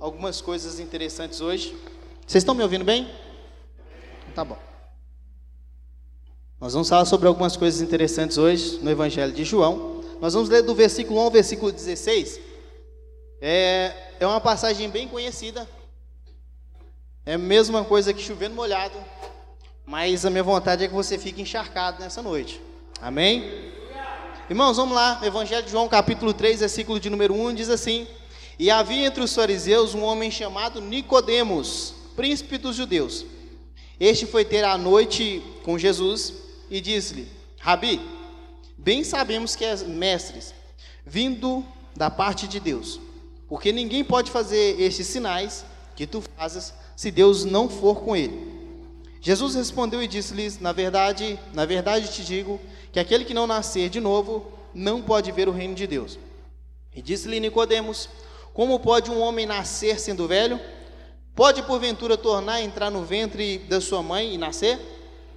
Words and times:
algumas 0.00 0.40
coisas 0.40 0.78
interessantes 0.78 1.40
hoje. 1.40 1.76
Vocês 2.26 2.42
estão 2.42 2.54
me 2.54 2.62
ouvindo 2.62 2.84
bem? 2.84 3.10
Tá 4.34 4.44
bom. 4.44 4.58
Nós 6.60 6.72
vamos 6.72 6.88
falar 6.88 7.04
sobre 7.04 7.28
algumas 7.28 7.56
coisas 7.56 7.80
interessantes 7.80 8.36
hoje 8.36 8.78
no 8.82 8.90
Evangelho 8.90 9.32
de 9.32 9.44
João. 9.44 10.02
Nós 10.20 10.34
vamos 10.34 10.48
ler 10.48 10.62
do 10.62 10.74
versículo 10.74 11.20
1 11.20 11.22
ao 11.22 11.30
versículo 11.30 11.72
16. 11.72 12.40
É, 13.40 13.94
é 14.18 14.26
uma 14.26 14.40
passagem 14.40 14.90
bem 14.90 15.06
conhecida. 15.06 15.68
É 17.24 17.34
a 17.34 17.38
mesma 17.38 17.84
coisa 17.84 18.12
que 18.12 18.20
chovendo 18.20 18.54
molhado. 18.54 18.96
Mas 19.86 20.26
a 20.26 20.30
minha 20.30 20.42
vontade 20.42 20.84
é 20.84 20.88
que 20.88 20.94
você 20.94 21.16
fique 21.16 21.40
encharcado 21.40 22.00
nessa 22.02 22.20
noite. 22.20 22.60
Amém? 23.00 23.72
Irmãos, 24.50 24.76
vamos 24.76 24.94
lá. 24.94 25.20
Evangelho 25.22 25.64
de 25.64 25.70
João, 25.70 25.88
capítulo 25.88 26.32
3, 26.34 26.60
versículo 26.60 26.98
de 26.98 27.08
número 27.08 27.34
1, 27.34 27.54
diz 27.54 27.68
assim: 27.68 28.06
E 28.58 28.70
havia 28.70 29.06
entre 29.06 29.22
os 29.22 29.34
fariseus 29.34 29.94
um 29.94 30.02
homem 30.02 30.30
chamado 30.30 30.80
Nicodemos, 30.80 31.94
príncipe 32.16 32.58
dos 32.58 32.74
judeus. 32.74 33.24
Este 34.00 34.26
foi 34.26 34.44
ter 34.44 34.64
a 34.64 34.76
noite 34.76 35.42
com 35.62 35.78
Jesus 35.78 36.34
e 36.68 36.80
disse-lhe: 36.80 37.28
Rabi, 37.60 38.00
bem 38.76 39.04
sabemos 39.04 39.54
que 39.54 39.64
és 39.64 39.84
mestres, 39.84 40.52
vindo 41.06 41.64
da 41.96 42.10
parte 42.10 42.48
de 42.48 42.58
Deus, 42.58 43.00
porque 43.48 43.70
ninguém 43.70 44.02
pode 44.02 44.30
fazer 44.30 44.80
estes 44.80 45.06
sinais 45.06 45.64
que 45.94 46.06
tu 46.06 46.20
fazes 46.36 46.74
se 46.96 47.12
Deus 47.12 47.44
não 47.44 47.68
for 47.68 48.00
com 48.00 48.16
ele. 48.16 48.58
Jesus 49.20 49.54
respondeu 49.54 50.02
e 50.02 50.08
disse-lhes: 50.08 50.58
Na 50.58 50.72
verdade, 50.72 51.38
na 51.54 51.64
verdade 51.64 52.12
te 52.12 52.24
digo 52.24 52.60
que 52.92 52.98
aquele 52.98 53.24
que 53.24 53.34
não 53.34 53.46
nascer 53.46 53.88
de 53.88 54.00
novo 54.00 54.50
não 54.74 55.00
pode 55.00 55.30
ver 55.30 55.48
o 55.48 55.52
reino 55.52 55.76
de 55.76 55.86
Deus. 55.86 56.18
E 56.94 57.00
disse-lhe 57.00 57.38
Nicodemos: 57.38 58.08
Como 58.58 58.80
pode 58.80 59.08
um 59.08 59.20
homem 59.20 59.46
nascer 59.46 60.00
sendo 60.00 60.26
velho? 60.26 60.60
Pode 61.32 61.62
porventura 61.62 62.16
tornar 62.16 62.54
a 62.54 62.60
entrar 62.60 62.90
no 62.90 63.04
ventre 63.04 63.58
da 63.58 63.80
sua 63.80 64.02
mãe 64.02 64.34
e 64.34 64.36
nascer? 64.36 64.80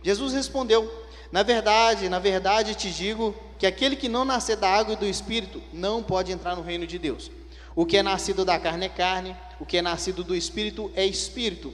Jesus 0.02 0.33
respondeu: 0.33 0.91
Na 1.31 1.44
verdade, 1.44 2.09
na 2.09 2.17
verdade 2.17 2.73
te 2.73 2.89
digo 2.89 3.36
que 3.59 3.67
aquele 3.67 3.95
que 3.95 4.09
não 4.09 4.25
nascer 4.25 4.58
da 4.58 4.67
água 4.67 4.95
e 4.95 4.97
do 4.97 5.05
espírito 5.05 5.61
não 5.72 6.02
pode 6.02 6.31
entrar 6.31 6.55
no 6.55 6.64
reino 6.64 6.88
de 6.88 6.97
Deus. 6.97 7.30
O 7.75 7.86
que 7.86 7.95
é 7.95 8.02
nascido 8.02 8.44
da 8.44 8.58
carne 8.58 8.88
é 8.88 8.89
carne, 8.89 9.38
o 9.59 9.67
que 9.67 9.77
é 9.77 9.83
nascido 9.83 10.23
do 10.23 10.36
espírito 10.36 10.92
é 10.95 11.05
espírito. 11.05 11.72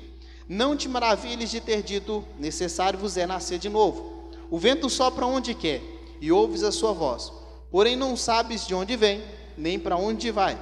Não 0.50 0.76
te 0.76 0.90
maravilhes 0.90 1.50
de 1.50 1.62
ter 1.62 1.82
dito: 1.82 2.26
necessário 2.38 3.00
vos 3.00 3.16
é 3.16 3.26
nascer 3.26 3.58
de 3.58 3.70
novo. 3.70 4.34
O 4.52 4.58
vento 4.58 4.90
sopra 4.90 5.26
onde 5.26 5.54
quer, 5.54 5.82
e 6.20 6.30
ouves 6.30 6.62
a 6.62 6.74
sua 6.74 6.92
voz, 6.92 7.32
porém 7.72 7.96
não 7.96 8.18
sabes 8.18 8.68
de 8.68 8.76
onde 8.76 8.98
vem, 8.98 9.24
nem 9.58 9.80
para 9.80 9.96
onde 9.96 10.30
vai. 10.30 10.58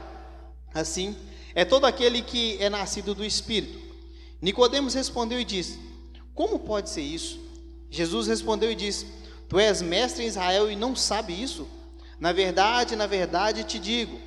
Assim, 0.75 1.15
é 1.55 1.63
todo 1.63 1.85
aquele 1.85 2.21
que 2.21 2.61
é 2.61 2.69
nascido 2.69 3.15
do 3.15 3.23
Espírito. 3.23 3.79
Nicodemos 4.41 4.93
respondeu 4.93 5.39
e 5.39 5.45
disse: 5.45 5.79
Como 6.33 6.59
pode 6.59 6.89
ser 6.89 7.01
isso? 7.01 7.39
Jesus 7.89 8.27
respondeu 8.27 8.69
e 8.69 8.75
disse: 8.75 9.07
Tu 9.47 9.57
és 9.57 9.81
mestre 9.81 10.25
em 10.25 10.27
Israel 10.27 10.69
e 10.69 10.75
não 10.75 10.93
sabe 10.93 11.31
isso? 11.41 11.65
Na 12.19 12.33
verdade, 12.33 12.97
na 12.97 13.07
verdade 13.07 13.63
te 13.63 13.79
digo 13.79 14.19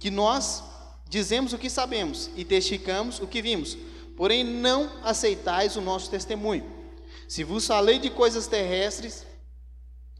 que 0.00 0.10
nós 0.10 0.64
dizemos 1.08 1.52
o 1.52 1.58
que 1.58 1.70
sabemos 1.70 2.28
e 2.36 2.44
testificamos 2.44 3.20
o 3.20 3.26
que 3.28 3.40
vimos, 3.40 3.78
porém 4.16 4.42
não 4.42 4.90
aceitais 5.04 5.76
o 5.76 5.80
nosso 5.80 6.10
testemunho. 6.10 6.64
Se 7.28 7.44
vos 7.44 7.68
falei 7.68 8.00
de 8.00 8.10
coisas 8.10 8.48
terrestres 8.48 9.24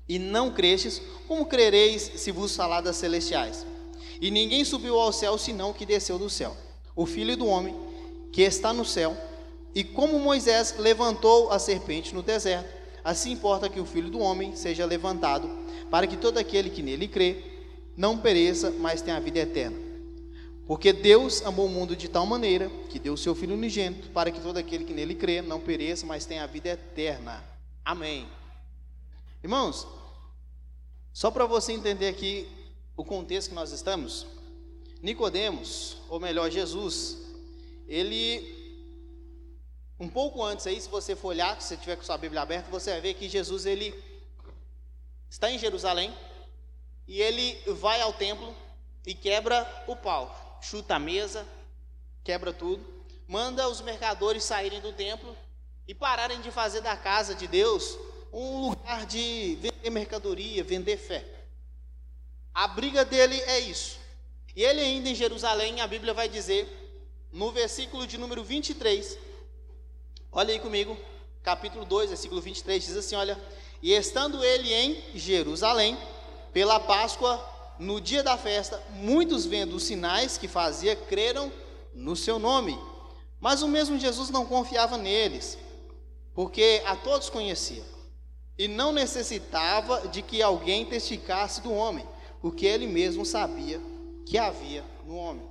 e 0.08 0.20
não 0.20 0.52
crestes, 0.52 1.02
como 1.26 1.46
crereis 1.46 2.12
se 2.14 2.30
vos 2.30 2.54
falar 2.54 2.80
das 2.80 2.96
celestiais? 2.96 3.66
E 4.20 4.30
ninguém 4.30 4.64
subiu 4.64 4.98
ao 4.98 5.12
céu 5.12 5.38
senão 5.38 5.72
que 5.72 5.86
desceu 5.86 6.18
do 6.18 6.28
céu, 6.28 6.56
o 6.94 7.06
Filho 7.06 7.36
do 7.36 7.46
homem 7.46 7.74
que 8.32 8.42
está 8.42 8.72
no 8.72 8.84
céu. 8.84 9.16
E 9.74 9.84
como 9.84 10.18
Moisés 10.18 10.74
levantou 10.78 11.50
a 11.50 11.58
serpente 11.58 12.14
no 12.14 12.22
deserto, 12.22 12.68
assim 13.04 13.32
importa 13.32 13.68
que 13.68 13.80
o 13.80 13.86
Filho 13.86 14.10
do 14.10 14.18
homem 14.18 14.56
seja 14.56 14.84
levantado, 14.84 15.48
para 15.90 16.06
que 16.06 16.16
todo 16.16 16.38
aquele 16.38 16.70
que 16.70 16.82
nele 16.82 17.06
crê 17.06 17.44
não 17.96 18.18
pereça, 18.18 18.70
mas 18.70 19.02
tenha 19.02 19.16
a 19.16 19.20
vida 19.20 19.38
eterna. 19.38 19.76
Porque 20.66 20.92
Deus 20.92 21.42
amou 21.46 21.66
o 21.66 21.70
mundo 21.70 21.96
de 21.96 22.08
tal 22.08 22.26
maneira 22.26 22.70
que 22.90 22.98
deu 22.98 23.14
o 23.14 23.18
seu 23.18 23.34
Filho 23.34 23.54
unigênito 23.54 24.10
para 24.10 24.30
que 24.30 24.40
todo 24.40 24.58
aquele 24.58 24.84
que 24.84 24.92
nele 24.92 25.14
crê 25.14 25.40
não 25.40 25.60
pereça, 25.60 26.04
mas 26.04 26.26
tenha 26.26 26.44
a 26.44 26.46
vida 26.46 26.68
eterna. 26.68 27.42
Amém. 27.84 28.28
Irmãos, 29.42 29.86
só 31.12 31.30
para 31.30 31.46
você 31.46 31.72
entender 31.72 32.08
aqui 32.08 32.46
o 32.98 33.04
contexto 33.04 33.50
que 33.50 33.54
nós 33.54 33.70
estamos, 33.70 34.26
Nicodemos, 35.00 35.98
ou 36.08 36.18
melhor, 36.18 36.50
Jesus, 36.50 37.16
ele 37.86 38.58
um 40.00 40.08
pouco 40.08 40.42
antes 40.42 40.66
aí, 40.66 40.80
se 40.80 40.88
você 40.88 41.16
for 41.16 41.28
olhar, 41.28 41.60
se 41.62 41.68
você 41.68 41.76
tiver 41.76 41.96
com 41.96 42.02
sua 42.02 42.18
Bíblia 42.18 42.42
aberta, 42.42 42.70
você 42.70 42.90
vai 42.90 43.00
ver 43.00 43.14
que 43.14 43.28
Jesus 43.28 43.64
ele 43.64 43.94
está 45.30 45.50
em 45.50 45.58
Jerusalém 45.58 46.12
e 47.06 47.22
ele 47.22 47.56
vai 47.72 48.00
ao 48.00 48.12
templo 48.12 48.54
e 49.06 49.14
quebra 49.14 49.66
o 49.86 49.96
pau 49.96 50.58
chuta 50.60 50.96
a 50.96 50.98
mesa, 50.98 51.46
quebra 52.24 52.52
tudo, 52.52 52.84
manda 53.28 53.68
os 53.68 53.80
mercadores 53.80 54.42
saírem 54.42 54.80
do 54.80 54.92
templo 54.92 55.36
e 55.86 55.94
pararem 55.94 56.40
de 56.40 56.50
fazer 56.50 56.80
da 56.80 56.96
casa 56.96 57.32
de 57.32 57.46
Deus 57.46 57.96
um 58.32 58.68
lugar 58.68 59.06
de 59.06 59.56
vender 59.60 59.90
mercadoria, 59.90 60.64
vender 60.64 60.96
fé. 60.96 61.37
A 62.58 62.66
briga 62.66 63.04
dele 63.04 63.40
é 63.42 63.60
isso. 63.60 64.00
E 64.56 64.64
ele 64.64 64.80
ainda 64.80 65.08
em 65.08 65.14
Jerusalém, 65.14 65.80
a 65.80 65.86
Bíblia 65.86 66.12
vai 66.12 66.28
dizer, 66.28 66.66
no 67.32 67.52
versículo 67.52 68.04
de 68.04 68.18
número 68.18 68.42
23, 68.42 69.16
olha 70.32 70.52
aí 70.52 70.58
comigo, 70.58 70.98
capítulo 71.40 71.84
2, 71.84 72.08
versículo 72.08 72.40
23, 72.40 72.84
diz 72.84 72.96
assim: 72.96 73.14
Olha, 73.14 73.40
e 73.80 73.92
estando 73.92 74.44
ele 74.44 74.74
em 74.74 75.00
Jerusalém, 75.14 75.96
pela 76.52 76.80
Páscoa, 76.80 77.40
no 77.78 78.00
dia 78.00 78.24
da 78.24 78.36
festa, 78.36 78.82
muitos 78.90 79.46
vendo 79.46 79.76
os 79.76 79.84
sinais 79.84 80.36
que 80.36 80.48
fazia, 80.48 80.96
creram 80.96 81.52
no 81.94 82.16
seu 82.16 82.40
nome. 82.40 82.76
Mas 83.38 83.62
o 83.62 83.68
mesmo 83.68 84.00
Jesus 84.00 84.30
não 84.30 84.44
confiava 84.44 84.96
neles, 84.96 85.56
porque 86.34 86.82
a 86.86 86.96
todos 86.96 87.30
conhecia, 87.30 87.84
e 88.58 88.66
não 88.66 88.90
necessitava 88.90 90.08
de 90.08 90.22
que 90.22 90.42
alguém 90.42 90.84
testificasse 90.86 91.60
do 91.60 91.72
homem, 91.72 92.04
porque 92.40 92.66
ele 92.66 92.86
mesmo 92.86 93.24
sabia 93.24 93.80
que 94.26 94.38
havia 94.38 94.84
no 95.04 95.16
homem. 95.16 95.46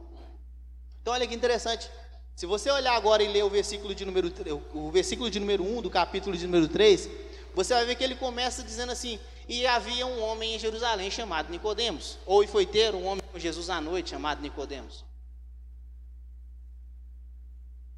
Então 1.01 1.13
olha 1.13 1.27
que 1.27 1.35
interessante. 1.35 1.89
Se 2.35 2.45
você 2.45 2.69
olhar 2.69 2.95
agora 2.95 3.23
e 3.23 3.27
ler 3.27 3.43
o 3.43 3.49
versículo 3.49 3.95
de 3.95 4.05
número, 4.05 4.31
o 4.73 4.91
versículo 4.91 5.29
de 5.29 5.39
número 5.39 5.63
1 5.63 5.81
do 5.81 5.89
capítulo 5.89 6.37
de 6.37 6.45
número 6.45 6.67
3, 6.67 7.09
você 7.55 7.73
vai 7.73 7.85
ver 7.85 7.95
que 7.95 8.03
ele 8.03 8.15
começa 8.15 8.61
dizendo 8.61 8.91
assim: 8.91 9.19
e 9.47 9.65
havia 9.65 10.05
um 10.05 10.21
homem 10.21 10.55
em 10.55 10.59
Jerusalém 10.59 11.09
chamado 11.09 11.49
Nicodemos, 11.49 12.17
ou 12.25 12.45
foi 12.47 12.65
ter 12.65 12.93
um 12.93 13.05
homem 13.05 13.23
com 13.31 13.39
Jesus 13.39 13.69
à 13.69 13.79
noite 13.79 14.11
chamado 14.11 14.41
Nicodemos. 14.41 15.05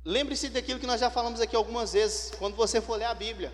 Lembre-se 0.06 0.50
daquilo 0.50 0.79
que 0.79 0.88
nós 0.88 1.01
já 1.01 1.09
falamos 1.09 1.41
aqui 1.41 1.56
algumas 1.56 1.94
vezes, 1.94 2.31
quando 2.38 2.56
você 2.56 2.79
for 2.79 2.97
ler 2.97 3.06
a 3.06 3.13
Bíblia. 3.13 3.53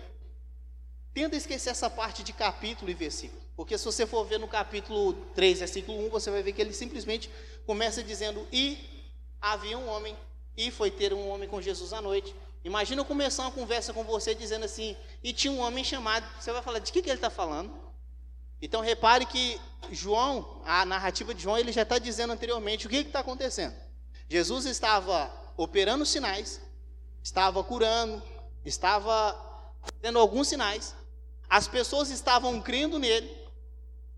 Tenta 1.12 1.34
esquecer 1.34 1.70
essa 1.70 1.88
parte 1.88 2.22
de 2.22 2.32
capítulo 2.32 2.90
e 2.90 2.94
versículo. 2.94 3.45
Porque 3.56 3.78
se 3.78 3.84
você 3.84 4.06
for 4.06 4.24
ver 4.24 4.38
no 4.38 4.46
capítulo 4.46 5.14
3, 5.34 5.60
versículo 5.60 6.06
1, 6.06 6.10
você 6.10 6.30
vai 6.30 6.42
ver 6.42 6.52
que 6.52 6.60
ele 6.60 6.74
simplesmente 6.74 7.30
começa 7.64 8.02
dizendo: 8.02 8.46
E 8.52 8.78
havia 9.40 9.78
um 9.78 9.88
homem, 9.88 10.14
e 10.56 10.70
foi 10.70 10.90
ter 10.90 11.14
um 11.14 11.28
homem 11.30 11.48
com 11.48 11.60
Jesus 11.62 11.92
à 11.94 12.02
noite. 12.02 12.34
Imagina 12.62 13.00
eu 13.00 13.04
começar 13.04 13.44
uma 13.44 13.52
conversa 13.52 13.94
com 13.94 14.04
você 14.04 14.34
dizendo 14.34 14.64
assim, 14.64 14.96
e 15.22 15.32
tinha 15.32 15.52
um 15.52 15.60
homem 15.60 15.82
chamado. 15.82 16.26
Você 16.38 16.52
vai 16.52 16.62
falar, 16.62 16.80
de 16.80 16.92
que, 16.92 17.00
que 17.00 17.08
ele 17.08 17.16
está 17.16 17.30
falando? 17.30 17.72
Então 18.60 18.80
repare 18.80 19.24
que 19.24 19.60
João, 19.90 20.60
a 20.64 20.84
narrativa 20.84 21.34
de 21.34 21.42
João, 21.42 21.58
ele 21.58 21.72
já 21.72 21.82
está 21.82 21.98
dizendo 21.98 22.32
anteriormente 22.32 22.86
o 22.86 22.90
que 22.90 22.96
está 22.96 23.20
acontecendo. 23.20 23.74
Jesus 24.28 24.66
estava 24.66 25.32
operando 25.56 26.04
sinais, 26.04 26.60
estava 27.22 27.62
curando, 27.62 28.22
estava 28.64 29.72
tendo 30.02 30.18
alguns 30.18 30.48
sinais, 30.48 30.94
as 31.48 31.68
pessoas 31.68 32.10
estavam 32.10 32.60
crendo 32.60 32.98
nele, 32.98 33.45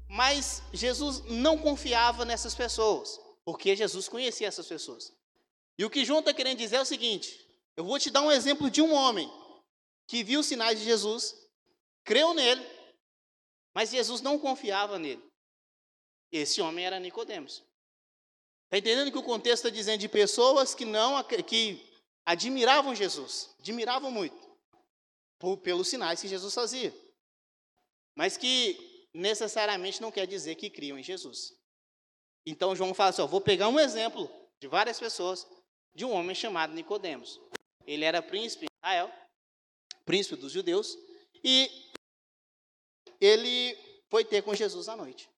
mas 0.09 0.63
Jesus 0.73 1.23
não 1.27 1.59
confiava 1.59 2.25
nessas 2.25 2.55
pessoas, 2.55 3.21
porque 3.45 3.77
Jesus 3.77 4.09
conhecia 4.09 4.49
essas 4.49 4.67
pessoas. 4.67 5.13
E 5.79 5.85
o 5.85 5.91
que 5.91 6.05
João 6.05 6.21
está 6.21 6.33
querendo 6.33 6.59
dizer 6.59 6.77
é 6.77 6.81
o 6.81 6.87
seguinte: 6.87 7.47
eu 7.77 7.85
vou 7.85 7.99
te 7.99 8.11
dar 8.11 8.23
um 8.23 8.33
exemplo 8.33 8.71
de 8.71 8.81
um 8.81 8.93
homem 8.93 9.31
que 10.07 10.25
viu 10.25 10.41
os 10.41 10.47
sinais 10.47 10.79
de 10.79 10.85
Jesus, 10.85 11.35
creu 12.03 12.33
nele, 12.33 12.67
mas 13.75 13.91
Jesus 13.91 14.23
não 14.23 14.39
confiava 14.39 14.99
nele. 14.99 15.23
Esse 16.33 16.61
homem 16.61 16.85
era 16.85 16.99
Nicodemos. 16.99 17.63
Está 18.65 18.79
entendendo 18.79 19.13
que 19.13 19.19
o 19.19 19.23
contexto 19.23 19.67
está 19.67 19.71
dizendo 19.71 20.01
de 20.01 20.09
pessoas 20.09 20.75
que 20.75 20.85
não 20.85 21.23
que 21.25 21.87
admiravam 22.25 22.95
Jesus, 22.95 23.51
admiravam 23.59 24.11
muito 24.11 24.37
por, 25.39 25.57
pelos 25.59 25.89
sinais 25.89 26.21
que 26.21 26.29
Jesus 26.29 26.53
fazia, 26.53 26.95
mas 28.15 28.37
que 28.37 28.88
necessariamente 29.13 30.01
não 30.01 30.11
quer 30.11 30.27
dizer 30.27 30.55
que 30.55 30.71
criam 30.71 30.99
em 30.99 31.03
Jesus. 31.03 31.57
Então 32.47 32.75
João 32.75 32.95
fala 32.95 33.11
assim: 33.11 33.23
ó, 33.23 33.27
vou 33.27 33.41
pegar 33.41 33.69
um 33.69 33.79
exemplo 33.79 34.31
de 34.61 34.69
várias 34.69 34.99
pessoas 34.99 35.47
de 35.95 36.05
um 36.05 36.13
homem 36.13 36.35
chamado 36.35 36.75
Nicodemos. 36.75 37.41
Ele 37.87 38.05
era 38.05 38.23
príncipe 38.23 38.67
de 38.67 38.73
Israel, 38.79 39.13
príncipe 40.05 40.37
dos 40.37 40.53
judeus, 40.53 40.97
e 41.43 41.71
ele 43.21 43.77
foi 44.09 44.25
ter 44.25 44.43
com 44.43 44.55
Jesus 44.55 44.89
à 44.89 44.97
noite. 44.97 45.29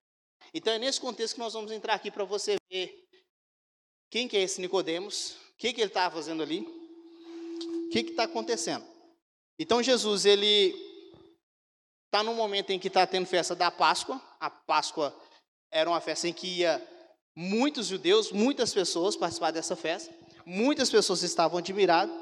Então 0.52 0.72
é 0.72 0.78
nesse 0.78 1.00
contexto 1.00 1.34
que 1.34 1.40
nós 1.40 1.52
vamos 1.52 1.70
entrar 1.70 1.94
aqui 1.94 2.10
para 2.10 2.24
você 2.24 2.56
ver 2.70 3.08
quem 4.10 4.26
que 4.26 4.36
é 4.36 4.42
esse 4.42 4.60
Nicodemos, 4.60 5.36
o 5.52 5.56
que, 5.56 5.72
que 5.72 5.80
ele 5.80 5.88
estava 5.88 6.14
fazendo 6.14 6.42
ali, 6.42 6.60
o 6.60 7.88
que 7.90 8.00
está 8.00 8.24
acontecendo. 8.24 8.84
Então 9.58 9.82
Jesus 9.82 10.24
ele 10.24 10.89
está 12.10 12.24
no 12.24 12.34
momento 12.34 12.70
em 12.70 12.78
que 12.78 12.88
está 12.88 13.06
tendo 13.06 13.24
festa 13.24 13.54
da 13.54 13.70
Páscoa. 13.70 14.20
A 14.40 14.50
Páscoa 14.50 15.16
era 15.70 15.88
uma 15.88 16.00
festa 16.00 16.26
em 16.26 16.32
que 16.32 16.58
ia 16.58 16.84
muitos 17.36 17.86
judeus, 17.86 18.32
muitas 18.32 18.74
pessoas 18.74 19.14
participar 19.14 19.52
dessa 19.52 19.76
festa. 19.76 20.12
Muitas 20.44 20.90
pessoas 20.90 21.22
estavam 21.22 21.58
admiradas 21.58 22.12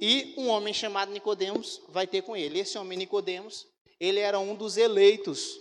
e 0.00 0.32
um 0.38 0.48
homem 0.48 0.72
chamado 0.72 1.10
Nicodemos 1.10 1.82
vai 1.88 2.06
ter 2.06 2.22
com 2.22 2.36
ele. 2.36 2.60
Esse 2.60 2.78
homem 2.78 2.96
Nicodemos, 2.96 3.66
ele 3.98 4.20
era 4.20 4.38
um 4.38 4.54
dos 4.54 4.76
eleitos 4.76 5.58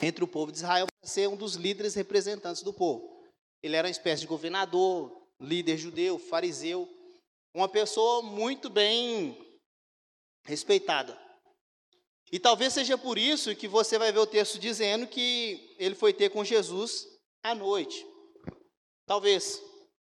entre 0.00 0.22
o 0.22 0.28
povo 0.28 0.52
de 0.52 0.58
Israel 0.58 0.86
para 0.86 1.10
ser 1.10 1.28
um 1.28 1.36
dos 1.36 1.56
líderes 1.56 1.94
representantes 1.94 2.62
do 2.62 2.72
povo. 2.72 3.20
Ele 3.64 3.74
era 3.74 3.88
uma 3.88 3.90
espécie 3.90 4.20
de 4.20 4.28
governador, 4.28 5.26
líder 5.40 5.76
judeu, 5.76 6.18
fariseu, 6.20 6.88
uma 7.52 7.68
pessoa 7.68 8.22
muito 8.22 8.70
bem 8.70 9.58
respeitada. 10.44 11.23
E 12.34 12.40
talvez 12.40 12.72
seja 12.72 12.98
por 12.98 13.16
isso 13.16 13.54
que 13.54 13.68
você 13.68 13.96
vai 13.96 14.10
ver 14.10 14.18
o 14.18 14.26
texto 14.26 14.58
dizendo 14.58 15.06
que 15.06 15.72
ele 15.78 15.94
foi 15.94 16.12
ter 16.12 16.30
com 16.30 16.42
Jesus 16.42 17.06
à 17.44 17.54
noite. 17.54 18.04
Talvez, 19.06 19.62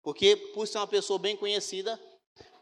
porque 0.04 0.36
por 0.36 0.68
ser 0.68 0.78
uma 0.78 0.86
pessoa 0.86 1.18
bem 1.18 1.36
conhecida, 1.36 2.00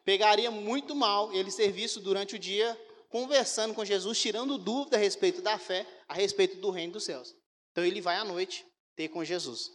pegaria 0.02 0.50
muito 0.50 0.94
mal 0.94 1.30
ele 1.34 1.50
ser 1.50 1.70
visto 1.72 2.00
durante 2.00 2.36
o 2.36 2.38
dia 2.38 2.74
conversando 3.10 3.74
com 3.74 3.84
Jesus, 3.84 4.18
tirando 4.18 4.56
dúvida 4.56 4.96
a 4.96 4.98
respeito 4.98 5.42
da 5.42 5.58
fé, 5.58 5.86
a 6.08 6.14
respeito 6.14 6.56
do 6.56 6.70
reino 6.70 6.94
dos 6.94 7.04
céus. 7.04 7.36
Então 7.72 7.84
ele 7.84 8.00
vai 8.00 8.16
à 8.16 8.24
noite 8.24 8.64
ter 8.96 9.10
com 9.10 9.22
Jesus. 9.22 9.70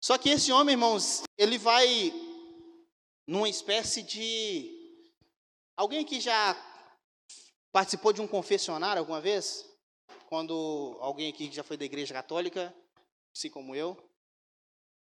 Só 0.00 0.16
que 0.16 0.28
esse 0.28 0.52
homem, 0.52 0.74
irmãos, 0.74 1.24
ele 1.36 1.58
vai 1.58 2.12
numa 3.26 3.48
espécie 3.48 4.04
de. 4.04 4.70
Alguém 5.76 6.04
que 6.04 6.20
já 6.20 6.75
participou 7.76 8.10
de 8.10 8.22
um 8.22 8.26
confessionário 8.26 9.00
alguma 9.00 9.20
vez? 9.20 9.70
Quando 10.30 10.96
alguém 10.98 11.28
aqui 11.28 11.46
que 11.46 11.54
já 11.54 11.62
foi 11.62 11.76
da 11.76 11.84
igreja 11.84 12.14
católica, 12.14 12.74
assim 13.36 13.50
como 13.50 13.74
eu. 13.74 13.94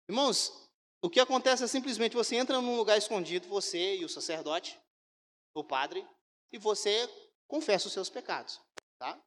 Irmãos, 0.09 0.51
o 1.01 1.09
que 1.09 1.21
acontece 1.21 1.63
é 1.63 1.67
simplesmente 1.67 2.17
você 2.17 2.35
entra 2.35 2.59
num 2.59 2.75
lugar 2.75 2.97
escondido, 2.97 3.47
você 3.47 3.95
e 3.95 4.03
o 4.03 4.09
sacerdote, 4.09 4.77
o 5.55 5.63
padre, 5.63 6.05
e 6.51 6.57
você 6.57 7.09
confessa 7.47 7.87
os 7.87 7.93
seus 7.93 8.09
pecados, 8.09 8.59
tá? 8.99 9.17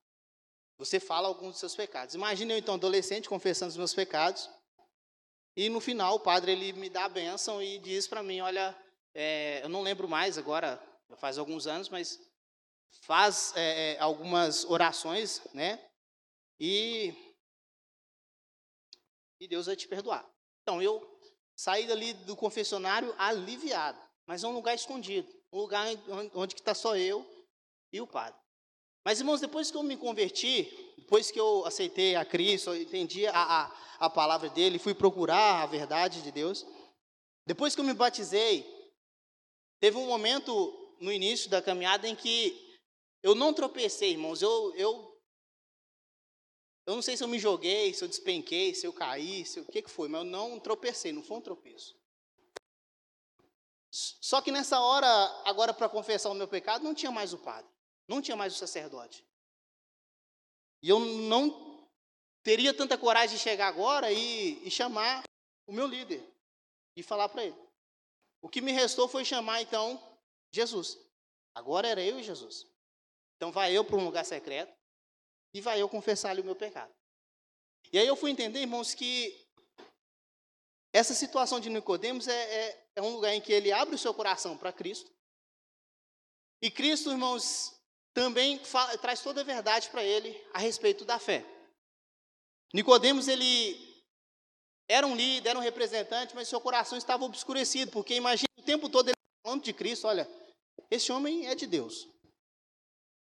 Você 0.76 1.00
fala 1.00 1.26
alguns 1.26 1.52
dos 1.52 1.60
seus 1.60 1.74
pecados. 1.74 2.14
Imagine 2.14 2.52
eu 2.52 2.58
então 2.58 2.74
adolescente 2.74 3.30
confessando 3.30 3.70
os 3.70 3.78
meus 3.78 3.94
pecados, 3.94 4.46
e 5.56 5.70
no 5.70 5.80
final 5.80 6.16
o 6.16 6.20
padre 6.20 6.52
ele 6.52 6.74
me 6.74 6.90
dá 6.90 7.06
a 7.06 7.08
bênção 7.08 7.62
e 7.62 7.78
diz 7.78 8.06
para 8.06 8.22
mim, 8.22 8.42
olha, 8.42 8.76
é, 9.14 9.64
eu 9.64 9.70
não 9.70 9.80
lembro 9.80 10.06
mais 10.06 10.36
agora, 10.36 10.78
faz 11.16 11.38
alguns 11.38 11.66
anos, 11.66 11.88
mas 11.88 12.27
faz 13.02 13.52
é, 13.56 13.94
é, 13.94 13.98
algumas 14.00 14.64
orações, 14.64 15.42
né? 15.54 15.82
E 16.60 17.14
e 19.40 19.46
Deus 19.46 19.66
vai 19.66 19.76
te 19.76 19.86
perdoar. 19.86 20.28
Então 20.62 20.82
eu 20.82 21.00
saí 21.56 21.86
dali 21.86 22.12
do 22.12 22.36
confessionário 22.36 23.14
aliviado, 23.18 24.00
mas 24.26 24.42
é 24.42 24.48
um 24.48 24.52
lugar 24.52 24.74
escondido, 24.74 25.28
um 25.52 25.60
lugar 25.60 25.86
onde 26.34 26.54
está 26.54 26.74
só 26.74 26.96
eu 26.96 27.24
e 27.92 28.00
o 28.00 28.06
padre. 28.06 28.38
Mas 29.04 29.20
irmãos, 29.20 29.40
depois 29.40 29.70
que 29.70 29.76
eu 29.76 29.82
me 29.82 29.96
converti, 29.96 30.64
depois 30.98 31.30
que 31.30 31.40
eu 31.40 31.64
aceitei 31.64 32.14
a 32.14 32.24
Cristo, 32.24 32.74
entendi 32.74 33.26
a, 33.26 33.32
a, 33.32 33.76
a 34.00 34.10
palavra 34.10 34.50
dele, 34.50 34.78
fui 34.78 34.92
procurar 34.92 35.62
a 35.62 35.66
verdade 35.66 36.20
de 36.20 36.30
Deus. 36.30 36.66
Depois 37.46 37.74
que 37.74 37.80
eu 37.80 37.84
me 37.84 37.94
batizei, 37.94 38.66
teve 39.80 39.96
um 39.96 40.06
momento 40.06 40.52
no 41.00 41.10
início 41.10 41.48
da 41.48 41.62
caminhada 41.62 42.06
em 42.06 42.14
que 42.14 42.67
eu 43.22 43.34
não 43.34 43.52
tropecei, 43.52 44.12
irmãos. 44.12 44.42
Eu, 44.42 44.74
eu, 44.76 45.20
eu 46.86 46.94
não 46.94 47.02
sei 47.02 47.16
se 47.16 47.24
eu 47.24 47.28
me 47.28 47.38
joguei, 47.38 47.92
se 47.92 48.02
eu 48.02 48.08
despenquei, 48.08 48.74
se 48.74 48.86
eu 48.86 48.92
caí, 48.92 49.44
se, 49.44 49.60
o 49.60 49.64
que, 49.64 49.82
que 49.82 49.90
foi, 49.90 50.08
mas 50.08 50.22
eu 50.22 50.24
não 50.24 50.58
tropecei, 50.58 51.12
não 51.12 51.22
foi 51.22 51.38
um 51.38 51.42
tropeço. 51.42 51.98
Só 53.90 54.40
que 54.40 54.52
nessa 54.52 54.80
hora, 54.80 55.08
agora 55.44 55.72
para 55.72 55.88
confessar 55.88 56.30
o 56.30 56.34
meu 56.34 56.46
pecado, 56.46 56.84
não 56.84 56.94
tinha 56.94 57.10
mais 57.10 57.32
o 57.32 57.38
padre, 57.38 57.70
não 58.06 58.20
tinha 58.20 58.36
mais 58.36 58.54
o 58.54 58.58
sacerdote. 58.58 59.26
E 60.82 60.88
eu 60.88 61.00
não 61.00 61.88
teria 62.42 62.72
tanta 62.72 62.96
coragem 62.96 63.36
de 63.36 63.42
chegar 63.42 63.66
agora 63.66 64.12
e, 64.12 64.66
e 64.66 64.70
chamar 64.70 65.24
o 65.66 65.72
meu 65.72 65.86
líder 65.86 66.22
e 66.94 67.02
falar 67.02 67.28
para 67.28 67.44
ele. 67.44 67.68
O 68.40 68.48
que 68.48 68.60
me 68.60 68.72
restou 68.72 69.08
foi 69.08 69.24
chamar 69.24 69.62
então 69.62 70.00
Jesus. 70.50 70.98
Agora 71.54 71.88
era 71.88 72.02
eu 72.02 72.20
e 72.20 72.22
Jesus. 72.22 72.67
Então 73.38 73.52
vai 73.52 73.72
eu 73.72 73.84
para 73.84 73.96
um 73.96 74.04
lugar 74.04 74.24
secreto 74.24 74.76
e 75.54 75.60
vai 75.60 75.80
eu 75.80 75.88
confessar-lhe 75.88 76.40
o 76.40 76.44
meu 76.44 76.56
pecado. 76.56 76.92
E 77.92 77.98
aí 77.98 78.06
eu 78.06 78.16
fui 78.16 78.32
entender, 78.32 78.58
irmãos, 78.58 78.94
que 78.94 79.48
essa 80.92 81.14
situação 81.14 81.60
de 81.60 81.70
Nicodemos 81.70 82.26
é, 82.26 82.32
é, 82.34 82.88
é 82.96 83.02
um 83.02 83.14
lugar 83.14 83.32
em 83.32 83.40
que 83.40 83.52
ele 83.52 83.70
abre 83.70 83.94
o 83.94 83.98
seu 83.98 84.12
coração 84.12 84.58
para 84.58 84.72
Cristo. 84.72 85.10
E 86.60 86.68
Cristo, 86.68 87.10
irmãos, 87.10 87.80
também 88.12 88.58
fala, 88.64 88.98
traz 88.98 89.22
toda 89.22 89.40
a 89.40 89.44
verdade 89.44 89.88
para 89.90 90.02
ele 90.02 90.36
a 90.52 90.58
respeito 90.58 91.04
da 91.04 91.20
fé. 91.20 91.46
Nicodemos, 92.74 93.28
ele 93.28 94.02
era 94.88 95.06
um 95.06 95.14
líder, 95.14 95.50
era 95.50 95.58
um 95.58 95.62
representante, 95.62 96.34
mas 96.34 96.48
seu 96.48 96.60
coração 96.60 96.98
estava 96.98 97.24
obscurecido, 97.24 97.92
porque 97.92 98.14
imagina 98.14 98.48
o 98.58 98.62
tempo 98.62 98.88
todo 98.88 99.08
ele 99.08 99.16
falando 99.46 99.62
de 99.62 99.72
Cristo, 99.72 100.08
olha, 100.08 100.28
esse 100.90 101.12
homem 101.12 101.46
é 101.46 101.54
de 101.54 101.66
Deus. 101.66 102.08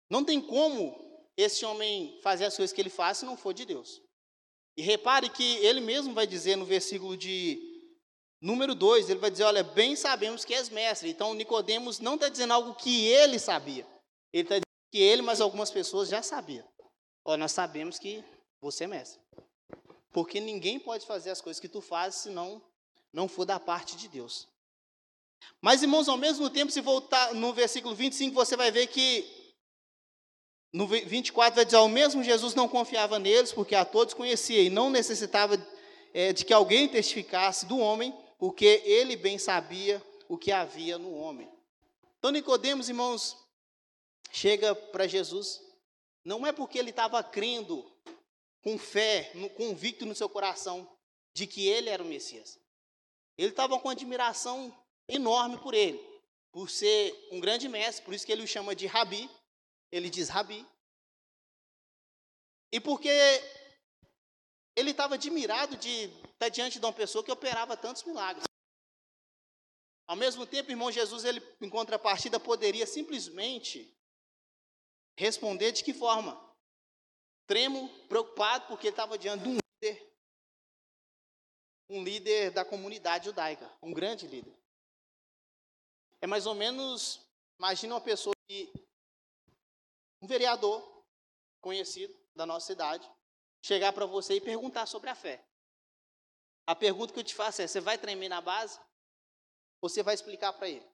Não 0.09 0.24
tem 0.24 0.42
como 0.42 0.95
esse 1.36 1.65
homem 1.65 2.19
fazer 2.24 2.45
as 2.45 2.56
coisas 2.56 2.74
que 2.74 2.81
ele 2.81 2.89
faz 2.89 3.19
se 3.19 3.25
não 3.25 3.38
for 3.38 3.54
de 3.54 3.65
Deus. 3.65 4.01
E 4.75 4.81
repare 4.81 5.30
que 5.30 5.57
ele 5.57 5.80
mesmo 5.80 6.13
vai 6.13 6.25
dizer 6.27 6.56
no 6.56 6.65
versículo 6.65 7.18
de 7.18 7.59
número 8.42 8.75
2, 8.75 9.09
ele 9.09 9.19
vai 9.19 9.31
dizer, 9.31 9.44
olha, 9.44 9.63
bem 9.63 9.95
sabemos 9.95 10.45
que 10.45 10.54
és 10.54 10.69
mestre. 10.69 11.09
Então, 11.09 11.33
Nicodemos 11.33 11.99
não 11.99 12.16
está 12.16 12.30
dizendo 12.30 12.54
algo 12.54 12.76
que 12.76 13.07
ele 13.07 13.40
sabia. 13.40 13.85
Ele 14.31 14.44
está 14.44 14.56
dizendo 14.56 14.92
que 14.92 14.99
ele, 14.99 15.21
mas 15.21 15.42
algumas 15.42 15.71
pessoas 15.71 16.09
já 16.09 16.21
sabiam. 16.21 16.68
Olha, 17.26 17.37
nós 17.37 17.52
sabemos 17.52 17.97
que 17.99 18.23
você 18.61 18.85
é 18.85 18.87
mestre. 18.87 19.19
Porque 20.11 20.40
ninguém 20.40 20.80
pode 20.80 21.06
fazer 21.06 21.31
as 21.31 21.42
coisas 21.42 21.59
que 21.59 21.68
tu 21.68 21.81
fazes 21.81 22.21
se 22.21 22.30
não, 22.30 22.61
não 23.11 23.28
for 23.28 23.45
da 23.45 23.59
parte 23.59 23.97
de 23.97 24.07
Deus. 24.07 24.47
Mas, 25.61 25.81
irmãos, 25.81 26.07
ao 26.07 26.18
mesmo 26.18 26.49
tempo, 26.49 26.71
se 26.71 26.81
voltar 26.81 27.33
no 27.33 27.54
versículo 27.54 27.94
25, 27.94 28.33
você 28.33 28.56
vai 28.56 28.71
ver 28.71 28.87
que 28.87 29.37
no 30.74 30.88
24 30.88 31.56
vai 31.56 31.66
dizer: 31.66 31.78
ao 31.78 31.88
mesmo 31.88 32.24
Jesus 32.24 32.54
não 32.54 32.68
confiava 32.68 33.19
neles, 33.19 33.52
porque 33.52 33.76
a 33.76 33.86
todos 33.86 34.14
conhecia 34.14 34.62
e 34.62 34.69
não 34.69 34.90
necessitava 34.90 35.57
é, 36.14 36.33
de 36.33 36.45
que 36.45 36.54
alguém 36.54 36.88
testificasse 36.88 37.66
do 37.66 37.78
homem, 37.78 38.14
porque 38.38 38.81
ele 38.86 39.16
bem 39.16 39.38
sabia 39.38 40.02
o 40.28 40.38
que 40.38 40.52
havia 40.52 40.97
no 40.97 41.14
homem. 41.14 41.50
Então, 42.19 42.31
Nicodemos, 42.31 42.90
irmãos, 42.90 43.38
chega 44.31 44.76
para 44.76 45.07
Jesus, 45.07 45.62
não 46.24 46.45
é 46.45 46.52
porque 46.52 46.78
ele 46.78 46.90
estava 46.90 47.24
crendo 47.24 47.86
com 48.62 48.78
fé, 48.78 49.31
no, 49.33 49.50
convicto 49.50 50.06
no 50.06 50.16
seu 50.16 50.28
coração 50.28 50.88
de 51.33 51.47
que 51.47 51.68
ele 51.68 51.90
era 51.90 52.04
o 52.04 52.06
Messias. 52.06 52.59
Ele 53.38 53.50
estava 53.50 53.80
com 53.80 53.90
admiração 53.90 54.76
enorme 55.07 55.57
por 55.59 55.74
ele, 55.74 56.04
por 56.52 56.69
ser 56.69 57.16
um 57.31 57.40
grande 57.40 57.69
mestre, 57.69 58.04
por 58.04 58.14
isso 58.14 58.26
que 58.26 58.31
ele 58.31 58.44
o 58.44 58.47
chama 58.47 58.76
de 58.76 58.88
Rabi, 58.88 59.30
ele 59.92 60.10
diz 60.10 60.30
Rabi. 60.30 60.66
E 62.72 62.80
porque 62.80 63.10
ele 64.76 64.92
estava 64.92 65.16
admirado 65.16 65.78
de 65.78 66.06
estar 66.34 66.50
diante 66.50 66.80
de 66.80 66.86
uma 66.86 66.94
pessoa 66.94 67.24
que 67.24 67.32
operava 67.32 67.78
tantos 67.78 68.04
milagres. 68.04 68.44
Ao 70.06 70.16
mesmo 70.16 70.46
tempo, 70.46 70.72
irmão 70.72 70.92
Jesus, 70.92 71.26
ele, 71.26 71.42
em 71.62 71.70
contrapartida, 71.70 72.40
poderia 72.40 72.86
simplesmente 72.86 73.94
responder 75.18 75.72
de 75.72 75.84
que 75.84 75.94
forma? 75.94 76.40
Tremo, 77.46 77.90
preocupado, 78.08 78.68
porque 78.68 78.88
ele 78.88 78.94
estava 78.94 79.18
diante 79.18 79.44
de 79.44 79.50
um 79.50 79.58
líder, 79.58 80.14
um 81.90 82.04
líder 82.04 82.52
da 82.52 82.64
comunidade 82.64 83.26
judaica, 83.26 83.70
um 83.82 83.94
grande 83.94 84.28
líder. 84.28 84.56
É 86.22 86.28
mais 86.28 86.46
ou 86.46 86.56
menos, 86.56 87.20
imagina 87.60 87.96
uma 87.96 88.02
pessoa 88.02 88.36
que 88.48 88.72
um 90.28 90.30
vereador 90.30 91.06
conhecido 91.62 92.14
da 92.36 92.46
nossa 92.46 92.68
cidade 92.68 93.10
chegar 93.62 93.94
para 93.94 94.06
você 94.06 94.36
e 94.36 94.42
perguntar 94.42 94.86
sobre 94.86 95.10
a 95.10 95.16
fé. 95.16 95.42
A 96.66 96.76
pergunta 96.76 97.14
que 97.14 97.19
eu 97.19 97.24
te 97.24 97.34
faço 97.34 97.62
é: 97.62 97.68
você 97.68 97.80
vai 97.80 97.98
tremer 97.98 98.28
na 98.28 98.42
base? 98.42 98.78
você 99.80 100.02
vai 100.02 100.14
explicar 100.16 100.54
para 100.54 100.68
ele. 100.68 100.86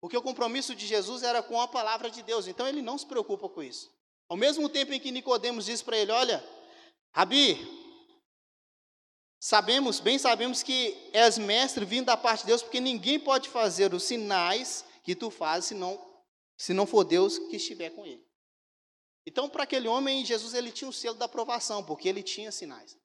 Porque 0.00 0.16
o 0.16 0.22
compromisso 0.22 0.74
de 0.74 0.86
Jesus 0.86 1.22
era 1.22 1.42
com 1.42 1.60
a 1.60 1.68
palavra 1.68 2.10
de 2.10 2.22
Deus, 2.22 2.46
então 2.46 2.66
ele 2.66 2.82
não 2.82 2.98
se 2.98 3.06
preocupa 3.06 3.48
com 3.48 3.62
isso. 3.62 3.92
Ao 4.28 4.36
mesmo 4.36 4.68
tempo 4.68 4.92
em 4.92 5.00
que 5.00 5.10
Nicodemos 5.10 5.66
diz 5.66 5.82
para 5.82 5.96
ele: 5.96 6.12
Olha, 6.12 6.42
Rabi, 7.12 7.58
sabemos, 9.38 10.00
bem 10.00 10.18
sabemos 10.18 10.62
que 10.62 11.10
és 11.12 11.38
mestre 11.38 11.84
vindo 11.84 12.06
da 12.06 12.16
parte 12.16 12.40
de 12.40 12.46
Deus, 12.46 12.62
porque 12.62 12.80
ninguém 12.80 13.20
pode 13.20 13.48
fazer 13.48 13.92
os 13.94 14.04
sinais 14.04 14.84
que 15.02 15.14
tu 15.14 15.30
fazes 15.30 15.68
se 15.68 15.74
não, 15.74 16.02
se 16.56 16.72
não 16.72 16.86
for 16.86 17.04
Deus 17.04 17.38
que 17.38 17.56
estiver 17.56 17.90
com 17.90 18.04
ele. 18.06 18.24
Então, 19.26 19.48
para 19.48 19.64
aquele 19.64 19.88
homem, 19.88 20.24
Jesus 20.24 20.54
ele 20.54 20.70
tinha 20.70 20.88
o 20.88 20.92
selo 20.92 21.16
da 21.16 21.24
aprovação, 21.24 21.84
porque 21.84 22.08
ele 22.08 22.22
tinha 22.22 22.52
sinais. 22.52 22.98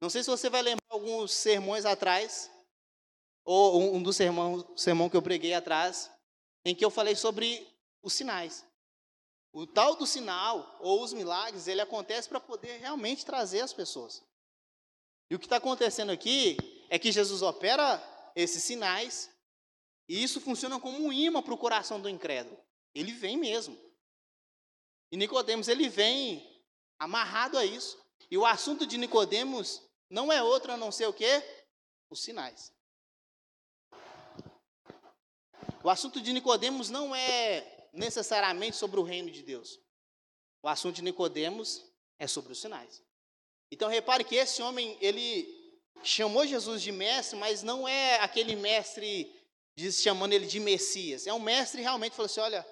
Não 0.00 0.08
sei 0.08 0.22
se 0.22 0.30
você 0.30 0.48
vai 0.48 0.62
lembrar 0.62 0.86
alguns 0.88 1.32
sermões 1.32 1.84
atrás, 1.84 2.50
ou 3.44 3.94
um 3.94 4.02
dos 4.02 4.16
sermões 4.16 4.64
sermão 4.76 5.10
que 5.10 5.16
eu 5.16 5.22
preguei 5.22 5.52
atrás, 5.52 6.10
em 6.64 6.74
que 6.74 6.84
eu 6.84 6.90
falei 6.90 7.14
sobre 7.14 7.66
os 8.02 8.14
sinais. 8.14 8.66
O 9.52 9.66
tal 9.66 9.96
do 9.96 10.06
sinal, 10.06 10.78
ou 10.80 11.02
os 11.02 11.12
milagres, 11.12 11.66
ele 11.66 11.80
acontece 11.80 12.28
para 12.28 12.40
poder 12.40 12.78
realmente 12.78 13.26
trazer 13.26 13.60
as 13.60 13.72
pessoas. 13.72 14.22
E 15.28 15.34
o 15.34 15.38
que 15.38 15.46
está 15.46 15.56
acontecendo 15.56 16.10
aqui 16.10 16.56
é 16.88 16.98
que 16.98 17.12
Jesus 17.12 17.42
opera 17.42 18.02
esses 18.34 18.62
sinais, 18.62 19.30
e 20.08 20.22
isso 20.22 20.40
funciona 20.40 20.80
como 20.80 20.98
um 20.98 21.12
imã 21.12 21.42
para 21.42 21.54
o 21.54 21.58
coração 21.58 22.00
do 22.00 22.08
incrédulo. 22.08 22.58
Ele 22.94 23.12
vem 23.12 23.36
mesmo. 23.36 23.78
E 25.12 25.16
Nicodemos, 25.16 25.68
ele 25.68 25.88
vem 25.88 26.64
amarrado 26.98 27.58
a 27.58 27.64
isso. 27.64 27.98
E 28.30 28.38
o 28.38 28.46
assunto 28.46 28.86
de 28.86 28.96
Nicodemos 28.96 29.82
não 30.08 30.32
é 30.32 30.42
outro 30.42 30.72
a 30.72 30.76
não 30.76 30.92
ser 30.92 31.06
o 31.06 31.12
quê? 31.12 31.42
Os 32.10 32.22
sinais. 32.22 32.72
O 35.82 35.88
assunto 35.88 36.20
de 36.20 36.32
Nicodemos 36.32 36.90
não 36.90 37.14
é 37.14 37.88
necessariamente 37.92 38.76
sobre 38.76 39.00
o 39.00 39.04
reino 39.04 39.30
de 39.30 39.42
Deus. 39.42 39.80
O 40.62 40.68
assunto 40.68 40.96
de 40.96 41.02
Nicodemos 41.02 41.84
é 42.18 42.26
sobre 42.26 42.52
os 42.52 42.60
sinais. 42.60 43.02
Então 43.70 43.88
repare 43.88 44.24
que 44.24 44.34
esse 44.34 44.62
homem, 44.62 44.98
ele 45.00 45.58
chamou 46.02 46.46
Jesus 46.46 46.82
de 46.82 46.92
mestre, 46.92 47.38
mas 47.38 47.62
não 47.62 47.88
é 47.88 48.16
aquele 48.16 48.56
mestre 48.56 49.34
diz, 49.76 50.02
chamando 50.02 50.32
ele 50.32 50.46
de 50.46 50.60
Messias. 50.60 51.26
É 51.26 51.32
um 51.32 51.40
mestre 51.40 51.80
realmente 51.80 52.14
falou 52.14 52.26
assim: 52.26 52.40
olha, 52.40 52.66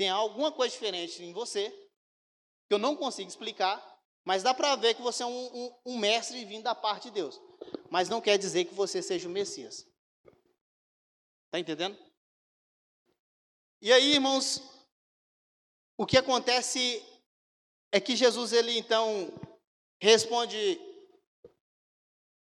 tem 0.00 0.08
alguma 0.08 0.50
coisa 0.50 0.72
diferente 0.72 1.22
em 1.22 1.30
você 1.30 1.68
que 2.66 2.72
eu 2.72 2.78
não 2.78 2.96
consigo 2.96 3.28
explicar, 3.28 3.78
mas 4.24 4.42
dá 4.42 4.54
para 4.54 4.74
ver 4.74 4.94
que 4.94 5.02
você 5.02 5.22
é 5.22 5.26
um, 5.26 5.30
um, 5.54 5.80
um 5.84 5.98
mestre 5.98 6.42
vindo 6.46 6.62
da 6.62 6.74
parte 6.74 7.08
de 7.08 7.10
Deus. 7.10 7.38
Mas 7.90 8.08
não 8.08 8.18
quer 8.18 8.38
dizer 8.38 8.64
que 8.64 8.72
você 8.72 9.02
seja 9.02 9.28
o 9.28 9.30
Messias. 9.30 9.86
Está 11.44 11.58
entendendo? 11.58 11.98
E 13.82 13.92
aí, 13.92 14.14
irmãos, 14.14 14.62
o 15.98 16.06
que 16.06 16.16
acontece 16.16 17.04
é 17.92 18.00
que 18.00 18.16
Jesus, 18.16 18.54
ele 18.54 18.78
então 18.78 19.30
responde 20.00 20.80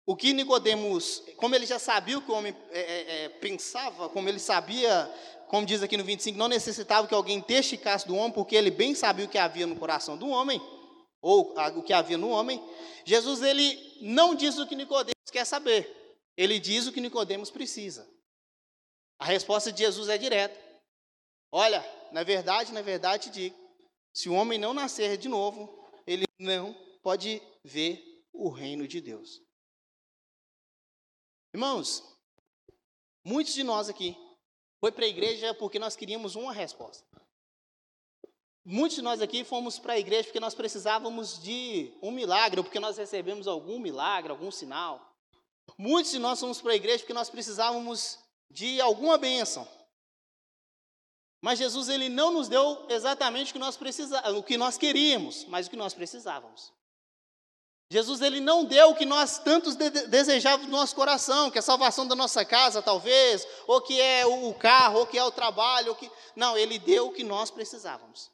o 0.04 0.16
que 0.16 0.34
Nicodemos, 0.34 1.22
como 1.38 1.54
ele 1.54 1.68
já 1.68 1.78
sabia 1.78 2.18
o 2.18 2.24
que 2.24 2.32
o 2.32 2.34
homem 2.34 2.56
é, 2.72 2.80
é, 2.80 3.24
é 3.25 3.30
pensava, 3.30 4.10
como 4.10 4.28
ele 4.28 4.40
sabia, 4.40 5.14
como 5.48 5.66
diz 5.66 5.84
aqui 5.84 5.96
no 5.96 6.04
25, 6.04 6.38
não 6.38 6.48
necessitava 6.48 7.08
que 7.08 7.14
alguém 7.14 7.42
testificasse 7.42 8.08
do 8.08 8.16
homem, 8.16 8.32
porque 8.32 8.56
ele 8.56 8.72
bem 8.72 8.96
sabia 8.96 9.25
o 9.25 9.30
que 9.30 9.38
havia 9.38 9.68
no 9.68 9.75
coração 9.75 10.18
do 10.18 10.28
homem, 10.28 10.60
ou 11.22 11.54
o 11.75 11.84
que 11.84 11.94
havia 11.94 12.18
no 12.18 12.30
homem. 12.30 12.62
Jesus, 13.06 13.42
ele 13.42 13.98
não 14.02 14.36
diz 14.36 14.58
o 14.58 14.68
que 14.68 14.75
Nicodemos 14.75 15.14
quer 15.32 15.46
saber, 15.46 16.22
ele 16.36 16.60
diz 16.60 16.88
o 16.88 16.92
que 16.92 17.02
Nicodemos 17.02 17.52
precisa. 17.52 18.10
A 19.20 19.25
resposta 19.25 19.72
de 19.72 19.80
Jesus 19.80 20.10
é 20.10 20.18
direta. 20.18 20.60
Olha, 21.52 21.84
na 22.12 22.24
verdade, 22.24 22.74
na 22.74 22.82
verdade 22.82 23.24
te 23.24 23.30
digo, 23.30 23.56
se 24.14 24.28
o 24.28 24.34
homem 24.34 24.60
não 24.60 24.74
nascer 24.74 25.18
de 25.18 25.30
novo, 25.30 25.86
ele 26.06 26.25
não 26.40 26.74
pode 27.02 27.42
ver 27.64 28.04
o 28.34 28.50
reino 28.50 28.88
de 28.88 29.00
Deus. 29.00 29.42
Irmãos, 31.54 32.04
muitos 33.24 33.54
de 33.54 33.64
nós 33.64 33.88
aqui 33.88 34.18
foi 34.86 34.92
para 34.92 35.06
a 35.06 35.08
igreja 35.08 35.51
porque 35.56 35.80
nós 35.80 35.96
queríamos 35.96 36.36
uma 36.36 36.54
resposta. 36.54 37.04
Muitos 38.63 38.98
de 38.98 39.01
nós 39.01 39.20
aqui 39.20 39.44
fomos 39.44 39.80
para 39.80 39.94
a 39.94 40.00
igreja 40.00 40.25
porque 40.25 40.39
nós 40.39 40.54
precisávamos 40.54 41.42
de 41.42 41.92
um 42.04 42.12
milagre, 42.12 42.60
ou 42.60 42.63
porque 42.63 42.80
nós 42.80 42.96
recebemos 42.96 43.48
algum 43.48 43.80
milagre, 43.80 44.30
algum 44.30 44.51
sinal. 44.51 45.12
Muitos 45.75 46.12
de 46.12 46.20
nós 46.20 46.39
fomos 46.39 46.62
para 46.62 46.74
a 46.74 46.75
igreja 46.75 47.00
porque 47.00 47.15
nós 47.15 47.32
precisávamos 47.32 48.20
de 48.51 48.80
alguma 48.80 49.18
bênção. 49.18 49.68
Mas 51.42 51.58
Jesus 51.58 51.89
ele 51.89 52.08
não 52.08 52.30
nos 52.30 52.48
deu 52.48 52.86
exatamente 52.88 53.50
o 53.50 53.54
que 53.54 53.60
nós 53.60 53.80
o 54.38 54.44
que 54.44 54.56
nós 54.56 54.77
queríamos, 54.77 55.46
mas 55.46 55.65
o 55.65 55.72
que 55.72 55.75
nós 55.75 55.96
precisávamos. 55.96 56.72
Jesus 57.89 58.22
ele 58.22 58.39
não 58.39 58.65
deu 58.65 58.89
o 58.89 58.96
que 58.96 59.06
nós 59.06 59.38
tantos 59.38 59.75
de 59.75 59.89
desejávamos 59.89 60.68
no 60.68 60.77
nosso 60.77 60.96
coração, 60.96 61.51
que 61.51 61.58
é 61.58 61.60
a 61.60 61.63
salvação 61.63 62.08
da 62.08 62.15
nossa 62.15 62.44
casa, 62.44 62.82
talvez, 62.82 63.48
ou 63.68 63.80
que 63.82 64.00
é 64.01 64.25
o 64.25 64.54
carro, 64.56 65.00
ou 65.00 65.08
que 65.08 65.18
é 65.18 65.24
o 65.24 65.32
trabalho, 65.32 65.89
ou 65.89 65.96
que 65.96 66.12
não, 66.36 66.58
ele 66.58 66.80
deu 66.80 67.08
o 67.08 67.13
que 67.13 67.24
nós 67.24 67.51
precisávamos. 67.51 68.32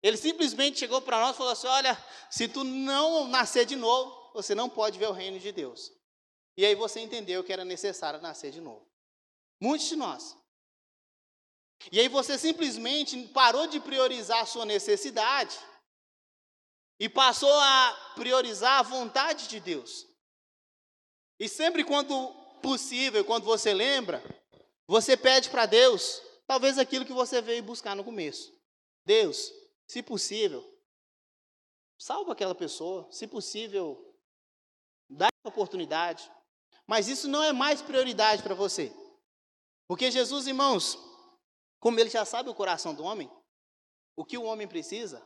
Ele 0.00 0.16
simplesmente 0.16 0.78
chegou 0.78 1.00
para 1.00 1.18
nós 1.18 1.34
e 1.34 1.38
falou 1.38 1.52
assim: 1.52 1.66
"Olha, 1.66 1.98
se 2.30 2.46
tu 2.46 2.62
não 2.62 3.26
nascer 3.26 3.66
de 3.66 3.74
novo, 3.74 4.30
você 4.32 4.54
não 4.54 4.68
pode 4.68 4.96
ver 4.96 5.08
o 5.08 5.12
reino 5.12 5.40
de 5.40 5.50
Deus". 5.50 5.90
E 6.56 6.64
aí 6.64 6.76
você 6.76 7.00
entendeu 7.00 7.42
que 7.42 7.52
era 7.52 7.64
necessário 7.64 8.20
nascer 8.20 8.52
de 8.52 8.60
novo. 8.60 8.86
Muitos 9.60 9.88
de 9.88 9.96
nós 9.96 10.38
e 11.92 12.00
aí 12.00 12.08
você 12.08 12.36
simplesmente 12.36 13.16
parou 13.28 13.66
de 13.66 13.78
priorizar 13.78 14.40
a 14.40 14.46
sua 14.46 14.64
necessidade 14.64 15.56
e 16.98 17.08
passou 17.08 17.52
a 17.52 18.12
priorizar 18.14 18.80
a 18.80 18.82
vontade 18.82 19.48
de 19.48 19.60
Deus. 19.60 20.06
E 21.38 21.48
sempre 21.48 21.84
quando 21.84 22.32
possível, 22.60 23.24
quando 23.24 23.44
você 23.44 23.72
lembra, 23.72 24.22
você 24.86 25.16
pede 25.16 25.50
para 25.50 25.66
Deus, 25.66 26.20
talvez 26.46 26.78
aquilo 26.78 27.04
que 27.04 27.12
você 27.12 27.40
veio 27.40 27.62
buscar 27.62 27.94
no 27.94 28.04
começo. 28.04 28.52
Deus, 29.04 29.52
se 29.86 30.02
possível, 30.02 30.64
salva 31.98 32.32
aquela 32.32 32.54
pessoa, 32.54 33.06
se 33.12 33.26
possível, 33.26 34.16
dá 35.08 35.28
oportunidade. 35.44 36.30
Mas 36.86 37.06
isso 37.06 37.28
não 37.28 37.42
é 37.42 37.52
mais 37.52 37.82
prioridade 37.82 38.42
para 38.42 38.54
você. 38.54 38.92
Porque 39.86 40.10
Jesus, 40.10 40.46
irmãos, 40.46 40.98
como 41.78 41.98
ele 42.00 42.10
já 42.10 42.24
sabe 42.24 42.48
o 42.48 42.54
coração 42.54 42.94
do 42.94 43.04
homem, 43.04 43.30
o 44.16 44.24
que 44.24 44.36
o 44.36 44.44
homem 44.44 44.66
precisa, 44.66 45.24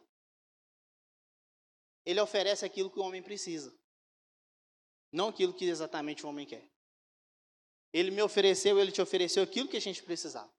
ele 2.05 2.21
oferece 2.21 2.65
aquilo 2.65 2.91
que 2.91 2.99
o 2.99 3.03
homem 3.03 3.23
precisa, 3.23 3.73
não 5.13 5.29
aquilo 5.29 5.53
que 5.53 5.65
exatamente 5.65 6.25
o 6.25 6.29
homem 6.29 6.47
quer. 6.47 6.69
Ele 7.93 8.11
me 8.11 8.23
ofereceu, 8.23 8.79
ele 8.79 8.91
te 8.91 9.03
ofereceu 9.03 9.43
aquilo 9.43 9.69
que 9.69 9.77
a 9.77 9.81
gente 9.81 10.03
precisava. 10.03 10.51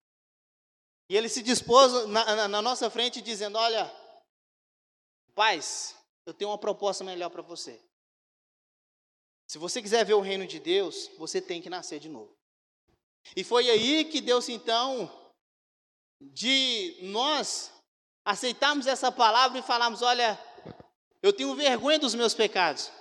E 1.09 1.17
ele 1.17 1.27
se 1.27 1.41
dispôs 1.41 2.07
na, 2.07 2.35
na, 2.35 2.47
na 2.47 2.61
nossa 2.61 2.89
frente 2.89 3.21
dizendo: 3.21 3.57
Olha, 3.57 3.91
paz, 5.33 5.97
eu 6.25 6.33
tenho 6.33 6.51
uma 6.51 6.57
proposta 6.57 7.03
melhor 7.03 7.29
para 7.29 7.41
você. 7.41 7.81
Se 9.47 9.57
você 9.57 9.81
quiser 9.81 10.05
ver 10.05 10.13
o 10.13 10.21
reino 10.21 10.47
de 10.47 10.59
Deus, 10.59 11.09
você 11.17 11.41
tem 11.41 11.61
que 11.61 11.69
nascer 11.69 11.99
de 11.99 12.09
novo. 12.09 12.33
E 13.35 13.43
foi 13.43 13.69
aí 13.69 14.05
que 14.05 14.21
Deus 14.21 14.47
então 14.49 15.11
de 16.19 16.97
nós 17.01 17.71
aceitarmos 18.25 18.87
essa 18.87 19.11
palavra 19.11 19.59
e 19.59 19.63
falarmos: 19.63 20.01
olha, 20.01 20.39
eu 21.23 21.31
tenho 21.31 21.55
vergonha 21.55 21.97
dos 21.97 22.13
meus 22.13 22.33
pecados, 22.33 22.91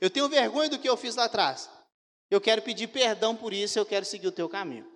eu 0.00 0.08
tenho 0.08 0.28
vergonha 0.28 0.70
do 0.70 0.78
que 0.78 0.88
eu 0.88 0.96
fiz 0.96 1.16
lá 1.16 1.24
atrás, 1.24 1.68
eu 2.30 2.40
quero 2.40 2.62
pedir 2.62 2.86
perdão 2.86 3.34
por 3.36 3.52
isso, 3.52 3.78
eu 3.78 3.84
quero 3.84 4.06
seguir 4.06 4.28
o 4.28 4.32
teu 4.32 4.48
caminho. 4.48 4.90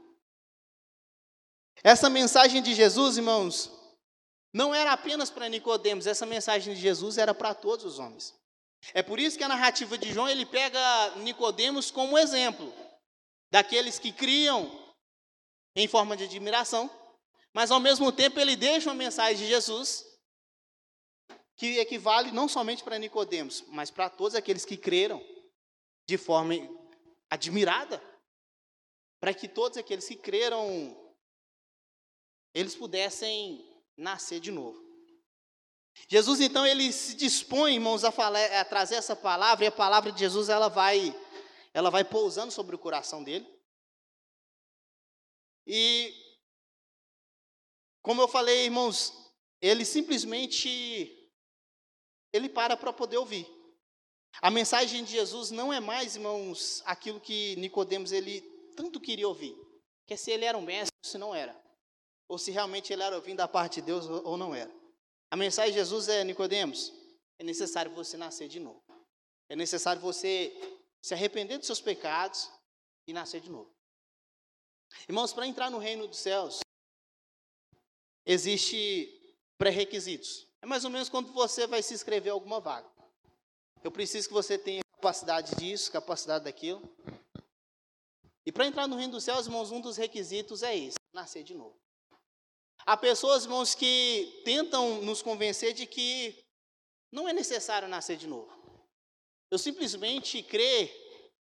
Essa 1.82 2.08
mensagem 2.08 2.62
de 2.62 2.74
Jesus, 2.74 3.16
irmãos, 3.16 3.70
não 4.52 4.74
era 4.74 4.92
apenas 4.92 5.28
para 5.28 5.48
Nicodemos, 5.48 6.06
essa 6.06 6.24
mensagem 6.24 6.74
de 6.74 6.80
Jesus 6.80 7.18
era 7.18 7.34
para 7.34 7.52
todos 7.52 7.84
os 7.84 7.98
homens. 7.98 8.34
É 8.94 9.02
por 9.02 9.18
isso 9.18 9.36
que 9.36 9.44
a 9.44 9.48
narrativa 9.48 9.98
de 9.98 10.12
João 10.12 10.28
ele 10.28 10.46
pega 10.46 11.16
Nicodemos 11.16 11.90
como 11.90 12.16
exemplo 12.16 12.72
daqueles 13.50 13.98
que 13.98 14.12
criam 14.12 14.70
em 15.74 15.88
forma 15.88 16.16
de 16.16 16.24
admiração, 16.24 16.88
mas 17.52 17.70
ao 17.70 17.80
mesmo 17.80 18.12
tempo 18.12 18.38
ele 18.38 18.54
deixa 18.54 18.88
uma 18.88 18.94
mensagem 18.94 19.36
de 19.36 19.48
Jesus 19.48 20.07
que 21.58 21.78
equivale 21.78 22.30
não 22.30 22.48
somente 22.48 22.84
para 22.84 22.98
Nicodemos, 22.98 23.64
mas 23.68 23.90
para 23.90 24.08
todos 24.08 24.36
aqueles 24.36 24.64
que 24.64 24.76
creram 24.76 25.20
de 26.06 26.16
forma 26.16 26.54
admirada, 27.28 28.02
para 29.20 29.34
que 29.34 29.48
todos 29.48 29.76
aqueles 29.76 30.06
que 30.06 30.16
creram 30.16 30.96
eles 32.54 32.76
pudessem 32.76 33.68
nascer 33.96 34.40
de 34.40 34.52
novo. 34.52 34.80
Jesus 36.08 36.40
então 36.40 36.64
ele 36.64 36.92
se 36.92 37.16
dispõe, 37.16 37.74
irmãos, 37.74 38.04
a, 38.04 38.12
falar, 38.12 38.44
a 38.60 38.64
trazer 38.64 38.94
essa 38.94 39.16
palavra 39.16 39.64
e 39.64 39.68
a 39.68 39.72
palavra 39.72 40.12
de 40.12 40.20
Jesus 40.20 40.48
ela 40.48 40.68
vai 40.68 41.12
ela 41.74 41.90
vai 41.90 42.04
pousando 42.04 42.52
sobre 42.52 42.76
o 42.76 42.78
coração 42.78 43.22
dele. 43.22 43.46
E, 45.66 46.14
como 48.00 48.22
eu 48.22 48.28
falei, 48.28 48.64
irmãos, 48.64 49.12
ele 49.60 49.84
simplesmente, 49.84 51.17
ele 52.32 52.48
para 52.48 52.76
para 52.76 52.92
poder 52.92 53.18
ouvir. 53.18 53.46
A 54.40 54.50
mensagem 54.50 55.02
de 55.04 55.12
Jesus 55.12 55.50
não 55.50 55.72
é 55.72 55.80
mais, 55.80 56.16
irmãos, 56.16 56.82
aquilo 56.84 57.20
que 57.20 57.56
Nicodemos 57.56 58.12
ele 58.12 58.40
tanto 58.76 59.00
queria 59.00 59.26
ouvir. 59.26 59.56
Que 60.06 60.14
é 60.14 60.16
se 60.16 60.30
ele 60.30 60.44
era 60.44 60.56
um 60.56 60.62
mestre 60.62 60.94
ou 61.02 61.10
se 61.10 61.18
não 61.18 61.34
era. 61.34 61.58
Ou 62.28 62.38
se 62.38 62.50
realmente 62.50 62.92
ele 62.92 63.02
era 63.02 63.16
ouvindo 63.16 63.38
da 63.38 63.48
parte 63.48 63.80
de 63.80 63.86
Deus 63.86 64.06
ou 64.06 64.36
não 64.36 64.54
era. 64.54 64.72
A 65.30 65.36
mensagem 65.36 65.72
de 65.72 65.78
Jesus 65.78 66.08
é, 66.08 66.24
Nicodemos, 66.24 66.92
é 67.38 67.44
necessário 67.44 67.90
você 67.92 68.16
nascer 68.16 68.48
de 68.48 68.60
novo. 68.60 68.82
É 69.48 69.56
necessário 69.56 70.00
você 70.00 70.54
se 71.02 71.14
arrepender 71.14 71.58
dos 71.58 71.66
seus 71.66 71.80
pecados 71.80 72.50
e 73.06 73.12
nascer 73.12 73.40
de 73.40 73.50
novo. 73.50 73.70
Irmãos, 75.08 75.32
para 75.32 75.46
entrar 75.46 75.70
no 75.70 75.78
reino 75.78 76.06
dos 76.06 76.18
céus, 76.18 76.60
existe 78.24 79.36
pré-requisitos. 79.58 80.47
É 80.60 80.66
mais 80.66 80.84
ou 80.84 80.90
menos 80.90 81.08
quando 81.08 81.32
você 81.32 81.66
vai 81.66 81.82
se 81.82 81.94
inscrever 81.94 82.30
a 82.30 82.34
alguma 82.34 82.60
vaga. 82.60 82.88
Eu 83.82 83.90
preciso 83.90 84.28
que 84.28 84.34
você 84.34 84.58
tenha 84.58 84.82
capacidade 84.96 85.54
disso, 85.56 85.92
capacidade 85.92 86.44
daquilo. 86.44 86.82
E 88.44 88.50
para 88.50 88.66
entrar 88.66 88.88
no 88.88 88.96
reino 88.96 89.12
dos 89.12 89.24
céus, 89.24 89.46
irmãos, 89.46 89.70
um 89.70 89.80
dos 89.80 89.96
requisitos 89.96 90.62
é 90.62 90.76
esse: 90.76 90.96
nascer 91.12 91.44
de 91.44 91.54
novo. 91.54 91.78
Há 92.84 92.96
pessoas, 92.96 93.44
irmãos, 93.44 93.74
que 93.74 94.42
tentam 94.44 95.02
nos 95.02 95.20
convencer 95.20 95.74
de 95.74 95.86
que 95.86 96.42
não 97.12 97.28
é 97.28 97.32
necessário 97.32 97.86
nascer 97.86 98.16
de 98.16 98.26
novo. 98.26 98.50
Eu 99.50 99.58
simplesmente 99.58 100.42
crer 100.42 100.90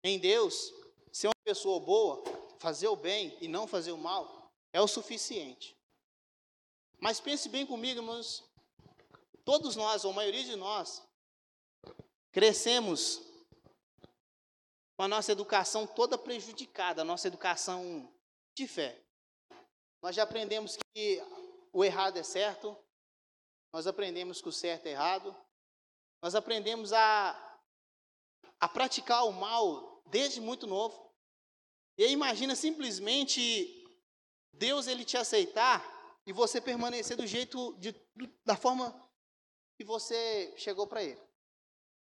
em 0.04 0.20
Deus, 0.20 0.74
ser 1.12 1.28
uma 1.28 1.36
pessoa 1.44 1.80
boa, 1.80 2.24
fazer 2.60 2.88
o 2.88 2.96
bem 2.96 3.38
e 3.42 3.48
não 3.48 3.68
fazer 3.68 3.92
o 3.92 3.98
mal, 3.98 4.52
é 4.74 4.82
o 4.82 4.88
suficiente. 4.88 5.76
Mas 7.00 7.20
pense 7.20 7.48
bem 7.50 7.66
comigo, 7.66 8.00
irmãos. 8.00 8.47
Todos 9.48 9.77
nós, 9.77 10.04
ou 10.04 10.12
a 10.12 10.13
maioria 10.13 10.44
de 10.44 10.58
nós, 10.58 11.01
crescemos 12.34 13.22
com 14.98 15.04
a 15.04 15.08
nossa 15.08 15.32
educação 15.32 15.88
toda 15.88 16.18
prejudicada, 16.18 17.01
a 17.01 17.06
nossa 17.06 17.30
educação 17.30 18.13
de 18.54 18.68
fé. 18.68 19.01
Nós 20.01 20.18
já 20.18 20.24
aprendemos 20.24 20.75
que 20.94 21.24
o 21.72 21.82
errado 21.82 22.18
é 22.18 22.24
certo, 22.24 22.77
nós 23.72 23.88
aprendemos 23.88 24.42
que 24.42 24.50
o 24.50 24.51
certo 24.51 24.88
é 24.88 24.92
errado, 24.92 25.34
nós 26.22 26.36
aprendemos 26.36 26.92
a, 26.92 27.62
a 28.60 28.68
praticar 28.68 29.25
o 29.25 29.32
mal 29.32 30.04
desde 30.08 30.42
muito 30.42 30.68
novo. 30.68 31.10
E 31.98 32.04
aí 32.04 32.12
imagina 32.12 32.54
simplesmente 32.54 33.88
Deus 34.51 34.88
ele 34.88 35.06
te 35.06 35.16
aceitar 35.16 35.82
e 36.25 36.34
você 36.34 36.60
permanecer 36.60 37.16
do 37.16 37.25
jeito, 37.25 37.74
de, 37.80 37.96
da 38.44 38.58
forma 38.58 39.07
que 39.78 39.84
você 39.84 40.54
chegou 40.58 40.88
para 40.88 41.04
Ele. 41.04 41.22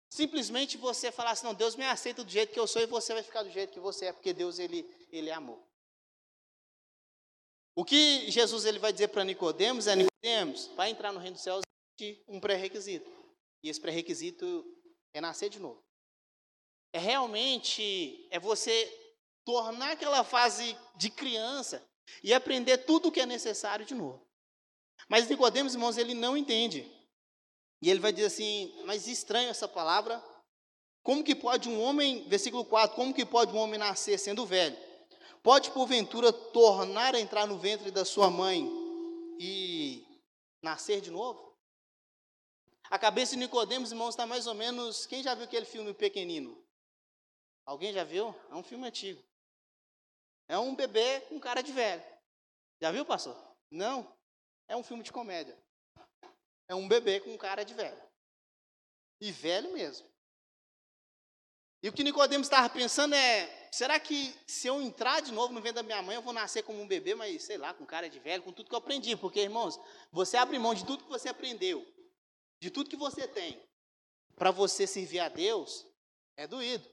Simplesmente 0.09 0.79
você 0.79 1.12
falar 1.12 1.33
assim, 1.33 1.45
não, 1.45 1.53
Deus 1.53 1.77
me 1.77 1.85
aceita 1.85 2.25
do 2.25 2.31
jeito 2.31 2.53
que 2.53 2.59
eu 2.59 2.67
sou 2.67 2.81
e 2.81 2.87
você 2.87 3.12
vai 3.12 3.23
ficar 3.23 3.43
do 3.43 3.50
jeito 3.50 3.73
que 3.73 3.81
você 3.81 4.07
é, 4.07 4.12
porque 4.12 4.33
Deus 4.33 4.59
ele, 4.59 4.88
ele 5.12 5.29
é 5.29 5.35
amor. 5.35 5.62
O 7.75 7.85
que 7.85 8.31
Jesus 8.31 8.65
ele 8.65 8.79
vai 8.79 8.93
dizer 8.93 9.09
para 9.09 9.23
Nicodemos 9.23 9.87
é, 9.87 9.95
Nicodemos, 9.95 10.69
para 10.69 10.88
entrar 10.88 11.12
no 11.12 11.21
reino 11.21 11.35
dos 11.35 11.43
céus 11.43 11.62
existe 12.00 12.25
um 12.27 12.41
pré-requisito. 12.41 13.11
E 13.62 13.69
esse 13.69 13.81
pré-requisito 13.81 14.65
é 15.12 15.21
nascer 15.21 15.50
de 15.50 15.59
novo. 15.59 15.85
É 16.93 16.99
realmente 16.99 18.27
é 18.31 18.41
você 18.41 18.87
tornar 19.45 19.93
aquela 19.93 20.25
fase 20.25 20.77
de 20.97 21.11
criança 21.11 21.87
e 22.23 22.33
aprender 22.33 22.79
tudo 22.79 23.09
o 23.09 23.12
que 23.12 23.21
é 23.21 23.27
necessário 23.27 23.85
de 23.85 23.94
novo. 23.94 24.27
Mas 25.09 25.29
Nicodemos, 25.29 25.75
irmãos, 25.75 25.99
ele 25.99 26.14
não 26.14 26.37
entende. 26.37 26.90
E 27.81 27.91
ele 27.91 28.01
vai 28.01 28.12
dizer 28.12 28.27
assim: 28.27 28.73
Mas 28.85 29.07
estranho 29.07 29.51
essa 29.51 29.69
palavra. 29.69 30.23
Como 31.03 31.25
que 31.25 31.35
pode 31.35 31.69
um 31.69 31.81
homem, 31.81 32.29
versículo 32.29 32.64
4, 32.64 32.95
como 32.95 33.14
que 33.14 33.25
pode 33.25 33.53
um 33.53 33.59
homem 33.59 33.79
nascer 33.79 34.19
sendo 34.19 34.45
velho? 34.45 34.77
Pode 35.43 35.71
porventura 35.71 36.33
tornar 36.33 37.14
a 37.14 37.21
entrar 37.21 37.47
no 37.47 37.59
ventre 37.59 37.91
da 37.91 38.05
sua 38.05 38.29
mãe 38.29 38.69
e 39.38 40.05
nascer 40.62 41.01
de 41.01 41.11
novo? 41.11 41.57
A 42.91 42.99
cabeça 42.99 43.33
de 43.33 43.38
Nicodemos, 43.38 43.91
irmãos, 43.91 44.11
está 44.11 44.27
mais 44.27 44.47
ou 44.47 44.55
menos. 44.55 45.07
Quem 45.07 45.23
já 45.23 45.35
viu 45.35 45.45
aquele 45.45 45.64
filme 45.64 45.95
Pequenino? 45.95 46.62
Alguém 47.64 47.93
já 47.93 48.03
viu? 48.05 48.35
É 48.51 48.55
um 48.55 48.62
filme 48.62 48.87
antigo. 48.87 49.23
É 50.49 50.59
um 50.59 50.75
bebê 50.75 51.21
com 51.29 51.38
cara 51.38 51.62
de 51.62 51.73
velho. 51.73 52.03
Já 52.81 52.91
viu, 52.91 53.05
pastor? 53.05 53.37
Não. 53.71 54.11
É 54.67 54.77
um 54.77 54.83
filme 54.83 55.03
de 55.03 55.12
comédia. 55.12 55.57
É 56.68 56.74
um 56.74 56.87
bebê 56.87 57.20
com 57.20 57.37
cara 57.38 57.64
de 57.64 57.74
velho. 57.74 58.00
E 59.20 59.33
velho 59.33 59.72
mesmo. 59.72 60.07
E 61.83 61.88
o 61.88 61.92
que 61.92 62.04
Nicodemos 62.04 62.46
estava 62.46 62.68
pensando 62.68 63.14
é: 63.14 63.68
será 63.72 63.98
que 63.98 64.35
se 64.46 64.66
eu 64.66 64.81
entrar 64.83 65.20
de 65.20 65.33
novo 65.33 65.52
no 65.52 65.61
ventre 65.61 65.76
da 65.76 65.83
minha 65.83 66.02
mãe, 66.02 66.16
eu 66.16 66.22
vou 66.22 66.33
nascer 66.33 66.62
como 66.62 66.81
um 66.81 66.87
bebê, 66.87 67.14
mas 67.14 67.44
sei 67.44 67.57
lá, 67.57 67.72
com 67.72 67.87
cara 67.87 68.09
de 68.09 68.18
velho, 68.18 68.42
com 68.42 68.52
tudo 68.52 68.68
que 68.68 68.74
eu 68.74 68.78
aprendi? 68.78 69.16
Porque, 69.16 69.40
irmãos, 69.40 69.78
você 70.12 70.37
abre 70.37 70.59
mão 70.59 70.74
de 70.74 70.85
tudo 70.85 71.04
que 71.04 71.11
você 71.11 71.28
aprendeu, 71.28 71.87
de 72.61 72.70
tudo 72.70 72.90
que 72.90 72.96
você 72.96 73.26
tem, 73.26 73.62
para 74.35 74.50
você 74.50 74.87
servir 74.87 75.20
a 75.20 75.28
Deus, 75.28 75.87
é 76.37 76.46
doído. 76.46 76.88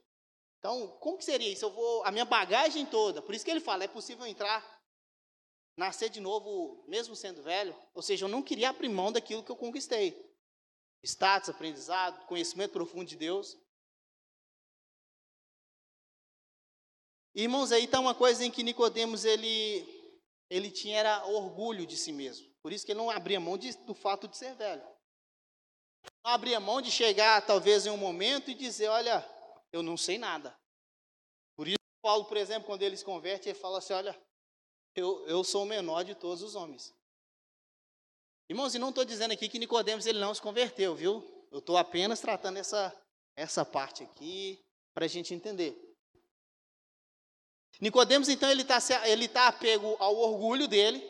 Então, 0.59 0.88
como 0.99 1.17
que 1.17 1.25
seria 1.25 1.51
isso? 1.51 1.65
Eu 1.65 1.71
vou 1.71 2.03
a 2.03 2.11
minha 2.11 2.25
bagagem 2.25 2.85
toda. 2.85 3.21
Por 3.21 3.35
isso 3.35 3.45
que 3.45 3.51
ele 3.51 3.59
fala, 3.59 3.83
é 3.83 3.88
possível 3.88 4.25
entrar 4.25 4.63
nascer 5.77 6.09
de 6.09 6.19
novo, 6.19 6.83
mesmo 6.88 7.15
sendo 7.15 7.43
velho, 7.43 7.75
ou 7.93 8.01
seja, 8.01 8.25
eu 8.25 8.29
não 8.29 8.41
queria 8.41 8.69
abrir 8.69 8.89
mão 8.89 9.11
daquilo 9.11 9.43
que 9.43 9.51
eu 9.51 9.55
conquistei. 9.55 10.15
Status, 11.03 11.49
aprendizado, 11.49 12.25
conhecimento 12.25 12.71
profundo 12.71 13.05
de 13.05 13.15
Deus. 13.15 13.57
Irmãos, 17.33 17.71
aí 17.71 17.83
está 17.83 17.99
uma 17.99 18.15
coisa 18.15 18.45
em 18.45 18.51
que 18.51 18.63
Nicodemos 18.63 19.25
ele 19.25 19.93
ele 20.49 20.71
tinha 20.71 20.99
era 20.99 21.25
orgulho 21.25 21.85
de 21.85 21.97
si 21.97 22.11
mesmo. 22.11 22.47
Por 22.61 22.71
isso 22.71 22.85
que 22.85 22.91
ele 22.91 22.99
não 22.99 23.09
abria 23.09 23.39
mão 23.39 23.57
de, 23.57 23.75
do 23.79 23.93
fato 23.93 24.27
de 24.27 24.38
ser 24.38 24.55
velho. 24.55 24.83
Não 26.23 26.31
abria 26.31 26.59
mão 26.59 26.81
de 26.81 26.91
chegar 26.91 27.45
talvez 27.45 27.85
em 27.85 27.89
um 27.89 27.97
momento 27.97 28.49
e 28.49 28.53
dizer, 28.53 28.88
olha, 28.88 29.27
eu 29.71 29.83
não 29.83 29.97
sei 29.97 30.17
nada. 30.17 30.55
Por 31.57 31.67
isso 31.67 31.77
Paulo, 32.01 32.25
por 32.25 32.38
exemplo, 32.38 32.67
quando 32.67 32.83
ele 32.83 32.95
se 32.95 33.03
converte, 33.03 33.49
ele 33.49 33.57
fala 33.57 33.79
assim, 33.79 33.93
olha, 33.93 34.19
eu, 34.95 35.25
eu 35.27 35.43
sou 35.43 35.63
o 35.63 35.67
menor 35.67 36.03
de 36.03 36.15
todos 36.15 36.41
os 36.41 36.55
homens. 36.55 36.93
Irmãos, 38.47 38.75
e 38.75 38.79
não 38.79 38.89
estou 38.89 39.03
dizendo 39.03 39.31
aqui 39.31 39.49
que 39.49 39.60
Nicodemos 39.60 40.05
ele 40.05 40.19
não 40.19 40.34
se 40.34 40.41
converteu, 40.41 40.95
viu? 40.95 41.23
Eu 41.51 41.60
estou 41.60 41.77
apenas 41.77 42.19
tratando 42.19 42.58
essa, 42.58 42.95
essa 43.36 43.65
parte 43.65 44.03
aqui 44.03 44.63
para 44.93 45.05
a 45.05 45.08
gente 45.08 45.34
entender. 45.34 45.75
Nicodemos, 47.81 48.29
então, 48.29 48.49
ele 48.49 48.62
está 48.62 48.79
ele 49.08 49.27
tá 49.27 49.47
apego 49.47 49.97
ao 49.99 50.15
orgulho 50.15 50.67
dele, 50.67 51.03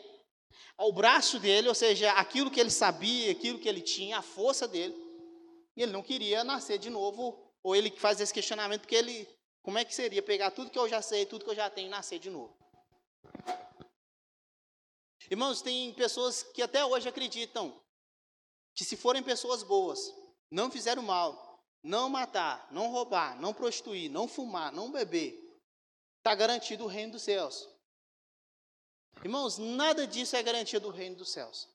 ao 0.76 0.92
braço 0.92 1.38
dele, 1.38 1.68
ou 1.68 1.74
seja, 1.74 2.10
aquilo 2.12 2.50
que 2.50 2.58
ele 2.58 2.70
sabia, 2.70 3.30
aquilo 3.30 3.58
que 3.58 3.68
ele 3.68 3.80
tinha, 3.80 4.18
a 4.18 4.22
força 4.22 4.66
dele. 4.66 4.94
E 5.76 5.82
ele 5.82 5.92
não 5.92 6.02
queria 6.02 6.42
nascer 6.42 6.78
de 6.78 6.90
novo, 6.90 7.38
ou 7.62 7.76
ele 7.76 7.90
faz 7.90 8.20
esse 8.20 8.32
questionamento, 8.34 8.80
porque 8.80 8.96
ele, 8.96 9.28
como 9.62 9.78
é 9.78 9.84
que 9.84 9.94
seria 9.94 10.22
pegar 10.22 10.50
tudo 10.50 10.70
que 10.70 10.78
eu 10.78 10.88
já 10.88 11.00
sei, 11.00 11.24
tudo 11.24 11.44
que 11.44 11.50
eu 11.50 11.54
já 11.54 11.70
tenho 11.70 11.86
e 11.86 11.90
nascer 11.90 12.18
de 12.18 12.30
novo? 12.30 12.56
Irmãos, 15.30 15.60
tem 15.60 15.92
pessoas 15.94 16.42
que 16.42 16.62
até 16.62 16.84
hoje 16.84 17.08
acreditam 17.08 17.80
que 18.74 18.84
se 18.84 18.96
forem 18.96 19.22
pessoas 19.22 19.62
boas, 19.62 19.98
não 20.50 20.70
fizeram 20.70 21.02
mal, 21.02 21.64
não 21.82 22.08
matar, 22.08 22.70
não 22.70 22.90
roubar, 22.90 23.40
não 23.40 23.54
prostituir, 23.54 24.10
não 24.10 24.28
fumar, 24.28 24.72
não 24.72 24.92
beber, 24.92 25.34
está 26.18 26.34
garantido 26.34 26.84
o 26.84 26.88
reino 26.88 27.12
dos 27.12 27.22
céus. 27.22 27.68
Irmãos, 29.22 29.58
nada 29.58 30.06
disso 30.06 30.36
é 30.36 30.42
garantia 30.42 30.78
do 30.78 30.90
reino 30.90 31.16
dos 31.16 31.32
céus. 31.32 31.68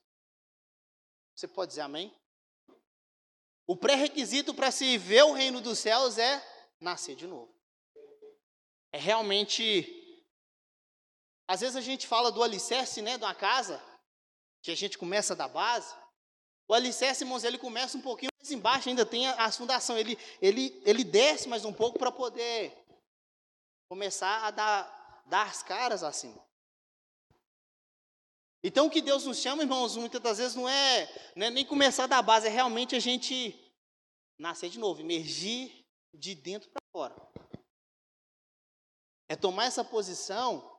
Você 1.34 1.48
pode 1.48 1.70
dizer 1.70 1.80
amém? 1.80 2.14
O 3.66 3.76
pré-requisito 3.76 4.54
para 4.54 4.70
se 4.70 4.96
ver 4.96 5.24
o 5.24 5.32
reino 5.32 5.60
dos 5.60 5.78
céus 5.78 6.18
é 6.18 6.42
nascer 6.80 7.16
de 7.16 7.26
novo. 7.26 7.52
É 8.92 8.98
realmente 8.98 10.01
às 11.52 11.60
vezes 11.60 11.76
a 11.76 11.82
gente 11.82 12.06
fala 12.06 12.32
do 12.32 12.42
alicerce, 12.42 13.02
né, 13.02 13.18
de 13.18 13.24
uma 13.24 13.34
casa, 13.34 13.78
que 14.62 14.70
a 14.70 14.74
gente 14.74 14.96
começa 14.96 15.36
da 15.36 15.46
base. 15.46 15.94
O 16.66 16.72
alicerce, 16.72 17.24
irmãos, 17.24 17.44
ele 17.44 17.58
começa 17.58 17.98
um 17.98 18.00
pouquinho 18.00 18.30
mais 18.38 18.50
embaixo, 18.50 18.88
ainda 18.88 19.04
tem 19.04 19.26
a, 19.28 19.52
fundação. 19.52 19.98
Ele, 19.98 20.16
ele, 20.40 20.80
ele 20.82 21.04
desce 21.04 21.50
mais 21.50 21.66
um 21.66 21.72
pouco 21.72 21.98
para 21.98 22.10
poder 22.10 22.72
começar 23.86 24.46
a 24.46 24.50
dar, 24.50 25.22
dar 25.26 25.46
as 25.46 25.62
caras 25.62 26.02
acima. 26.02 26.42
Então, 28.64 28.86
o 28.86 28.90
que 28.90 29.02
Deus 29.02 29.26
nos 29.26 29.36
chama, 29.36 29.62
irmãos, 29.62 29.94
muitas 29.94 30.22
das 30.22 30.38
vezes 30.38 30.56
não 30.56 30.66
é, 30.66 31.32
não 31.36 31.48
é 31.48 31.50
nem 31.50 31.66
começar 31.66 32.06
da 32.06 32.22
base, 32.22 32.46
é 32.46 32.50
realmente 32.50 32.96
a 32.96 32.98
gente 32.98 33.54
nascer 34.38 34.70
de 34.70 34.78
novo, 34.78 35.02
emergir 35.02 35.84
de 36.14 36.34
dentro 36.34 36.70
para 36.70 36.80
fora. 36.90 37.14
É 39.28 39.36
tomar 39.36 39.66
essa 39.66 39.84
posição 39.84 40.71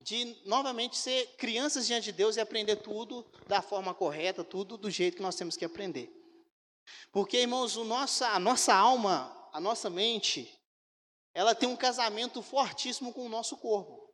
de 0.00 0.40
novamente 0.44 0.96
ser 0.96 1.26
crianças 1.36 1.86
diante 1.86 2.06
de 2.06 2.12
Deus 2.12 2.36
e 2.36 2.40
aprender 2.40 2.76
tudo 2.76 3.24
da 3.46 3.60
forma 3.60 3.94
correta, 3.94 4.44
tudo 4.44 4.76
do 4.76 4.90
jeito 4.90 5.16
que 5.16 5.22
nós 5.22 5.36
temos 5.36 5.56
que 5.56 5.64
aprender. 5.64 6.12
Porque, 7.10 7.38
irmãos, 7.38 7.76
o 7.76 7.84
nossa, 7.84 8.28
a 8.28 8.38
nossa 8.38 8.74
alma, 8.74 9.48
a 9.52 9.60
nossa 9.60 9.90
mente, 9.90 10.56
ela 11.34 11.54
tem 11.54 11.68
um 11.68 11.76
casamento 11.76 12.42
fortíssimo 12.42 13.12
com 13.12 13.26
o 13.26 13.28
nosso 13.28 13.56
corpo. 13.56 14.06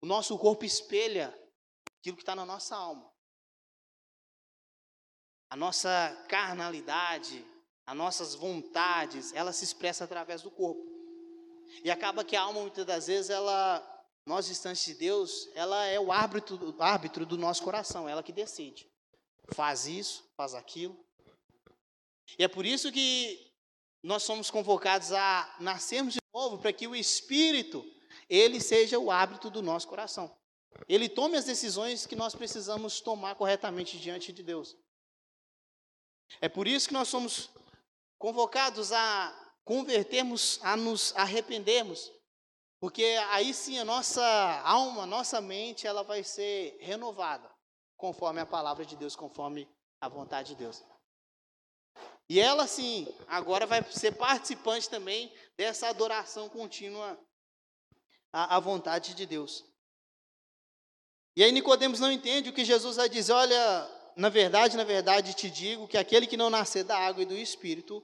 O 0.00 0.06
nosso 0.06 0.38
corpo 0.38 0.64
espelha 0.64 1.28
aquilo 1.98 2.16
que 2.16 2.22
está 2.22 2.34
na 2.34 2.44
nossa 2.44 2.76
alma. 2.76 3.10
A 5.48 5.56
nossa 5.56 6.24
carnalidade, 6.28 7.44
as 7.86 7.96
nossas 7.96 8.34
vontades, 8.34 9.32
ela 9.32 9.52
se 9.52 9.64
expressa 9.64 10.04
através 10.04 10.42
do 10.42 10.50
corpo. 10.50 10.84
E 11.82 11.90
acaba 11.90 12.24
que 12.24 12.36
a 12.36 12.42
alma, 12.42 12.60
muitas 12.60 12.84
das 12.84 13.06
vezes, 13.06 13.30
ela, 13.30 13.95
nós 14.26 14.46
distantes 14.46 14.84
de 14.84 14.94
Deus, 14.94 15.48
ela 15.54 15.86
é 15.86 16.00
o 16.00 16.10
árbitro, 16.10 16.74
árbitro 16.80 17.24
do 17.24 17.38
nosso 17.38 17.62
coração, 17.62 18.08
ela 18.08 18.24
que 18.24 18.32
decide. 18.32 18.90
Faz 19.54 19.86
isso, 19.86 20.28
faz 20.36 20.52
aquilo. 20.52 20.98
E 22.36 22.42
é 22.42 22.48
por 22.48 22.66
isso 22.66 22.90
que 22.90 23.52
nós 24.02 24.24
somos 24.24 24.50
convocados 24.50 25.12
a 25.12 25.56
nascermos 25.60 26.14
de 26.14 26.20
novo, 26.34 26.58
para 26.58 26.72
que 26.72 26.88
o 26.88 26.96
Espírito, 26.96 27.84
ele 28.28 28.60
seja 28.60 28.98
o 28.98 29.12
árbitro 29.12 29.48
do 29.48 29.62
nosso 29.62 29.86
coração. 29.86 30.36
Ele 30.88 31.08
tome 31.08 31.36
as 31.36 31.44
decisões 31.44 32.04
que 32.04 32.16
nós 32.16 32.34
precisamos 32.34 33.00
tomar 33.00 33.36
corretamente 33.36 33.96
diante 33.96 34.32
de 34.32 34.42
Deus. 34.42 34.76
É 36.40 36.48
por 36.48 36.66
isso 36.66 36.88
que 36.88 36.94
nós 36.94 37.08
somos 37.08 37.48
convocados 38.18 38.92
a 38.92 39.54
convertermos, 39.64 40.58
a 40.62 40.76
nos 40.76 41.14
arrependermos, 41.16 42.12
porque 42.86 43.02
aí 43.30 43.52
sim 43.52 43.80
a 43.80 43.84
nossa 43.84 44.24
alma, 44.62 45.02
a 45.02 45.06
nossa 45.06 45.40
mente, 45.40 45.88
ela 45.88 46.04
vai 46.04 46.22
ser 46.22 46.78
renovada, 46.78 47.50
conforme 47.96 48.40
a 48.40 48.46
palavra 48.46 48.86
de 48.86 48.94
Deus, 48.94 49.16
conforme 49.16 49.68
a 50.00 50.08
vontade 50.08 50.50
de 50.50 50.54
Deus. 50.54 50.84
E 52.28 52.38
ela 52.38 52.64
sim, 52.68 53.12
agora 53.26 53.66
vai 53.66 53.82
ser 53.90 54.12
participante 54.12 54.88
também 54.88 55.34
dessa 55.56 55.88
adoração 55.88 56.48
contínua 56.48 57.18
à, 58.32 58.54
à 58.54 58.60
vontade 58.60 59.16
de 59.16 59.26
Deus. 59.26 59.64
E 61.34 61.42
aí 61.42 61.50
Nicodemos 61.50 61.98
não 61.98 62.12
entende 62.12 62.50
o 62.50 62.52
que 62.52 62.64
Jesus 62.64 62.98
vai 62.98 63.08
dizer, 63.08 63.32
olha, 63.32 64.12
na 64.14 64.28
verdade, 64.28 64.76
na 64.76 64.84
verdade 64.84 65.34
te 65.34 65.50
digo 65.50 65.88
que 65.88 65.98
aquele 65.98 66.28
que 66.28 66.36
não 66.36 66.50
nascer 66.50 66.84
da 66.84 66.96
água 66.96 67.24
e 67.24 67.26
do 67.26 67.34
espírito 67.34 68.00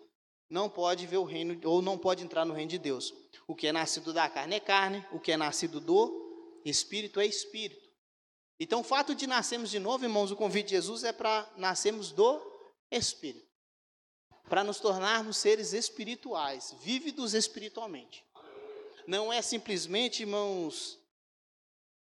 não 0.49 0.69
pode 0.69 1.07
ver 1.07 1.17
o 1.17 1.25
reino 1.25 1.59
ou 1.65 1.81
não 1.81 1.97
pode 1.97 2.23
entrar 2.23 2.45
no 2.45 2.55
reino 2.55 2.71
de 2.71 2.79
Deus. 2.79 3.13
O 3.47 3.55
que 3.55 3.67
é 3.67 3.73
nascido 3.73 4.13
da 4.13 4.29
carne 4.29 4.57
é 4.57 4.61
carne, 4.61 5.05
o 5.13 5.19
que 5.19 5.33
é 5.33 5.37
nascido 5.37 5.81
do 5.81 6.61
espírito 6.65 7.21
é 7.21 7.27
espírito. 7.27 7.91
Então, 8.59 8.81
o 8.81 8.85
fato 8.85 9.15
de 9.15 9.27
nascermos 9.27 9.71
de 9.71 9.79
novo, 9.79 10.05
irmãos, 10.05 10.31
o 10.31 10.37
convite 10.37 10.69
de 10.69 10.75
Jesus 10.77 11.03
é 11.03 11.13
para 11.13 11.51
nascermos 11.57 12.13
do 12.13 12.41
espírito. 12.91 13.51
Para 14.49 14.63
nos 14.63 14.79
tornarmos 14.79 15.37
seres 15.37 15.73
espirituais, 15.73 16.75
vívidos 16.81 17.35
espiritualmente. 17.35 18.25
Não 19.07 19.33
é 19.33 19.43
simplesmente, 19.43 20.23
irmãos, 20.23 20.99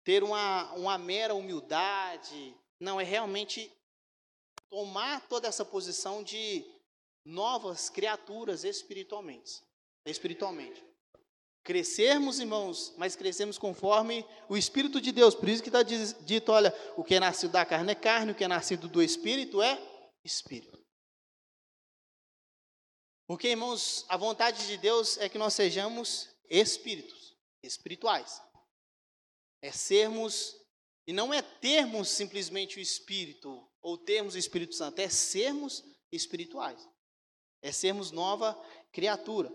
ter 0.04 0.22
uma, 0.22 0.72
uma 0.72 0.98
mera 0.98 1.34
humildade. 1.34 2.54
Não, 2.78 3.00
é 3.00 3.04
realmente 3.04 3.72
tomar 4.68 5.26
toda 5.28 5.48
essa 5.48 5.64
posição 5.64 6.22
de 6.22 6.64
novas 7.24 7.90
criaturas 7.90 8.64
espiritualmente. 8.64 9.62
Espiritualmente. 10.04 10.82
Crescermos, 11.62 12.40
irmãos, 12.40 12.94
mas 12.96 13.14
crescemos 13.14 13.58
conforme 13.58 14.26
o 14.48 14.56
Espírito 14.56 15.00
de 15.00 15.12
Deus. 15.12 15.34
Por 15.34 15.48
isso 15.48 15.62
que 15.62 15.68
está 15.68 15.82
dito: 15.82 16.52
olha, 16.52 16.74
o 16.96 17.04
que 17.04 17.14
é 17.14 17.20
nascido 17.20 17.52
da 17.52 17.66
carne 17.66 17.92
é 17.92 17.94
carne, 17.94 18.32
o 18.32 18.34
que 18.34 18.44
é 18.44 18.48
nascido 18.48 18.88
do 18.88 19.02
Espírito 19.02 19.60
é 19.60 19.78
Espírito. 20.24 20.80
Porque, 23.26 23.48
irmãos, 23.48 24.04
a 24.08 24.16
vontade 24.16 24.66
de 24.66 24.76
Deus 24.76 25.16
é 25.18 25.28
que 25.28 25.38
nós 25.38 25.54
sejamos 25.54 26.28
espíritos, 26.48 27.36
espirituais. 27.62 28.42
É 29.62 29.70
sermos, 29.70 30.56
e 31.06 31.12
não 31.12 31.32
é 31.32 31.40
termos 31.40 32.08
simplesmente 32.08 32.78
o 32.78 32.80
Espírito, 32.80 33.70
ou 33.80 33.96
termos 33.96 34.34
o 34.34 34.38
Espírito 34.38 34.74
Santo, 34.74 34.98
é 34.98 35.08
sermos 35.08 35.84
espirituais. 36.10 36.88
É 37.62 37.72
sermos 37.72 38.10
nova 38.10 38.58
criatura. 38.92 39.52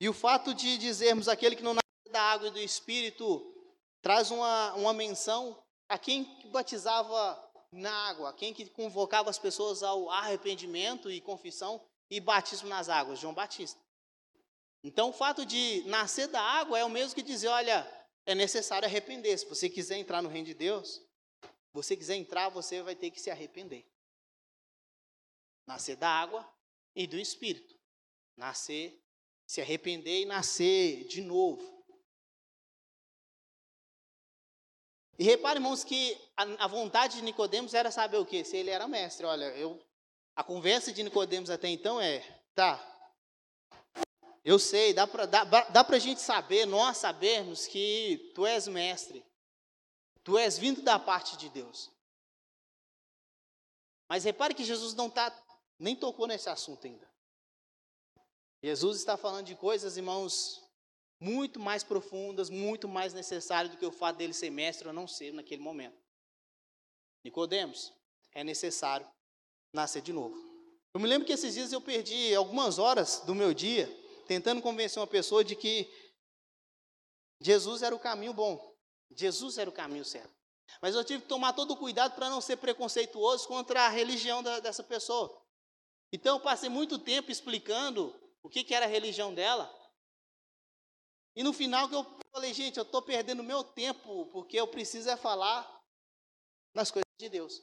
E 0.00 0.08
o 0.08 0.12
fato 0.12 0.54
de 0.54 0.78
dizermos 0.78 1.28
aquele 1.28 1.56
que 1.56 1.62
não 1.62 1.74
nasce 1.74 2.12
da 2.12 2.22
água 2.22 2.48
e 2.48 2.52
do 2.52 2.58
Espírito 2.58 3.54
traz 4.00 4.30
uma, 4.30 4.74
uma 4.74 4.92
menção 4.92 5.60
a 5.88 5.98
quem 5.98 6.24
batizava 6.50 7.44
na 7.72 7.92
água, 8.08 8.30
a 8.30 8.32
quem 8.32 8.54
que 8.54 8.66
convocava 8.70 9.28
as 9.28 9.38
pessoas 9.38 9.82
ao 9.82 10.10
arrependimento 10.10 11.10
e 11.10 11.20
confissão 11.20 11.82
e 12.10 12.20
batismo 12.20 12.68
nas 12.68 12.88
águas, 12.88 13.18
João 13.18 13.34
Batista. 13.34 13.78
Então, 14.82 15.10
o 15.10 15.12
fato 15.12 15.44
de 15.44 15.82
nascer 15.86 16.28
da 16.28 16.40
água 16.40 16.78
é 16.78 16.84
o 16.84 16.90
mesmo 16.90 17.14
que 17.14 17.22
dizer, 17.22 17.48
olha, 17.48 17.86
é 18.24 18.34
necessário 18.34 18.86
arrepender. 18.86 19.36
Se 19.36 19.46
você 19.46 19.68
quiser 19.68 19.98
entrar 19.98 20.22
no 20.22 20.28
reino 20.28 20.46
de 20.46 20.54
Deus, 20.54 21.02
você 21.72 21.96
quiser 21.96 22.14
entrar, 22.14 22.48
você 22.48 22.82
vai 22.82 22.94
ter 22.94 23.10
que 23.10 23.20
se 23.20 23.30
arrepender. 23.30 23.84
Nascer 25.66 25.96
da 25.96 26.08
água 26.08 26.48
e 26.98 27.06
do 27.06 27.16
Espírito. 27.16 27.78
Nascer, 28.36 29.00
se 29.46 29.60
arrepender 29.60 30.22
e 30.22 30.26
nascer 30.26 31.04
de 31.04 31.22
novo. 31.22 31.78
E 35.16 35.24
repare, 35.24 35.58
irmãos, 35.58 35.84
que 35.84 36.16
a, 36.36 36.64
a 36.64 36.66
vontade 36.66 37.16
de 37.16 37.22
Nicodemos 37.22 37.72
era 37.72 37.90
saber 37.90 38.18
o 38.18 38.26
quê? 38.26 38.44
Se 38.44 38.56
ele 38.56 38.70
era 38.70 38.88
mestre. 38.88 39.24
Olha, 39.24 39.46
eu, 39.56 39.80
a 40.34 40.42
conversa 40.42 40.92
de 40.92 41.02
Nicodemos 41.02 41.50
até 41.50 41.68
então 41.68 42.00
é, 42.00 42.20
tá, 42.54 42.78
eu 44.44 44.58
sei, 44.58 44.92
dá 44.92 45.06
para 45.06 45.26
dá, 45.26 45.44
dá 45.44 45.86
a 45.88 45.98
gente 45.98 46.20
saber, 46.20 46.66
nós 46.66 46.96
sabermos 46.96 47.66
que 47.66 48.32
tu 48.34 48.44
és 48.46 48.66
mestre. 48.66 49.24
Tu 50.24 50.36
és 50.36 50.58
vindo 50.58 50.82
da 50.82 50.98
parte 50.98 51.36
de 51.36 51.48
Deus. 51.48 51.90
Mas 54.08 54.24
repare 54.24 54.54
que 54.54 54.64
Jesus 54.64 54.94
não 54.94 55.10
tá, 55.10 55.30
nem 55.78 55.94
tocou 55.94 56.26
nesse 56.26 56.48
assunto 56.48 56.86
ainda. 56.86 57.08
Jesus 58.62 58.98
está 58.98 59.16
falando 59.16 59.46
de 59.46 59.54
coisas, 59.54 59.96
irmãos, 59.96 60.62
muito 61.20 61.60
mais 61.60 61.84
profundas, 61.84 62.50
muito 62.50 62.88
mais 62.88 63.12
necessárias 63.12 63.72
do 63.72 63.78
que 63.78 63.86
o 63.86 63.92
fato 63.92 64.16
dele 64.16 64.34
ser 64.34 64.50
mestre 64.50 64.88
ou 64.88 64.94
não 64.94 65.06
ser 65.06 65.32
naquele 65.32 65.62
momento. 65.62 65.96
Nicodemos, 67.24 67.92
é 68.32 68.42
necessário 68.42 69.08
nascer 69.72 70.02
de 70.02 70.12
novo. 70.12 70.36
Eu 70.94 71.00
me 71.00 71.06
lembro 71.06 71.26
que 71.26 71.32
esses 71.32 71.54
dias 71.54 71.72
eu 71.72 71.80
perdi 71.80 72.34
algumas 72.34 72.78
horas 72.78 73.20
do 73.20 73.34
meu 73.34 73.52
dia 73.54 73.86
tentando 74.26 74.60
convencer 74.60 75.00
uma 75.00 75.06
pessoa 75.06 75.44
de 75.44 75.54
que 75.56 75.88
Jesus 77.40 77.82
era 77.82 77.94
o 77.94 77.98
caminho 77.98 78.32
bom. 78.32 78.76
Jesus 79.10 79.58
era 79.58 79.70
o 79.70 79.72
caminho 79.72 80.04
certo. 80.04 80.36
Mas 80.82 80.94
eu 80.94 81.04
tive 81.04 81.22
que 81.22 81.28
tomar 81.28 81.52
todo 81.54 81.72
o 81.72 81.76
cuidado 81.76 82.14
para 82.14 82.28
não 82.28 82.40
ser 82.40 82.56
preconceituoso 82.56 83.48
contra 83.48 83.86
a 83.86 83.88
religião 83.88 84.42
da, 84.42 84.60
dessa 84.60 84.82
pessoa. 84.82 85.47
Então 86.12 86.36
eu 86.36 86.40
passei 86.40 86.68
muito 86.68 86.98
tempo 86.98 87.30
explicando 87.30 88.14
o 88.42 88.48
que, 88.48 88.64
que 88.64 88.74
era 88.74 88.86
a 88.86 88.88
religião 88.88 89.34
dela. 89.34 89.74
E 91.36 91.42
no 91.42 91.52
final 91.52 91.88
que 91.88 91.94
eu 91.94 92.04
falei, 92.32 92.52
gente, 92.52 92.78
eu 92.78 92.82
estou 92.82 93.02
perdendo 93.02 93.42
meu 93.42 93.62
tempo, 93.62 94.26
porque 94.26 94.58
eu 94.58 94.66
preciso 94.66 95.08
é 95.08 95.16
falar 95.16 95.80
nas 96.74 96.90
coisas 96.90 97.06
de 97.18 97.28
Deus. 97.28 97.62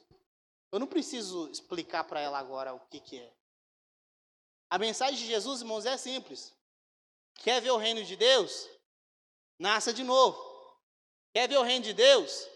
Eu 0.72 0.78
não 0.78 0.86
preciso 0.86 1.48
explicar 1.50 2.04
para 2.04 2.20
ela 2.20 2.38
agora 2.38 2.74
o 2.74 2.80
que, 2.88 3.00
que 3.00 3.18
é. 3.18 3.32
A 4.70 4.78
mensagem 4.78 5.16
de 5.16 5.26
Jesus, 5.26 5.60
irmãos, 5.60 5.86
é 5.86 5.96
simples. 5.96 6.54
Quer 7.36 7.60
ver 7.60 7.70
o 7.70 7.76
reino 7.76 8.04
de 8.04 8.16
Deus? 8.16 8.68
Nasça 9.58 9.92
de 9.92 10.02
novo. 10.02 10.38
Quer 11.32 11.48
ver 11.48 11.58
o 11.58 11.62
reino 11.62 11.84
de 11.84 11.92
Deus? 11.92 12.48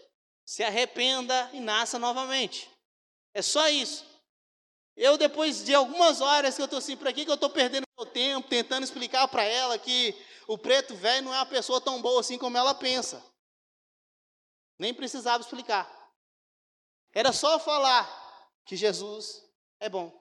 Se 0.45 0.63
arrependa 0.63 1.49
e 1.53 1.59
nasça 1.59 1.97
novamente. 1.97 2.69
É 3.33 3.41
só 3.41 3.67
isso. 3.69 4.05
Eu, 5.01 5.17
depois 5.17 5.63
de 5.63 5.73
algumas 5.73 6.21
horas 6.21 6.55
que 6.55 6.61
eu 6.61 6.65
estou 6.65 6.77
assim, 6.77 6.95
para 6.95 7.11
que, 7.11 7.25
que 7.25 7.31
eu 7.31 7.33
estou 7.33 7.49
perdendo 7.49 7.87
meu 7.97 8.05
tempo 8.05 8.47
tentando 8.47 8.83
explicar 8.83 9.27
para 9.27 9.43
ela 9.43 9.79
que 9.79 10.15
o 10.47 10.59
preto 10.59 10.93
velho 10.93 11.25
não 11.25 11.33
é 11.33 11.37
uma 11.39 11.45
pessoa 11.47 11.81
tão 11.81 11.99
boa 11.99 12.19
assim 12.19 12.37
como 12.37 12.55
ela 12.55 12.75
pensa? 12.75 13.19
Nem 14.77 14.93
precisava 14.93 15.41
explicar. 15.41 15.89
Era 17.15 17.33
só 17.33 17.57
falar 17.57 18.05
que 18.63 18.75
Jesus 18.75 19.43
é 19.79 19.89
bom. 19.89 20.15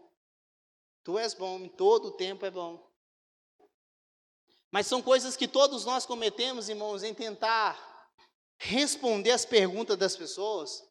Tu 1.05 1.19
és 1.19 1.35
bom, 1.35 1.59
em 1.59 1.69
todo 1.69 2.09
o 2.09 2.17
tempo 2.17 2.47
é 2.47 2.51
bom. 2.51 2.91
Mas 4.71 4.87
são 4.87 5.03
coisas 5.03 5.37
que 5.37 5.47
todos 5.47 5.85
nós 5.85 6.07
cometemos, 6.07 6.71
irmãos, 6.71 7.03
em 7.03 7.13
tentar 7.13 7.79
responder 8.59 9.33
as 9.33 9.45
perguntas 9.45 9.99
das 9.99 10.17
pessoas 10.17 10.83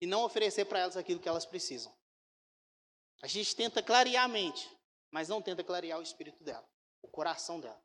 e 0.00 0.06
não 0.06 0.24
oferecer 0.24 0.64
para 0.64 0.80
elas 0.80 0.96
aquilo 0.96 1.20
que 1.20 1.28
elas 1.28 1.46
precisam. 1.46 2.01
A 3.22 3.28
gente 3.28 3.54
tenta 3.54 3.80
clarear 3.80 4.24
a 4.24 4.28
mente, 4.28 4.68
mas 5.10 5.28
não 5.28 5.40
tenta 5.40 5.62
clarear 5.62 5.98
o 5.98 6.02
espírito 6.02 6.42
dela, 6.42 6.68
o 7.00 7.08
coração 7.08 7.60
dela. 7.60 7.80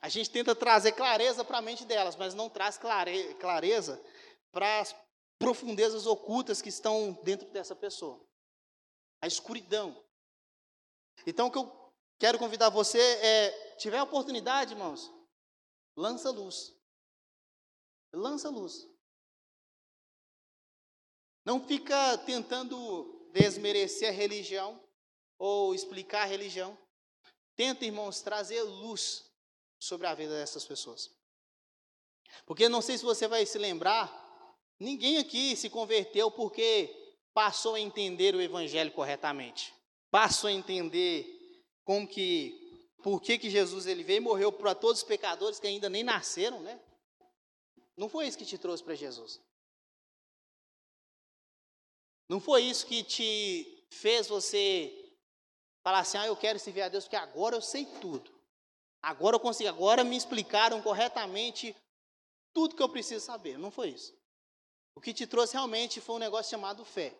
A 0.00 0.08
gente 0.08 0.30
tenta 0.30 0.54
trazer 0.54 0.92
clareza 0.92 1.44
para 1.44 1.58
a 1.58 1.62
mente 1.62 1.84
delas, 1.84 2.16
mas 2.16 2.32
não 2.32 2.48
traz 2.48 2.78
clare, 2.78 3.34
clareza 3.34 4.02
para 4.50 4.80
as 4.80 4.96
profundezas 5.38 6.06
ocultas 6.06 6.62
que 6.62 6.70
estão 6.70 7.12
dentro 7.22 7.50
dessa 7.50 7.76
pessoa. 7.76 8.24
A 9.20 9.26
escuridão. 9.26 10.02
Então, 11.26 11.48
o 11.48 11.50
que 11.50 11.58
eu 11.58 11.92
quero 12.18 12.38
convidar 12.38 12.70
você 12.70 12.98
é, 13.00 13.74
tiver 13.76 13.98
a 13.98 14.04
oportunidade, 14.04 14.72
irmãos, 14.72 15.12
lança 15.96 16.30
luz. 16.30 16.74
Lança 18.12 18.48
luz. 18.48 18.88
Não 21.44 21.66
fica 21.66 22.16
tentando 22.18 23.17
desmerecer 23.32 24.08
a 24.08 24.12
religião 24.12 24.80
ou 25.38 25.74
explicar 25.74 26.22
a 26.22 26.26
religião. 26.26 26.76
Tenta, 27.56 27.84
irmãos, 27.84 28.20
trazer 28.20 28.62
luz 28.62 29.24
sobre 29.78 30.06
a 30.06 30.14
vida 30.14 30.34
dessas 30.34 30.64
pessoas. 30.64 31.10
Porque 32.46 32.68
não 32.68 32.82
sei 32.82 32.98
se 32.98 33.04
você 33.04 33.26
vai 33.26 33.46
se 33.46 33.58
lembrar, 33.58 34.56
ninguém 34.78 35.18
aqui 35.18 35.56
se 35.56 35.70
converteu 35.70 36.30
porque 36.30 36.94
passou 37.32 37.74
a 37.74 37.80
entender 37.80 38.34
o 38.34 38.40
evangelho 38.40 38.92
corretamente. 38.92 39.74
Passou 40.10 40.48
a 40.48 40.52
entender 40.52 41.26
como 41.84 42.06
que 42.06 42.66
por 43.02 43.22
que, 43.22 43.38
que 43.38 43.48
Jesus 43.48 43.86
ele 43.86 44.02
veio 44.02 44.16
e 44.16 44.20
morreu 44.20 44.50
para 44.50 44.74
todos 44.74 45.02
os 45.02 45.06
pecadores 45.06 45.60
que 45.60 45.66
ainda 45.68 45.88
nem 45.88 46.02
nasceram, 46.02 46.60
né? 46.60 46.80
Não 47.96 48.08
foi 48.08 48.26
isso 48.26 48.36
que 48.36 48.44
te 48.44 48.58
trouxe 48.58 48.82
para 48.82 48.94
Jesus. 48.94 49.40
Não 52.28 52.40
foi 52.40 52.62
isso 52.62 52.86
que 52.86 53.02
te 53.02 53.86
fez 53.90 54.28
você 54.28 55.12
falar 55.82 56.00
assim: 56.00 56.18
"Ah, 56.18 56.26
eu 56.26 56.36
quero 56.36 56.58
servir 56.58 56.82
a 56.82 56.88
Deus 56.88 57.04
porque 57.04 57.16
agora 57.16 57.56
eu 57.56 57.62
sei 57.62 57.86
tudo". 58.00 58.38
Agora 59.02 59.36
eu 59.36 59.40
consigo, 59.40 59.68
agora 59.68 60.02
me 60.02 60.16
explicaram 60.16 60.82
corretamente 60.82 61.74
tudo 62.52 62.74
que 62.74 62.82
eu 62.82 62.88
preciso 62.88 63.24
saber. 63.24 63.56
Não 63.58 63.70
foi 63.70 63.90
isso. 63.90 64.12
O 64.94 65.00
que 65.00 65.14
te 65.14 65.26
trouxe 65.26 65.54
realmente 65.54 66.00
foi 66.00 66.16
um 66.16 66.18
negócio 66.18 66.50
chamado 66.50 66.84
fé. 66.84 67.16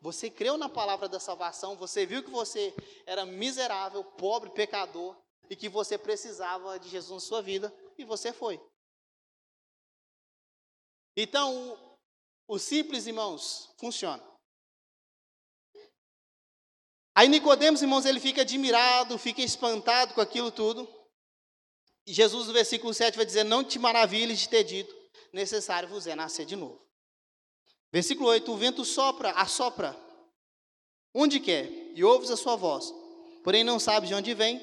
Você 0.00 0.28
creu 0.28 0.58
na 0.58 0.68
palavra 0.68 1.08
da 1.08 1.20
salvação, 1.20 1.76
você 1.76 2.04
viu 2.04 2.24
que 2.24 2.30
você 2.30 2.74
era 3.06 3.24
miserável, 3.24 4.02
pobre, 4.02 4.50
pecador 4.50 5.16
e 5.48 5.54
que 5.54 5.68
você 5.68 5.96
precisava 5.96 6.80
de 6.80 6.88
Jesus 6.88 7.22
na 7.22 7.28
sua 7.28 7.40
vida 7.40 7.72
e 7.96 8.04
você 8.04 8.32
foi. 8.32 8.60
Então, 11.16 11.78
o 12.48 12.58
simples, 12.58 13.06
irmãos, 13.06 13.72
funciona. 13.78 14.31
Aí 17.14 17.28
Nicodemos, 17.28 17.82
irmãos, 17.82 18.06
ele 18.06 18.20
fica 18.20 18.40
admirado, 18.40 19.18
fica 19.18 19.42
espantado 19.42 20.14
com 20.14 20.20
aquilo 20.20 20.50
tudo. 20.50 20.88
E 22.06 22.12
Jesus, 22.12 22.46
no 22.46 22.52
versículo 22.52 22.92
7, 22.94 23.16
vai 23.16 23.26
dizer: 23.26 23.44
Não 23.44 23.62
te 23.62 23.78
maravilhes 23.78 24.40
de 24.40 24.48
ter 24.48 24.64
dito, 24.64 24.94
necessário 25.32 25.88
vos 25.88 26.06
é 26.06 26.14
nascer 26.14 26.46
de 26.46 26.56
novo. 26.56 26.80
Versículo 27.92 28.30
8: 28.30 28.50
O 28.50 28.56
vento 28.56 28.84
sopra, 28.84 29.30
assopra, 29.32 29.94
onde 31.14 31.38
quer, 31.38 31.70
e 31.94 32.02
ouves 32.02 32.30
a 32.30 32.36
sua 32.36 32.56
voz, 32.56 32.92
porém 33.44 33.62
não 33.62 33.78
sabes 33.78 34.08
de 34.08 34.14
onde 34.14 34.32
vem, 34.32 34.60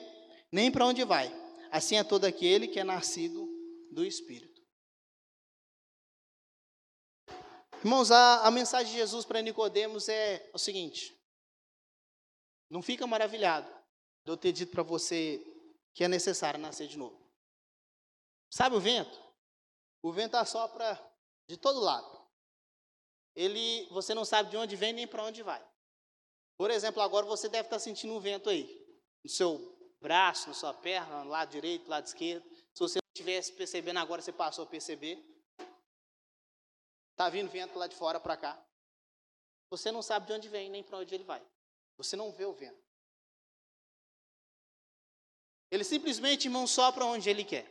nem 0.52 0.72
para 0.72 0.86
onde 0.86 1.04
vai. 1.04 1.34
Assim 1.72 1.98
é 1.98 2.04
todo 2.04 2.26
aquele 2.26 2.68
que 2.68 2.80
é 2.80 2.84
nascido 2.84 3.48
do 3.92 4.04
Espírito. 4.04 4.60
Irmãos, 7.84 8.12
a, 8.12 8.48
a 8.48 8.52
mensagem 8.52 8.92
de 8.92 8.98
Jesus 8.98 9.24
para 9.24 9.42
Nicodemos 9.42 10.10
é 10.10 10.50
o 10.52 10.58
seguinte: 10.58 11.16
não 12.70 12.82
fica 12.82 13.08
maravilhado 13.08 13.70
de 14.24 14.32
eu 14.32 14.38
ter 14.38 14.52
dito 14.52 14.72
para 14.72 14.84
você 14.84 15.44
que 15.94 16.04
é 16.04 16.08
necessário 16.08 16.60
nascer 16.60 16.88
de 16.88 16.98
novo. 16.98 17.20
Sabe 18.50 18.76
o 18.76 18.80
vento? 18.80 19.20
O 20.02 20.12
vento 20.12 20.36
assopra 20.36 21.00
de 21.48 21.58
todo 21.58 21.80
lado. 21.80 22.20
Ele, 23.36 23.88
você 23.92 24.14
não 24.14 24.26
sabe 24.26 24.50
de 24.50 24.58
onde 24.58 24.76
vem 24.76 24.94
nem 24.94 25.08
para 25.08 25.24
onde 25.24 25.42
vai. 25.44 25.66
Por 26.58 26.70
exemplo, 26.72 27.02
agora 27.02 27.26
você 27.26 27.48
deve 27.48 27.68
estar 27.68 27.80
sentindo 27.80 28.14
um 28.14 28.20
vento 28.20 28.50
aí, 28.50 28.68
no 29.24 29.30
seu 29.30 29.78
braço, 30.02 30.50
na 30.50 30.54
sua 30.54 30.74
perna, 30.74 31.24
no 31.24 31.30
lado 31.30 31.52
direito, 31.52 31.90
lado 31.90 32.06
esquerdo. 32.06 32.48
Se 32.74 32.80
você 32.80 33.00
não 33.00 33.10
estivesse 33.14 33.54
percebendo 33.54 34.00
agora, 34.00 34.22
você 34.22 34.32
passou 34.32 34.66
a 34.66 34.68
perceber. 34.68 35.26
Está 37.12 37.30
vindo 37.30 37.50
vento 37.50 37.78
lá 37.78 37.88
de 37.88 37.96
fora 37.96 38.20
para 38.20 38.38
cá. 38.38 38.62
Você 39.70 39.92
não 39.92 40.02
sabe 40.02 40.28
de 40.28 40.34
onde 40.34 40.50
vem 40.50 40.70
nem 40.70 40.84
para 40.84 40.98
onde 40.98 41.14
ele 41.14 41.24
vai. 41.24 41.46
Você 42.00 42.16
não 42.16 42.32
vê 42.32 42.46
o 42.46 42.54
vento. 42.54 42.82
Ele 45.70 45.84
simplesmente, 45.84 46.46
irmão, 46.46 46.66
sopra 46.66 47.04
onde 47.04 47.30
ele 47.30 47.44
quer. 47.44 47.70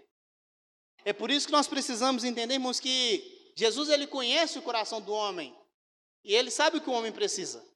É 1.02 1.14
por 1.14 1.30
isso 1.30 1.46
que 1.46 1.52
nós 1.52 1.66
precisamos 1.66 2.24
entender, 2.24 2.54
irmãos, 2.54 2.78
que 2.78 3.52
Jesus 3.56 3.88
ele 3.88 4.06
conhece 4.06 4.58
o 4.58 4.62
coração 4.62 5.00
do 5.00 5.12
homem 5.12 5.56
e 6.22 6.34
ele 6.34 6.50
sabe 6.50 6.76
o 6.76 6.80
que 6.82 6.90
o 6.90 6.92
homem 6.92 7.10
precisa. 7.10 7.66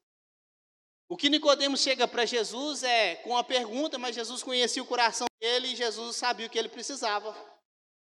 O 1.09 1.17
que 1.17 1.31
Nicodemos 1.31 1.81
chega 1.81 2.07
para 2.07 2.27
Jesus 2.27 2.83
é 2.83 3.17
com 3.17 3.35
a 3.35 3.43
pergunta, 3.43 3.99
mas 3.99 4.15
Jesus 4.15 4.43
conhecia 4.43 4.83
o 4.83 4.87
coração 4.87 5.27
dele 5.41 5.69
e 5.69 5.77
Jesus 5.77 6.17
sabia 6.17 6.47
o 6.47 6.51
que 6.51 6.59
ele 6.59 6.69
precisava. 6.69 7.35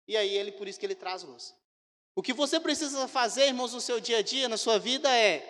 E 0.06 0.18
aí 0.18 0.36
ele 0.36 0.52
por 0.52 0.68
isso 0.68 0.78
que 0.78 0.86
ele 0.86 0.96
traz 0.96 1.24
luz. 1.24 1.56
O 2.14 2.22
que 2.22 2.34
você 2.34 2.60
precisa 2.60 3.08
fazer, 3.08 3.48
irmãos, 3.48 3.74
no 3.74 3.80
seu 3.80 4.02
dia 4.02 4.18
a 4.18 4.22
dia, 4.22 4.50
na 4.50 4.58
sua 4.58 4.78
vida 4.78 5.10
é 5.10 5.50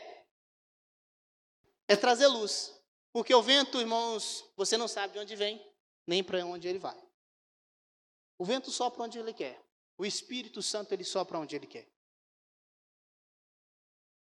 é 1.87 1.95
trazer 1.95 2.27
luz. 2.27 2.72
Porque 3.13 3.33
o 3.33 3.43
vento, 3.43 3.79
irmãos, 3.79 4.43
você 4.57 4.75
não 4.75 4.87
sabe 4.87 5.13
de 5.13 5.19
onde 5.19 5.35
vem, 5.35 5.63
nem 6.07 6.23
para 6.23 6.43
onde 6.43 6.67
ele 6.67 6.79
vai. 6.79 6.99
O 8.39 8.43
vento 8.43 8.71
sopra 8.71 9.03
onde 9.03 9.19
ele 9.19 9.33
quer. 9.33 9.63
O 9.95 10.03
Espírito 10.03 10.63
Santo 10.63 10.91
ele 10.91 11.03
sopra 11.03 11.37
onde 11.37 11.55
ele 11.55 11.67
quer. 11.67 11.87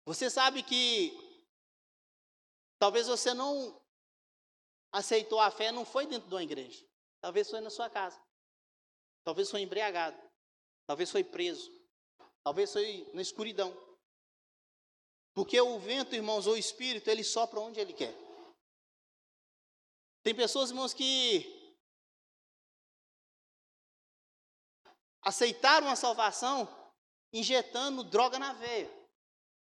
Você 0.05 0.29
sabe 0.29 0.63
que 0.63 1.11
talvez 2.79 3.07
você 3.07 3.33
não 3.33 3.83
aceitou 4.93 5.41
a 5.41 5.51
fé, 5.51 5.73
não 5.73 5.87
foi 5.87 6.07
dentro 6.07 6.29
de 6.29 6.35
uma 6.35 6.43
igreja. 6.43 6.87
Talvez 7.23 7.49
foi 7.51 7.61
na 7.63 7.71
sua 7.71 7.89
casa. 7.89 8.23
Talvez 9.25 9.51
foi 9.51 9.63
embriagado. 9.63 10.21
Talvez 10.87 11.11
foi 11.11 11.25
preso. 11.25 11.73
Talvez 12.45 12.71
foi 12.71 13.11
na 13.15 13.23
escuridão. 13.23 13.75
Porque 15.33 15.59
o 15.59 15.79
vento, 15.79 16.15
irmãos, 16.15 16.47
ou 16.47 16.53
o 16.53 16.59
espírito, 16.59 17.09
ele 17.09 17.25
sopra 17.25 17.59
onde 17.59 17.81
ele 17.81 17.95
quer. 17.95 18.26
Tem 20.27 20.35
pessoas, 20.35 20.71
irmãos, 20.71 20.93
que 20.93 21.47
aceitaram 25.23 25.89
a 25.89 25.95
salvação 25.95 26.67
injetando 27.33 28.03
droga 28.03 28.37
na 28.37 28.53
veia. 28.53 28.91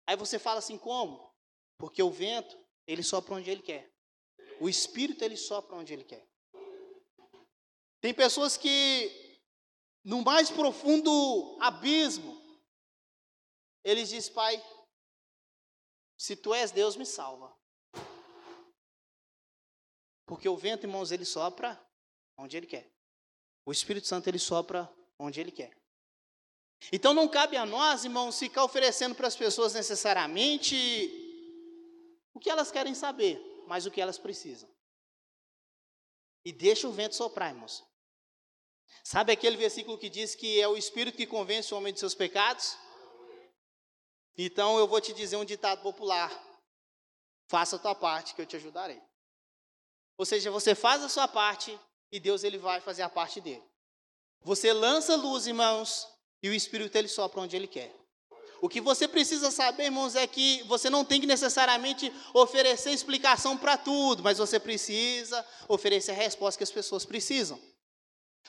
Aí 0.04 0.16
você 0.16 0.36
fala 0.36 0.58
assim, 0.58 0.76
como? 0.76 1.32
Porque 1.78 2.02
o 2.02 2.10
vento, 2.10 2.58
ele 2.88 3.04
sopra 3.04 3.36
onde 3.36 3.48
ele 3.48 3.62
quer. 3.62 3.88
O 4.60 4.68
espírito, 4.68 5.22
ele 5.22 5.36
sopra 5.36 5.76
onde 5.76 5.92
ele 5.92 6.02
quer. 6.02 6.28
Tem 8.00 8.12
pessoas 8.12 8.56
que, 8.56 9.40
no 10.02 10.22
mais 10.22 10.50
profundo 10.50 11.56
abismo, 11.60 12.36
eles 13.84 14.08
dizem, 14.08 14.34
Pai, 14.34 14.60
se 16.18 16.34
tu 16.34 16.52
és 16.52 16.72
Deus, 16.72 16.96
me 16.96 17.06
salva. 17.06 17.56
Porque 20.28 20.48
o 20.48 20.56
vento, 20.56 20.84
irmãos, 20.84 21.10
ele 21.10 21.24
sopra 21.24 21.80
onde 22.36 22.56
ele 22.56 22.68
quer. 22.68 22.88
O 23.66 23.72
Espírito 23.72 24.06
Santo, 24.06 24.28
ele 24.28 24.38
sopra 24.38 24.88
onde 25.18 25.40
Ele 25.40 25.50
quer. 25.50 25.76
Então 26.92 27.12
não 27.12 27.28
cabe 27.28 27.56
a 27.56 27.66
nós, 27.66 28.04
irmãos, 28.04 28.38
ficar 28.38 28.64
oferecendo 28.64 29.14
para 29.14 29.26
as 29.26 29.34
pessoas 29.34 29.74
necessariamente 29.74 30.76
o 32.32 32.38
que 32.38 32.48
elas 32.48 32.70
querem 32.70 32.94
saber, 32.94 33.40
mas 33.66 33.84
o 33.84 33.90
que 33.90 34.00
elas 34.00 34.16
precisam. 34.16 34.70
E 36.44 36.52
deixa 36.52 36.86
o 36.86 36.92
vento 36.92 37.16
soprar, 37.16 37.50
irmãos. 37.50 37.84
Sabe 39.02 39.32
aquele 39.32 39.56
versículo 39.56 39.98
que 39.98 40.08
diz 40.08 40.34
que 40.34 40.60
é 40.60 40.68
o 40.68 40.76
Espírito 40.76 41.16
que 41.16 41.26
convence 41.26 41.74
o 41.74 41.76
homem 41.76 41.92
de 41.92 41.98
seus 41.98 42.14
pecados? 42.14 42.76
Então 44.36 44.78
eu 44.78 44.86
vou 44.86 45.00
te 45.00 45.12
dizer 45.12 45.36
um 45.36 45.44
ditado 45.44 45.82
popular: 45.82 46.30
faça 47.48 47.74
a 47.74 47.78
tua 47.78 47.94
parte 47.94 48.34
que 48.34 48.40
eu 48.40 48.46
te 48.46 48.56
ajudarei. 48.56 49.02
Ou 50.18 50.26
seja, 50.26 50.50
você 50.50 50.74
faz 50.74 51.02
a 51.02 51.08
sua 51.08 51.28
parte 51.28 51.78
e 52.10 52.18
Deus 52.18 52.42
ele 52.42 52.58
vai 52.58 52.80
fazer 52.80 53.02
a 53.02 53.08
parte 53.08 53.40
dele. 53.40 53.62
Você 54.42 54.72
lança 54.72 55.16
luz, 55.16 55.46
irmãos, 55.46 56.06
e 56.42 56.48
o 56.48 56.54
Espírito 56.54 56.96
ele 56.96 57.08
sopra 57.08 57.40
onde 57.40 57.54
ele 57.54 57.68
quer. 57.68 57.94
O 58.60 58.68
que 58.68 58.80
você 58.80 59.06
precisa 59.06 59.52
saber, 59.52 59.84
irmãos, 59.84 60.16
é 60.16 60.26
que 60.26 60.64
você 60.64 60.90
não 60.90 61.04
tem 61.04 61.20
que 61.20 61.26
necessariamente 61.26 62.12
oferecer 62.34 62.90
explicação 62.90 63.56
para 63.56 63.76
tudo, 63.76 64.22
mas 64.22 64.38
você 64.38 64.58
precisa 64.58 65.46
oferecer 65.68 66.10
a 66.10 66.14
resposta 66.14 66.58
que 66.58 66.64
as 66.64 66.70
pessoas 66.72 67.04
precisam. 67.04 67.60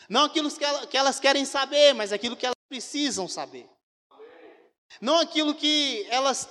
Não 0.10 0.26
aquilo 0.26 0.50
que 0.50 0.98
elas 0.98 1.20
querem 1.20 1.46
saber, 1.46 1.94
mas 1.94 2.12
aquilo 2.12 2.36
que 2.36 2.46
elas 2.46 2.56
precisam 2.68 3.28
saber. 3.28 3.70
Não 5.00 5.20
aquilo 5.20 5.54
que 5.54 6.08
elas 6.10 6.50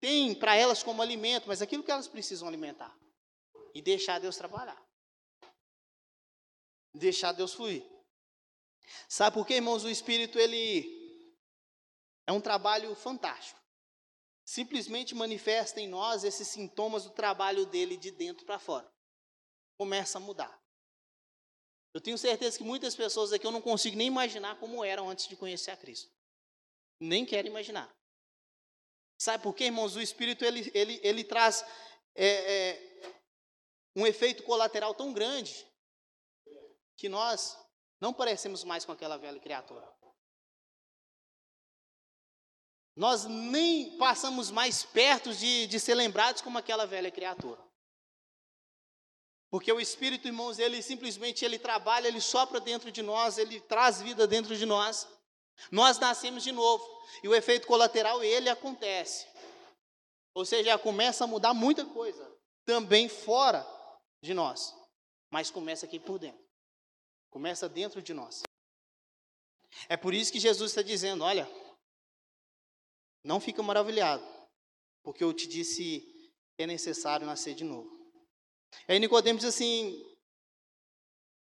têm 0.00 0.34
para 0.34 0.54
elas 0.54 0.82
como 0.82 1.02
alimento, 1.02 1.48
mas 1.48 1.60
aquilo 1.60 1.82
que 1.82 1.90
elas 1.90 2.06
precisam 2.06 2.46
alimentar. 2.46 2.94
E 3.74 3.82
deixar 3.82 4.20
Deus 4.20 4.36
trabalhar. 4.36 4.80
Deixar 6.94 7.32
Deus 7.32 7.52
fluir. 7.52 7.84
Sabe 9.08 9.34
por 9.34 9.46
quê, 9.46 9.54
irmãos? 9.54 9.84
O 9.84 9.90
Espírito, 9.90 10.38
ele 10.38 10.84
é 12.26 12.32
um 12.32 12.40
trabalho 12.40 12.94
fantástico. 12.94 13.60
Simplesmente 14.44 15.14
manifesta 15.14 15.80
em 15.80 15.88
nós 15.88 16.22
esses 16.22 16.46
sintomas 16.48 17.04
do 17.04 17.10
trabalho 17.10 17.66
dele 17.66 17.96
de 17.96 18.10
dentro 18.10 18.44
para 18.44 18.58
fora. 18.58 18.88
Começa 19.76 20.18
a 20.18 20.20
mudar. 20.20 20.62
Eu 21.94 22.00
tenho 22.00 22.18
certeza 22.18 22.58
que 22.58 22.64
muitas 22.64 22.94
pessoas 22.94 23.32
aqui 23.32 23.46
eu 23.46 23.52
não 23.52 23.62
consigo 23.62 23.96
nem 23.96 24.08
imaginar 24.08 24.58
como 24.58 24.84
eram 24.84 25.08
antes 25.08 25.26
de 25.26 25.36
conhecer 25.36 25.70
a 25.70 25.76
Cristo. 25.76 26.12
Nem 27.00 27.24
quero 27.24 27.48
imaginar. 27.48 27.92
Sabe 29.18 29.42
por 29.42 29.54
quê, 29.54 29.64
irmãos? 29.64 29.96
O 29.96 30.00
Espírito 30.00 30.44
ele, 30.44 30.70
ele, 30.74 31.00
ele 31.02 31.24
traz 31.24 31.64
é, 32.14 32.26
é, 32.26 33.22
um 33.96 34.06
efeito 34.06 34.42
colateral 34.42 34.94
tão 34.94 35.12
grande 35.12 35.66
que 36.96 37.08
nós 37.08 37.58
não 38.00 38.12
parecemos 38.12 38.64
mais 38.64 38.84
com 38.84 38.92
aquela 38.92 39.16
velha 39.16 39.40
criatura. 39.40 39.88
Nós 42.96 43.24
nem 43.24 43.96
passamos 43.98 44.50
mais 44.50 44.84
perto 44.84 45.34
de, 45.34 45.66
de 45.66 45.80
ser 45.80 45.94
lembrados 45.94 46.40
como 46.42 46.58
aquela 46.58 46.86
velha 46.86 47.10
criatura. 47.10 47.60
Porque 49.50 49.72
o 49.72 49.80
Espírito, 49.80 50.26
irmãos, 50.26 50.58
ele 50.58 50.82
simplesmente 50.82 51.44
ele 51.44 51.58
trabalha, 51.58 52.08
ele 52.08 52.20
sopra 52.20 52.60
dentro 52.60 52.90
de 52.90 53.02
nós, 53.02 53.38
ele 53.38 53.60
traz 53.60 54.00
vida 54.00 54.26
dentro 54.26 54.56
de 54.56 54.66
nós. 54.66 55.08
Nós 55.70 55.98
nascemos 55.98 56.42
de 56.42 56.52
novo. 56.52 56.84
E 57.22 57.28
o 57.28 57.34
efeito 57.34 57.66
colateral, 57.66 58.22
ele 58.22 58.48
acontece. 58.48 59.26
Ou 60.34 60.44
seja, 60.44 60.76
começa 60.76 61.24
a 61.24 61.28
mudar 61.28 61.54
muita 61.54 61.84
coisa. 61.84 62.32
Também 62.64 63.08
fora 63.08 63.64
de 64.24 64.34
nós. 64.34 64.74
Mas 65.30 65.50
começa 65.50 65.86
aqui 65.86 66.00
por 66.00 66.18
dentro. 66.18 66.42
Começa 67.30 67.68
dentro 67.68 68.02
de 68.02 68.14
nós. 68.14 68.42
É 69.88 69.96
por 69.96 70.14
isso 70.14 70.32
que 70.32 70.40
Jesus 70.40 70.70
está 70.70 70.82
dizendo: 70.82 71.24
olha, 71.24 71.48
não 73.22 73.40
fica 73.40 73.62
maravilhado, 73.62 74.24
porque 75.02 75.22
eu 75.22 75.32
te 75.32 75.46
disse 75.46 76.10
é 76.56 76.66
necessário 76.66 77.26
nascer 77.26 77.54
de 77.54 77.64
novo. 77.64 77.90
Aí 78.86 78.98
Nicodemos 78.98 79.42
diz 79.42 79.54
assim, 79.54 80.00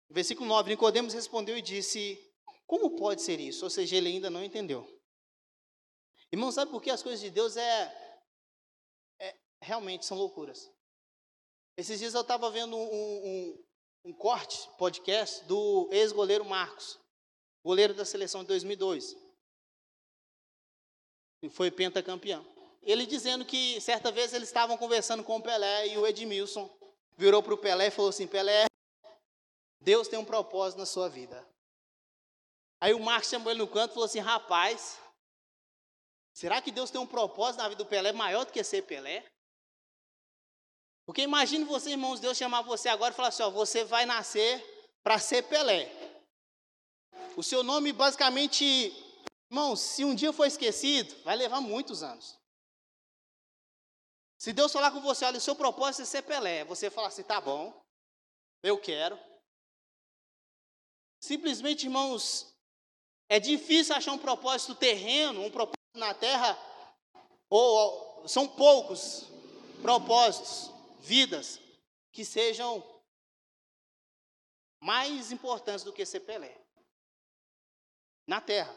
versículo 0.10 0.48
9, 0.48 0.70
Nicodemos 0.70 1.14
respondeu 1.14 1.58
e 1.58 1.62
disse: 1.62 2.18
Como 2.66 2.96
pode 2.96 3.22
ser 3.22 3.40
isso? 3.40 3.66
Ou 3.66 3.70
seja, 3.70 3.98
ele 3.98 4.10
ainda 4.10 4.30
não 4.30 4.44
entendeu. 4.44 4.88
Irmão, 6.32 6.52
sabe 6.52 6.72
por 6.72 6.82
que 6.82 6.90
as 6.90 7.04
coisas 7.04 7.20
de 7.20 7.30
Deus 7.30 7.58
é, 7.58 8.26
é 9.20 9.38
realmente 9.62 10.06
são 10.06 10.18
loucuras? 10.18 10.71
Esses 11.78 12.00
dias 12.00 12.14
eu 12.14 12.22
estava 12.22 12.50
vendo 12.50 12.76
um, 12.76 13.26
um, 13.26 13.64
um 14.06 14.14
corte, 14.14 14.70
podcast, 14.78 15.44
do 15.46 15.90
ex-goleiro 15.92 16.46
Marcos, 16.46 17.00
goleiro 17.64 17.94
da 17.94 18.06
seleção 18.06 18.42
de 18.42 18.48
2002. 18.48 19.16
E 21.44 21.50
foi 21.50 21.72
pentacampeão. 21.72 22.46
Ele 22.82 23.06
dizendo 23.06 23.46
que 23.46 23.80
certa 23.80 24.12
vez 24.12 24.34
eles 24.34 24.50
estavam 24.50 24.78
conversando 24.78 25.24
com 25.24 25.38
o 25.38 25.42
Pelé 25.42 25.88
e 25.88 25.98
o 25.98 26.06
Edmilson 26.06 26.70
virou 27.18 27.42
para 27.42 27.54
o 27.54 27.58
Pelé 27.58 27.88
e 27.88 27.92
falou 27.92 28.10
assim: 28.10 28.28
Pelé, 28.28 28.66
Deus 29.80 30.08
tem 30.08 30.20
um 30.20 30.26
propósito 30.26 30.80
na 30.80 30.86
sua 30.86 31.08
vida. 31.08 31.48
Aí 32.80 32.94
o 32.94 33.00
Marcos 33.00 33.30
chamou 33.30 33.52
ele 33.52 33.60
no 33.60 33.68
canto 33.68 33.92
e 33.92 33.94
falou 33.94 34.06
assim: 34.06 34.20
Rapaz, 34.20 35.00
será 36.34 36.62
que 36.62 36.72
Deus 36.72 36.90
tem 36.90 37.00
um 37.00 37.08
propósito 37.08 37.62
na 37.62 37.70
vida 37.70 37.84
do 37.84 37.90
Pelé 37.90 38.12
maior 38.12 38.46
do 38.46 38.52
que 38.52 38.64
ser 38.64 38.84
Pelé? 38.84 39.26
Porque 41.12 41.24
imagine 41.24 41.66
você, 41.66 41.90
irmãos, 41.90 42.22
Deus 42.22 42.38
chamar 42.38 42.62
você 42.62 42.88
agora 42.88 43.14
e 43.14 43.16
falar 43.18 43.28
assim: 43.28 43.44
ó, 43.44 43.50
você 43.50 43.84
vai 43.84 44.06
nascer 44.06 44.64
para 45.04 45.20
ser 45.20 45.44
Pelé. 45.44 45.92
O 47.36 47.44
seu 47.44 47.64
nome, 47.64 47.92
basicamente, 47.92 48.64
irmãos, 49.52 49.82
se 49.82 50.06
um 50.06 50.16
dia 50.16 50.32
for 50.32 50.46
esquecido, 50.46 51.14
vai 51.26 51.36
levar 51.36 51.60
muitos 51.60 52.02
anos. 52.02 52.40
Se 54.40 54.54
Deus 54.54 54.72
falar 54.72 54.90
com 54.92 55.02
você, 55.02 55.26
olha, 55.26 55.38
o 55.38 55.42
seu 55.42 55.54
propósito 55.54 56.04
é 56.04 56.06
ser 56.06 56.22
Pelé, 56.22 56.64
você 56.64 56.90
fala 56.90 57.10
assim: 57.10 57.24
tá 57.24 57.42
bom, 57.42 57.78
eu 58.64 58.80
quero. 58.80 59.20
Simplesmente, 61.22 61.88
irmãos, 61.88 62.56
é 63.28 63.38
difícil 63.38 63.94
achar 63.94 64.14
um 64.14 64.18
propósito 64.18 64.74
terreno, 64.76 65.44
um 65.44 65.52
propósito 65.52 65.76
na 65.94 66.14
terra, 66.14 66.58
ou 67.50 68.26
são 68.30 68.48
poucos 68.48 69.26
propósitos 69.82 70.71
vidas 71.02 71.60
que 72.12 72.24
sejam 72.24 72.84
mais 74.80 75.32
importantes 75.32 75.84
do 75.84 75.94
que 75.94 76.06
ser 76.06 76.22
Pelé. 76.22 76.58
Na 78.28 78.40
terra. 78.40 78.76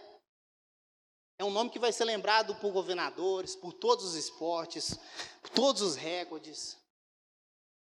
É 1.39 1.45
um 1.45 1.51
nome 1.51 1.71
que 1.71 1.79
vai 1.79 1.93
ser 1.93 2.05
lembrado 2.05 2.55
por 2.57 2.73
governadores, 2.73 3.57
por 3.57 3.73
todos 3.73 4.05
os 4.05 4.15
esportes, 4.15 4.99
por 5.43 5.51
todos 5.51 5.83
os 5.83 5.97
recordes. 5.97 6.79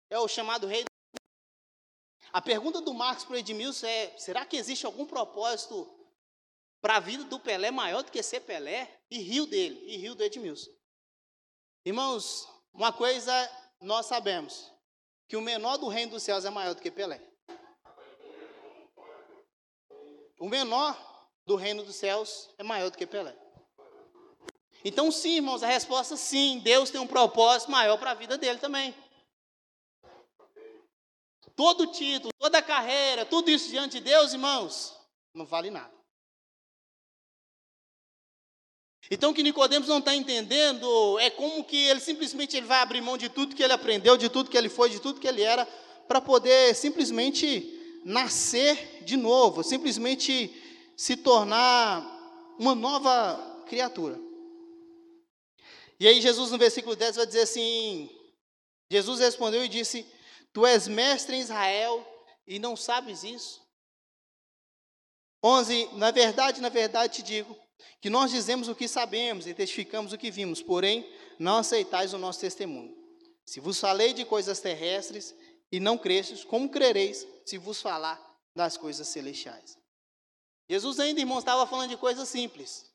É 0.09 0.19
o 0.19 0.29
chamado 0.29 0.67
rei. 0.67 0.85
A 2.33 2.41
pergunta 2.41 2.81
do 2.81 2.95
Marcos 2.95 3.25
para 3.25 3.35
o 3.35 3.37
Edmilson 3.39 3.87
é: 3.87 4.17
será 4.19 4.47
que 4.47 4.57
existe 4.57 4.87
algum 4.87 5.07
propósito 5.07 5.91
para 6.81 6.97
a 6.97 7.01
vida 7.01 7.25
do 7.25 7.41
Pelé 7.41 7.71
maior 7.71 8.03
do 8.03 8.11
que 8.11 8.23
ser 8.23 8.41
Pelé? 8.41 9.01
E 9.11 9.19
riu 9.19 9.47
dele, 9.47 9.85
e 9.87 9.97
riu 9.97 10.15
do 10.15 10.23
Edmilson. 10.23 10.71
Irmãos, 11.85 12.49
uma 12.73 12.93
coisa 12.93 13.33
nós 13.85 14.07
sabemos 14.07 14.73
que 15.29 15.37
o 15.37 15.43
menor 15.43 15.77
do 15.77 15.89
reino 15.89 16.13
dos 16.13 16.23
céus 16.23 16.45
é 16.45 16.51
maior 16.51 16.75
do 16.75 16.81
que 16.81 16.91
Pelé. 16.91 17.21
O 20.41 20.49
menor 20.49 20.99
do 21.47 21.55
reino 21.55 21.85
dos 21.85 21.97
céus 21.97 22.51
é 22.59 22.63
maior 22.63 22.91
do 22.91 22.97
que 22.97 23.07
Pelé. 23.07 23.37
Então, 24.85 25.11
sim, 25.11 25.37
irmãos, 25.37 25.63
a 25.63 25.67
resposta 25.67 26.17
sim, 26.17 26.61
Deus 26.61 26.91
tem 26.91 27.01
um 27.01 27.07
propósito 27.07 27.71
maior 27.71 27.97
para 27.99 28.11
a 28.11 28.15
vida 28.15 28.37
dele 28.37 28.59
também. 28.59 28.95
Todo 31.55 31.93
título, 31.93 32.33
toda 32.39 32.61
carreira, 32.61 33.25
tudo 33.25 33.51
isso 33.51 33.71
diante 33.71 33.99
de 33.99 34.01
Deus, 34.01 34.33
irmãos, 34.33 34.99
não 35.33 35.47
vale 35.47 35.71
nada. 35.71 35.94
Então 39.11 39.31
o 39.31 39.35
que 39.35 39.43
Nicodemos 39.43 39.89
não 39.89 39.99
está 39.99 40.15
entendendo 40.15 41.19
é 41.19 41.29
como 41.31 41.65
que 41.65 41.77
ele 41.77 42.01
simplesmente 42.01 42.57
ele 42.57 42.67
vai 42.67 42.81
abrir 42.81 43.01
mão 43.01 43.19
de 43.19 43.29
tudo 43.29 43.55
que 43.55 43.63
ele 43.63 43.73
aprendeu, 43.73 44.17
de 44.17 44.29
tudo 44.29 44.51
que 44.51 44.57
ele 44.57 44.69
foi, 44.69 44.89
de 44.89 45.01
tudo 45.01 45.21
que 45.21 45.29
ele 45.29 45.43
era, 45.43 45.67
para 46.09 46.21
poder 46.21 46.75
simplesmente 46.75 48.01
nascer 48.05 49.03
de 49.05 49.17
novo, 49.17 49.63
simplesmente 49.63 50.53
se 50.97 51.17
tornar 51.17 52.03
uma 52.59 52.75
nova 52.75 53.63
criatura. 53.67 54.19
E 56.01 56.09
aí 56.09 56.21
Jesus 56.21 56.51
no 56.51 56.59
versículo 56.59 56.97
10 56.97 57.17
vai 57.17 57.27
dizer 57.27 57.43
assim: 57.43 58.11
Jesus 58.91 59.21
respondeu 59.21 59.65
e 59.65 59.69
disse: 59.69 60.07
Tu 60.53 60.65
és 60.65 60.89
mestre 60.89 61.37
em 61.37 61.41
Israel 61.41 62.07
e 62.47 62.59
não 62.59 62.75
sabes 62.75 63.23
isso? 63.23 63.63
11 65.43 65.91
Na 65.93 66.11
verdade, 66.11 66.61
na 66.63 66.71
verdade 66.71 67.17
te 67.17 67.23
digo 67.23 67.64
que 68.01 68.11
nós 68.11 68.31
dizemos 68.31 68.69
o 68.69 68.75
que 68.75 68.87
sabemos 68.87 69.47
e 69.47 69.55
testificamos 69.55 70.13
o 70.13 70.19
que 70.19 70.31
vimos, 70.31 70.63
porém 70.63 71.09
não 71.39 71.59
aceitais 71.59 72.13
o 72.13 72.19
nosso 72.19 72.41
testemunho. 72.41 72.95
Se 73.45 73.61
vos 73.61 73.79
falei 73.79 74.13
de 74.13 74.25
coisas 74.25 74.61
terrestres 74.61 75.35
e 75.71 75.79
não 75.79 75.99
crestes, 75.99 76.45
como 76.45 76.69
crereis 76.69 77.27
se 77.45 77.59
vos 77.59 77.81
falar 77.81 78.21
das 78.55 78.77
coisas 78.77 79.09
celestiais? 79.09 79.79
Jesus 80.69 80.99
ainda, 80.99 81.21
irmãos, 81.21 81.41
estava 81.41 81.67
falando 81.67 81.91
de 81.91 81.97
coisas 81.97 82.29
simples. 82.29 82.91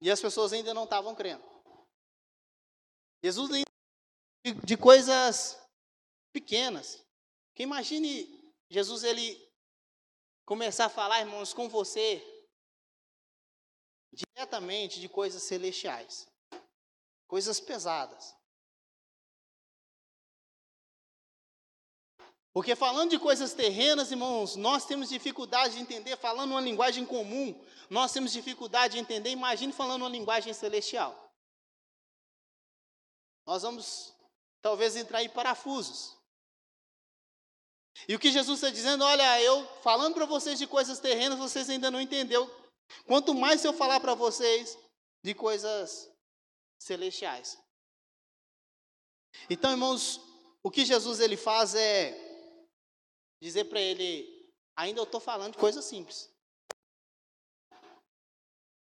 E 0.00 0.10
as 0.10 0.20
pessoas 0.20 0.52
ainda 0.52 0.74
não 0.74 0.84
estavam 0.84 1.14
crendo. 1.14 1.44
Jesus 3.22 3.50
ainda 3.52 3.70
de, 4.44 4.52
de 4.52 4.76
coisas 4.76 5.58
pequenas. 6.32 7.04
Que 7.54 7.62
imagine 7.62 8.42
Jesus 8.68 9.04
ele 9.04 9.40
começar 10.44 10.86
a 10.86 10.90
falar, 10.90 11.20
irmãos, 11.20 11.54
com 11.54 11.68
você 11.68 12.22
diretamente 14.12 15.00
de 15.00 15.08
coisas 15.08 15.42
celestiais, 15.42 16.28
coisas 17.26 17.58
pesadas. 17.58 18.34
Porque 22.52 22.76
falando 22.76 23.10
de 23.10 23.18
coisas 23.18 23.54
terrenas, 23.54 24.10
irmãos, 24.10 24.56
nós 24.56 24.84
temos 24.84 25.08
dificuldade 25.08 25.74
de 25.74 25.80
entender, 25.80 26.16
falando 26.18 26.50
uma 26.50 26.60
linguagem 26.60 27.06
comum, 27.06 27.58
nós 27.88 28.12
temos 28.12 28.30
dificuldade 28.30 28.94
de 28.94 29.00
entender, 29.00 29.30
imagine 29.30 29.72
falando 29.72 30.02
uma 30.02 30.10
linguagem 30.10 30.52
celestial. 30.52 31.18
Nós 33.46 33.62
vamos, 33.62 34.14
talvez, 34.60 34.96
entrar 34.96 35.22
em 35.22 35.30
parafusos. 35.30 36.14
E 38.06 38.14
o 38.14 38.18
que 38.18 38.30
Jesus 38.30 38.58
está 38.58 38.70
dizendo, 38.70 39.02
olha, 39.04 39.40
eu 39.40 39.66
falando 39.82 40.14
para 40.14 40.26
vocês 40.26 40.58
de 40.58 40.66
coisas 40.66 40.98
terrenas, 40.98 41.38
vocês 41.38 41.70
ainda 41.70 41.90
não 41.90 42.00
entenderam 42.00 42.50
Quanto 43.06 43.34
mais 43.34 43.64
eu 43.64 43.72
falar 43.72 44.00
para 44.00 44.14
vocês 44.14 44.78
de 45.24 45.34
coisas 45.34 46.10
celestiais. 46.78 47.58
Então, 49.48 49.70
irmãos, 49.70 50.20
o 50.62 50.70
que 50.70 50.84
Jesus 50.84 51.20
ele 51.20 51.36
faz 51.36 51.74
é 51.74 52.14
dizer 53.40 53.64
para 53.64 53.80
ele 53.80 54.42
Ainda 54.76 55.00
eu 55.00 55.04
estou 55.04 55.20
falando 55.20 55.52
de 55.52 55.58
coisa 55.58 55.82
simples. 55.82 56.30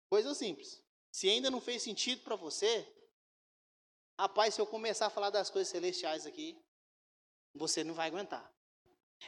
Coisa 0.09 0.35
simples. 0.35 0.83
Se 1.13 1.29
ainda 1.29 1.51
não 1.51 1.61
fez 1.61 1.83
sentido 1.83 2.23
para 2.23 2.37
você, 2.37 2.87
rapaz, 4.19 4.55
se 4.55 4.61
eu 4.61 4.67
começar 4.67 5.07
a 5.07 5.11
falar 5.11 5.31
das 5.31 5.51
coisas 5.51 5.71
celestiais 5.71 6.27
aqui, 6.27 6.59
você 7.55 7.83
não 7.85 7.95
vai 7.95 8.09
aguentar. 8.09 8.53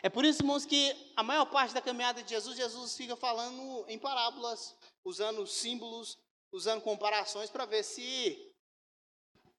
É 0.02 0.08
por 0.08 0.24
isso, 0.24 0.42
irmãos, 0.42 0.64
que 0.64 0.94
a 1.16 1.22
maior 1.22 1.46
parte 1.46 1.74
da 1.74 1.80
caminhada 1.80 2.22
de 2.22 2.30
Jesus, 2.30 2.56
Jesus 2.56 2.96
fica 2.96 3.16
falando 3.16 3.84
em 3.88 3.98
parábolas, 3.98 4.76
usando 5.04 5.46
símbolos, 5.46 6.18
usando 6.52 6.82
comparações 6.82 7.50
para 7.50 7.64
ver 7.64 7.82
se 7.82 8.54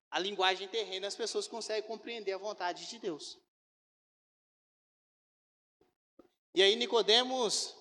a 0.10 0.20
linguagem 0.20 0.68
terrena 0.68 1.08
as 1.08 1.16
pessoas 1.16 1.48
conseguem 1.48 1.84
compreender 1.84 2.34
a 2.34 2.38
vontade 2.38 2.88
de 2.88 3.00
Deus. 3.00 3.38
E 6.54 6.64
aí 6.64 6.76
Nicodemos 6.76 7.76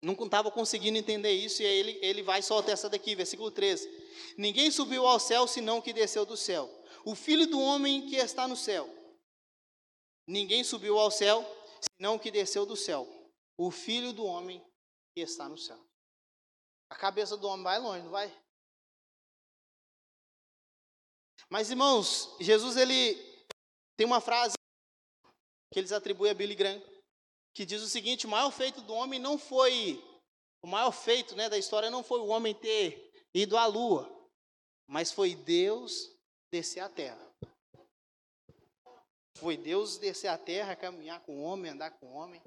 não 0.00 0.12
estava 0.12 0.50
conseguindo 0.50 0.98
entender 0.98 1.32
isso, 1.32 1.62
e 1.62 1.66
aí 1.66 1.76
ele, 1.78 1.98
ele 2.02 2.22
vai 2.22 2.42
soltar 2.42 2.74
essa 2.74 2.88
daqui, 2.88 3.14
versículo 3.14 3.50
13. 3.50 3.88
Ninguém 4.36 4.70
subiu 4.70 5.06
ao 5.06 5.18
céu 5.18 5.46
senão 5.46 5.80
que 5.80 5.92
desceu 5.92 6.26
do 6.26 6.36
céu. 6.36 6.70
O 7.04 7.14
filho 7.14 7.46
do 7.46 7.60
homem 7.60 8.06
que 8.06 8.16
está 8.16 8.46
no 8.46 8.56
céu. 8.56 8.88
Ninguém 10.26 10.64
subiu 10.64 10.98
ao 10.98 11.10
céu 11.10 11.44
senão 11.96 12.18
que 12.18 12.30
desceu 12.30 12.64
do 12.64 12.76
céu. 12.76 13.06
O 13.56 13.70
filho 13.70 14.12
do 14.12 14.24
homem 14.24 14.60
que 15.14 15.20
está 15.20 15.48
no 15.48 15.58
céu. 15.58 15.78
A 16.90 16.96
cabeça 16.96 17.36
do 17.36 17.46
homem 17.46 17.64
vai 17.64 17.78
longe, 17.78 18.02
não 18.02 18.10
vai? 18.10 18.32
Mas 21.48 21.70
irmãos, 21.70 22.34
Jesus 22.40 22.76
ele 22.76 23.14
tem 23.96 24.06
uma 24.06 24.20
frase 24.20 24.54
que 25.72 25.78
eles 25.78 25.92
atribuem 25.92 26.30
a 26.30 26.34
Billy 26.34 26.54
Graham, 26.54 26.82
que 27.54 27.64
diz 27.64 27.82
o 27.82 27.88
seguinte: 27.88 28.26
o 28.26 28.30
maior 28.30 28.50
feito 28.50 28.80
do 28.80 28.94
homem 28.94 29.20
não 29.20 29.38
foi 29.38 30.02
o 30.62 30.66
maior 30.66 30.92
feito, 30.92 31.36
né, 31.36 31.48
da 31.48 31.58
história 31.58 31.90
não 31.90 32.02
foi 32.02 32.20
o 32.20 32.28
homem 32.28 32.54
ter 32.54 33.12
ido 33.34 33.54
à 33.54 33.66
lua, 33.66 34.10
mas 34.86 35.12
foi 35.12 35.34
Deus 35.34 36.10
descer 36.50 36.80
à 36.80 36.88
terra. 36.88 37.33
Foi 39.36 39.56
Deus 39.56 39.98
descer 39.98 40.28
à 40.28 40.38
terra, 40.38 40.76
caminhar 40.76 41.20
com 41.20 41.36
o 41.38 41.42
homem, 41.42 41.72
andar 41.72 41.90
com 41.92 42.06
o 42.06 42.14
homem. 42.14 42.42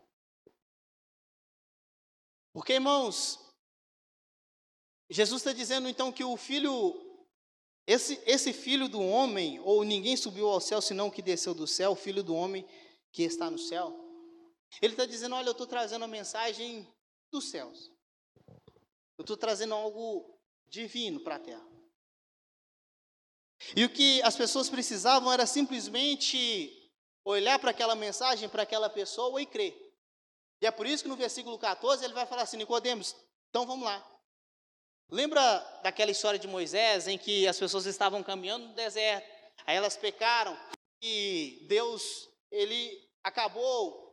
Porque, 2.53 2.73
irmãos, 2.73 3.39
Jesus 5.09 5.41
está 5.41 5.53
dizendo 5.53 5.87
então 5.87 6.11
que 6.11 6.23
o 6.23 6.35
filho, 6.35 6.95
esse, 7.85 8.21
esse 8.25 8.51
filho 8.51 8.87
do 8.87 9.01
homem, 9.01 9.59
ou 9.59 9.83
ninguém 9.83 10.17
subiu 10.17 10.49
ao 10.49 10.59
céu 10.59 10.81
senão 10.81 11.09
que 11.09 11.21
desceu 11.21 11.53
do 11.53 11.67
céu, 11.67 11.91
o 11.91 11.95
filho 11.95 12.23
do 12.23 12.35
homem 12.35 12.67
que 13.11 13.23
está 13.23 13.49
no 13.49 13.57
céu. 13.57 13.95
Ele 14.81 14.93
está 14.93 15.05
dizendo: 15.05 15.35
olha, 15.35 15.47
eu 15.47 15.51
estou 15.51 15.67
trazendo 15.67 16.05
a 16.05 16.07
mensagem 16.07 16.87
dos 17.31 17.49
céus. 17.49 17.91
Eu 19.17 19.23
estou 19.23 19.37
trazendo 19.37 19.73
algo 19.73 20.39
divino 20.67 21.19
para 21.21 21.35
a 21.35 21.39
terra. 21.39 21.67
E 23.75 23.83
o 23.83 23.89
que 23.89 24.21
as 24.21 24.35
pessoas 24.35 24.69
precisavam 24.69 25.31
era 25.31 25.45
simplesmente 25.45 26.76
olhar 27.31 27.59
para 27.59 27.71
aquela 27.71 27.95
mensagem, 27.95 28.47
para 28.47 28.63
aquela 28.63 28.89
pessoa 28.89 29.41
e 29.41 29.45
crer. 29.45 29.75
E 30.61 30.65
é 30.65 30.71
por 30.71 30.85
isso 30.87 31.03
que 31.03 31.09
no 31.09 31.15
versículo 31.15 31.57
14 31.57 32.03
ele 32.03 32.13
vai 32.13 32.25
falar 32.25 32.43
assim: 32.43 32.57
Nicodemos, 32.57 33.15
então 33.49 33.65
vamos 33.65 33.85
lá. 33.85 34.05
Lembra 35.09 35.59
daquela 35.83 36.11
história 36.11 36.39
de 36.39 36.47
Moisés 36.47 37.07
em 37.07 37.17
que 37.17 37.47
as 37.47 37.57
pessoas 37.57 37.85
estavam 37.85 38.23
caminhando 38.23 38.67
no 38.67 38.73
deserto, 38.73 39.27
aí 39.65 39.75
elas 39.75 39.95
pecaram 39.95 40.57
e 41.01 41.65
Deus 41.67 42.27
ele 42.51 43.07
acabou 43.23 44.05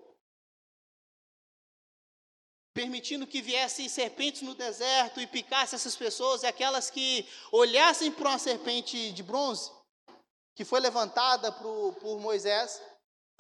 permitindo 2.72 3.26
que 3.26 3.40
viessem 3.40 3.88
serpentes 3.88 4.42
no 4.42 4.54
deserto 4.54 5.20
e 5.20 5.26
picassem 5.28 5.76
essas 5.76 5.94
pessoas, 5.94 6.42
e 6.42 6.46
aquelas 6.46 6.90
que 6.90 7.26
olhassem 7.52 8.10
para 8.10 8.30
uma 8.30 8.38
serpente 8.38 9.12
de 9.12 9.22
bronze, 9.22 9.70
que 10.56 10.64
foi 10.64 10.80
levantada 10.80 11.52
por 11.52 12.18
Moisés 12.18 12.82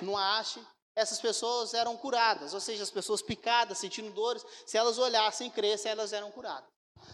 numa 0.02 0.38
haste, 0.38 0.60
essas 0.96 1.20
pessoas 1.20 1.74
eram 1.74 1.96
curadas, 1.96 2.54
ou 2.54 2.60
seja, 2.60 2.82
as 2.82 2.90
pessoas 2.90 3.20
picadas, 3.20 3.78
sentindo 3.78 4.10
dores, 4.12 4.44
se 4.64 4.76
elas 4.76 4.98
olhassem 4.98 5.48
e 5.48 5.50
crescem, 5.50 5.90
elas 5.90 6.12
eram 6.12 6.30
curadas. 6.30 6.68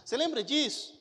Você 0.05 0.17
lembra 0.17 0.45
disso? 0.45 1.01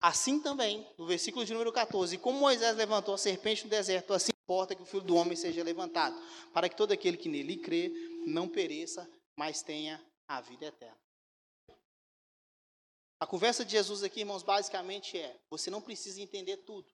Assim 0.00 0.40
também, 0.40 0.86
no 0.96 1.06
versículo 1.06 1.44
de 1.44 1.52
número 1.52 1.72
14, 1.72 2.16
como 2.16 2.38
Moisés 2.38 2.74
levantou 2.76 3.14
a 3.14 3.18
serpente 3.18 3.64
no 3.64 3.70
deserto, 3.70 4.14
assim 4.14 4.32
importa 4.50 4.74
que 4.74 4.82
o 4.82 4.86
Filho 4.86 5.04
do 5.04 5.14
Homem 5.14 5.36
seja 5.36 5.62
levantado, 5.62 6.16
para 6.52 6.68
que 6.68 6.76
todo 6.76 6.90
aquele 6.90 7.16
que 7.16 7.28
nele 7.28 7.58
crê 7.58 7.92
não 8.26 8.48
pereça, 8.48 9.08
mas 9.36 9.62
tenha 9.62 10.04
a 10.26 10.40
vida 10.40 10.66
eterna. 10.66 10.98
A 13.20 13.26
conversa 13.26 13.64
de 13.64 13.72
Jesus 13.72 14.02
aqui, 14.02 14.20
irmãos, 14.20 14.42
basicamente 14.42 15.18
é: 15.18 15.38
você 15.50 15.70
não 15.70 15.80
precisa 15.80 16.20
entender 16.20 16.56
tudo. 16.58 16.90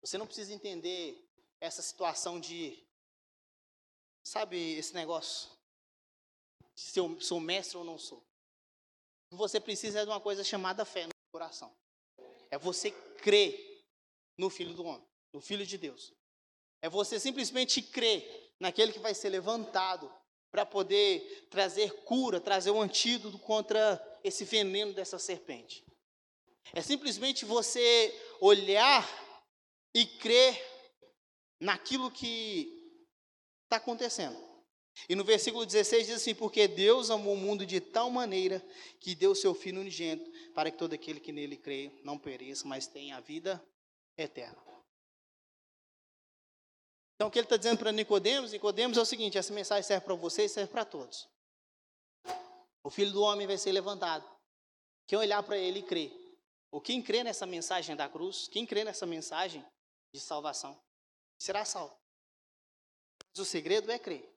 Você 0.00 0.16
não 0.16 0.26
precisa 0.26 0.52
entender 0.52 1.22
essa 1.60 1.82
situação 1.82 2.40
de, 2.40 2.82
sabe, 4.24 4.56
esse 4.74 4.94
negócio, 4.94 5.50
se 6.74 6.98
eu 6.98 7.20
sou 7.20 7.38
mestre 7.38 7.76
ou 7.76 7.84
não 7.84 7.98
sou. 7.98 8.24
Você 9.30 9.60
precisa 9.60 10.04
de 10.04 10.10
uma 10.10 10.20
coisa 10.20 10.42
chamada 10.42 10.84
fé 10.84 11.06
no 11.06 11.12
coração. 11.30 11.72
É 12.50 12.58
você 12.58 12.90
crer 12.90 13.84
no 14.36 14.50
Filho 14.50 14.74
do 14.74 14.84
Homem, 14.84 15.06
no 15.32 15.40
Filho 15.40 15.66
de 15.66 15.76
Deus. 15.76 16.12
É 16.82 16.88
você 16.88 17.20
simplesmente 17.20 17.82
crer 17.82 18.54
naquele 18.58 18.92
que 18.92 18.98
vai 18.98 19.14
ser 19.14 19.28
levantado 19.28 20.12
para 20.50 20.66
poder 20.66 21.46
trazer 21.50 22.02
cura, 22.04 22.40
trazer 22.40 22.70
um 22.70 22.80
antídoto 22.80 23.38
contra 23.38 24.00
esse 24.24 24.44
veneno 24.44 24.92
dessa 24.92 25.18
serpente. 25.18 25.84
É 26.72 26.82
simplesmente 26.82 27.44
você 27.44 28.12
olhar 28.40 29.06
e 29.94 30.06
crer 30.06 30.69
naquilo 31.60 32.10
que 32.10 32.96
está 33.64 33.76
acontecendo. 33.76 34.36
E 35.08 35.14
no 35.14 35.24
versículo 35.24 35.64
16 35.64 36.06
diz 36.06 36.16
assim: 36.16 36.34
Porque 36.34 36.66
Deus 36.66 37.10
amou 37.10 37.34
o 37.34 37.36
mundo 37.36 37.64
de 37.64 37.80
tal 37.80 38.10
maneira 38.10 38.64
que 38.98 39.14
deu 39.14 39.34
seu 39.34 39.54
Filho 39.54 39.80
unigênito, 39.80 40.30
para 40.52 40.70
que 40.70 40.78
todo 40.78 40.94
aquele 40.94 41.20
que 41.20 41.32
nele 41.32 41.56
crê 41.56 41.92
não 42.02 42.18
pereça, 42.18 42.66
mas 42.66 42.86
tenha 42.86 43.16
a 43.16 43.20
vida 43.20 43.62
eterna. 44.16 44.60
Então 47.14 47.28
o 47.28 47.30
que 47.30 47.38
ele 47.38 47.44
está 47.44 47.56
dizendo 47.56 47.78
para 47.78 47.92
Nicodemos, 47.92 48.52
Nicodemos 48.52 48.96
é 48.98 49.00
o 49.00 49.06
seguinte: 49.06 49.38
essa 49.38 49.52
mensagem 49.52 49.82
serve 49.82 50.04
para 50.04 50.14
você 50.14 50.44
e 50.44 50.48
serve 50.48 50.72
para 50.72 50.84
todos. 50.84 51.28
O 52.82 52.90
filho 52.90 53.12
do 53.12 53.22
homem 53.22 53.46
vai 53.46 53.58
ser 53.58 53.72
levantado. 53.72 54.28
Quem 55.06 55.18
olhar 55.18 55.42
para 55.42 55.58
ele 55.58 55.80
e 55.80 55.82
crer. 55.82 56.12
Ou 56.70 56.80
quem 56.80 57.02
crê 57.02 57.24
nessa 57.24 57.46
mensagem 57.46 57.96
da 57.96 58.08
cruz, 58.08 58.48
quem 58.48 58.64
crê 58.64 58.84
nessa 58.84 59.04
mensagem 59.04 59.64
de 60.14 60.20
salvação, 60.20 60.80
será 61.40 61.64
salvo. 61.64 61.98
Mas 63.30 63.38
o 63.38 63.44
segredo 63.44 63.90
é 63.90 63.98
crer. 63.98 64.28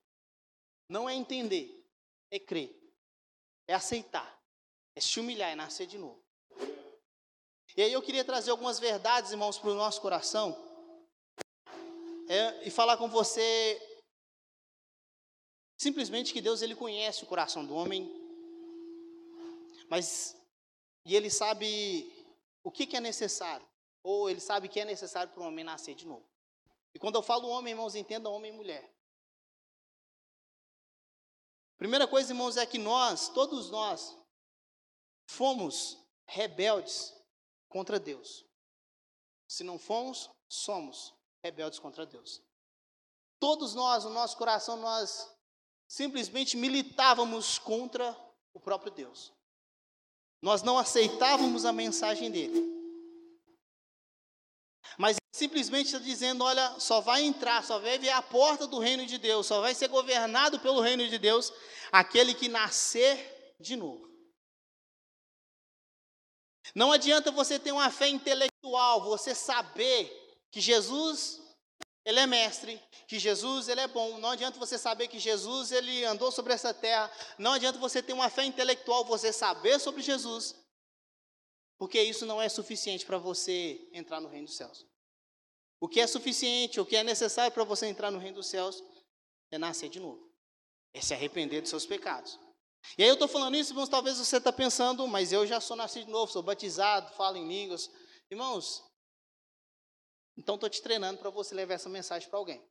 Não 0.89 1.09
é 1.09 1.13
entender, 1.13 1.85
é 2.31 2.39
crer. 2.39 2.73
É 3.67 3.73
aceitar. 3.73 4.41
É 4.95 5.01
se 5.01 5.19
humilhar, 5.19 5.51
é 5.51 5.55
nascer 5.55 5.85
de 5.85 5.97
novo. 5.97 6.23
E 7.75 7.81
aí 7.81 7.91
eu 7.91 8.01
queria 8.01 8.23
trazer 8.23 8.51
algumas 8.51 8.79
verdades, 8.79 9.31
irmãos, 9.31 9.57
para 9.57 9.71
o 9.71 9.75
nosso 9.75 9.99
coração 9.99 10.55
é, 12.29 12.67
e 12.67 12.71
falar 12.71 12.97
com 12.97 13.09
você 13.09 13.81
simplesmente 15.77 16.31
que 16.31 16.41
Deus 16.41 16.61
ele 16.61 16.75
conhece 16.75 17.23
o 17.23 17.27
coração 17.27 17.65
do 17.65 17.75
homem, 17.75 18.09
mas 19.89 20.37
e 21.05 21.15
ele 21.15 21.29
sabe 21.29 22.11
o 22.63 22.71
que, 22.71 22.85
que 22.85 22.95
é 22.95 23.01
necessário, 23.01 23.67
ou 24.03 24.29
ele 24.29 24.39
sabe 24.39 24.69
que 24.69 24.79
é 24.79 24.85
necessário 24.85 25.33
para 25.33 25.43
o 25.43 25.47
homem 25.47 25.65
nascer 25.65 25.95
de 25.95 26.07
novo. 26.07 26.32
E 26.93 26.99
quando 26.99 27.15
eu 27.15 27.23
falo 27.23 27.47
homem, 27.47 27.73
irmãos, 27.73 27.95
entenda 27.95 28.29
homem 28.29 28.53
e 28.53 28.55
mulher. 28.55 28.93
Primeira 31.77 32.07
coisa, 32.07 32.31
irmãos, 32.31 32.55
é 32.55 32.65
que 32.65 32.77
nós, 32.77 33.29
todos 33.29 33.69
nós, 33.69 34.17
fomos 35.25 35.97
rebeldes 36.25 37.13
contra 37.67 37.99
Deus. 37.99 38.45
Se 39.47 39.63
não 39.63 39.77
fomos, 39.79 40.29
somos 40.47 41.13
rebeldes 41.43 41.79
contra 41.79 42.05
Deus. 42.05 42.41
Todos 43.39 43.73
nós, 43.73 44.05
no 44.05 44.11
nosso 44.11 44.37
coração, 44.37 44.77
nós 44.77 45.29
simplesmente 45.87 46.55
militávamos 46.55 47.59
contra 47.59 48.15
o 48.53 48.59
próprio 48.59 48.91
Deus. 48.91 49.33
Nós 50.41 50.61
não 50.61 50.77
aceitávamos 50.77 51.65
a 51.65 51.73
mensagem 51.73 52.31
dele. 52.31 52.82
Simplesmente 55.33 55.87
está 55.87 55.97
dizendo: 55.97 56.43
olha, 56.43 56.79
só 56.79 57.01
vai 57.01 57.23
entrar, 57.23 57.63
só 57.63 57.79
vai 57.79 57.97
ver 57.97 58.11
a 58.11 58.21
porta 58.21 58.67
do 58.67 58.77
reino 58.77 59.03
de 59.05 59.17
Deus, 59.17 59.47
só 59.47 59.61
vai 59.61 59.73
ser 59.73 59.87
governado 59.87 60.59
pelo 60.59 60.79
reino 60.79 61.09
de 61.09 61.17
Deus 61.17 61.51
aquele 61.91 62.35
que 62.35 62.47
nascer 62.47 63.55
de 63.59 63.75
novo. 63.75 64.07
Não 66.75 66.91
adianta 66.91 67.31
você 67.31 67.57
ter 67.57 67.71
uma 67.71 67.89
fé 67.89 68.07
intelectual, 68.07 69.03
você 69.03 69.33
saber 69.33 70.11
que 70.51 70.61
Jesus 70.61 71.41
ele 72.05 72.19
é 72.19 72.27
mestre, 72.27 72.81
que 73.07 73.17
Jesus 73.17 73.69
ele 73.69 73.81
é 73.81 73.87
bom. 73.87 74.19
Não 74.19 74.29
adianta 74.29 74.59
você 74.59 74.77
saber 74.77 75.07
que 75.07 75.17
Jesus 75.17 75.71
ele 75.71 76.03
andou 76.05 76.31
sobre 76.31 76.53
essa 76.53 76.73
terra. 76.73 77.11
Não 77.39 77.53
adianta 77.53 77.79
você 77.79 78.03
ter 78.03 78.13
uma 78.13 78.29
fé 78.29 78.43
intelectual, 78.43 79.03
você 79.05 79.33
saber 79.33 79.79
sobre 79.79 80.03
Jesus, 80.03 80.55
porque 81.79 82.01
isso 82.01 82.25
não 82.25 82.41
é 82.41 82.49
suficiente 82.49 83.05
para 83.05 83.17
você 83.17 83.89
entrar 83.93 84.19
no 84.19 84.29
reino 84.29 84.45
dos 84.45 84.57
céus. 84.57 84.92
O 85.83 85.87
que 85.89 85.99
é 85.99 86.07
suficiente, 86.07 86.79
o 86.79 86.85
que 86.85 86.95
é 86.95 87.03
necessário 87.03 87.51
para 87.51 87.65
você 87.65 87.87
entrar 87.87 88.09
no 88.09 88.17
reino 88.17 88.37
dos 88.37 88.47
céus 88.47 88.81
é 89.51 89.57
nascer 89.57 89.89
de 89.89 89.99
novo, 89.99 90.33
é 90.93 91.01
se 91.01 91.13
arrepender 91.13 91.59
dos 91.59 91.69
seus 91.69 91.85
pecados. 91.85 92.39
E 92.97 93.03
aí 93.03 93.09
eu 93.09 93.15
estou 93.15 93.27
falando 93.27 93.57
isso, 93.57 93.73
irmãos, 93.73 93.89
talvez 93.89 94.17
você 94.17 94.37
está 94.37 94.53
pensando, 94.53 95.05
mas 95.09 95.33
eu 95.33 95.45
já 95.45 95.59
sou 95.59 95.75
nascido 95.75 96.05
de 96.05 96.11
novo, 96.11 96.31
sou 96.31 96.41
batizado, 96.41 97.13
falo 97.15 97.35
em 97.35 97.45
línguas. 97.45 97.91
Irmãos, 98.31 98.81
então 100.37 100.55
estou 100.55 100.69
te 100.69 100.81
treinando 100.81 101.19
para 101.19 101.29
você 101.29 101.53
levar 101.53 101.73
essa 101.73 101.89
mensagem 101.89 102.29
para 102.29 102.39
alguém. 102.39 102.65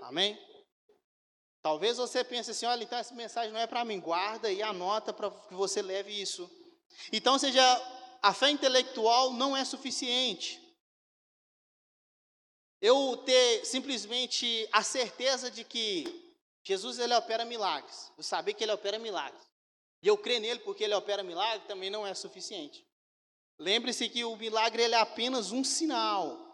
Amém? 0.00 0.38
Talvez 1.60 1.98
você 1.98 2.24
pense 2.24 2.52
assim, 2.52 2.64
olha, 2.64 2.82
então 2.82 2.98
essa 2.98 3.14
mensagem 3.14 3.52
não 3.52 3.60
é 3.60 3.66
para 3.66 3.84
mim, 3.84 4.00
guarda 4.00 4.50
e 4.50 4.62
anota 4.62 5.12
para 5.12 5.30
que 5.30 5.52
você 5.52 5.82
leve 5.82 6.18
isso. 6.18 6.50
Então, 7.12 7.38
seja, 7.38 7.62
a 8.22 8.32
fé 8.32 8.48
intelectual 8.48 9.34
não 9.34 9.54
é 9.54 9.66
suficiente. 9.66 10.69
Eu 12.80 13.16
ter 13.18 13.64
simplesmente 13.64 14.68
a 14.72 14.82
certeza 14.82 15.50
de 15.50 15.64
que 15.64 16.04
Jesus 16.64 16.98
ele 16.98 17.14
opera 17.14 17.44
milagres, 17.44 18.12
eu 18.16 18.22
saber 18.22 18.54
que 18.54 18.64
ele 18.64 18.72
opera 18.72 18.98
milagres, 18.98 19.46
e 20.02 20.08
eu 20.08 20.16
crer 20.16 20.40
nele 20.40 20.60
porque 20.60 20.84
ele 20.84 20.94
opera 20.94 21.22
milagres 21.22 21.66
também 21.66 21.90
não 21.90 22.06
é 22.06 22.14
suficiente. 22.14 22.86
Lembre-se 23.58 24.08
que 24.08 24.24
o 24.24 24.36
milagre 24.36 24.82
ele 24.82 24.94
é 24.94 24.98
apenas 24.98 25.52
um 25.52 25.62
sinal. 25.62 26.48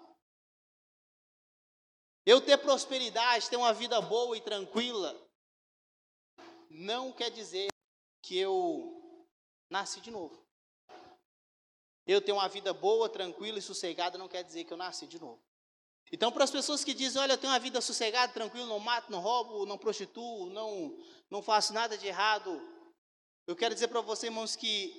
Eu 2.25 2.41
ter 2.41 2.59
prosperidade, 2.59 3.49
ter 3.49 3.57
uma 3.57 3.73
vida 3.73 4.01
boa 4.01 4.37
e 4.37 4.41
tranquila, 4.41 5.17
não 6.69 7.13
quer 7.13 7.31
dizer 7.31 7.69
que 8.21 8.37
eu 8.37 9.23
nasci 9.71 10.01
de 10.01 10.11
novo. 10.11 10.45
Eu 12.05 12.21
ter 12.21 12.33
uma 12.33 12.49
vida 12.49 12.73
boa, 12.73 13.09
tranquila 13.09 13.59
e 13.59 13.63
sossegada 13.63 14.19
não 14.19 14.29
quer 14.29 14.43
dizer 14.43 14.65
que 14.65 14.73
eu 14.73 14.77
nasci 14.77 15.07
de 15.07 15.21
novo. 15.21 15.41
Então, 16.13 16.31
para 16.31 16.45
as 16.45 16.51
pessoas 16.51 16.85
que 16.85 16.95
dizem, 16.95 17.21
olha, 17.21 17.33
eu 17.33 17.39
tenho 17.39 17.53
uma 17.53 17.59
vida 17.59 17.81
sossegada, 17.81 18.33
tranquila, 18.33 18.67
não 18.67 18.79
mato, 18.79 19.11
não 19.11 19.21
roubo, 19.21 19.67
não 19.67 19.77
prostituo, 19.77 20.47
não, 20.51 20.97
não 21.31 21.43
faço 21.43 21.73
nada 21.73 21.99
de 21.99 22.07
errado, 22.07 22.63
eu 23.47 23.55
quero 23.55 23.75
dizer 23.75 23.89
para 23.89 24.01
vocês, 24.01 24.31
irmãos, 24.31 24.57
que 24.57 24.93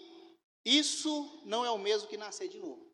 isso 0.63 1.41
não 1.43 1.65
é 1.65 1.71
o 1.71 1.77
mesmo 1.77 2.07
que 2.07 2.15
nascer 2.15 2.47
de 2.47 2.57
novo. 2.57 2.89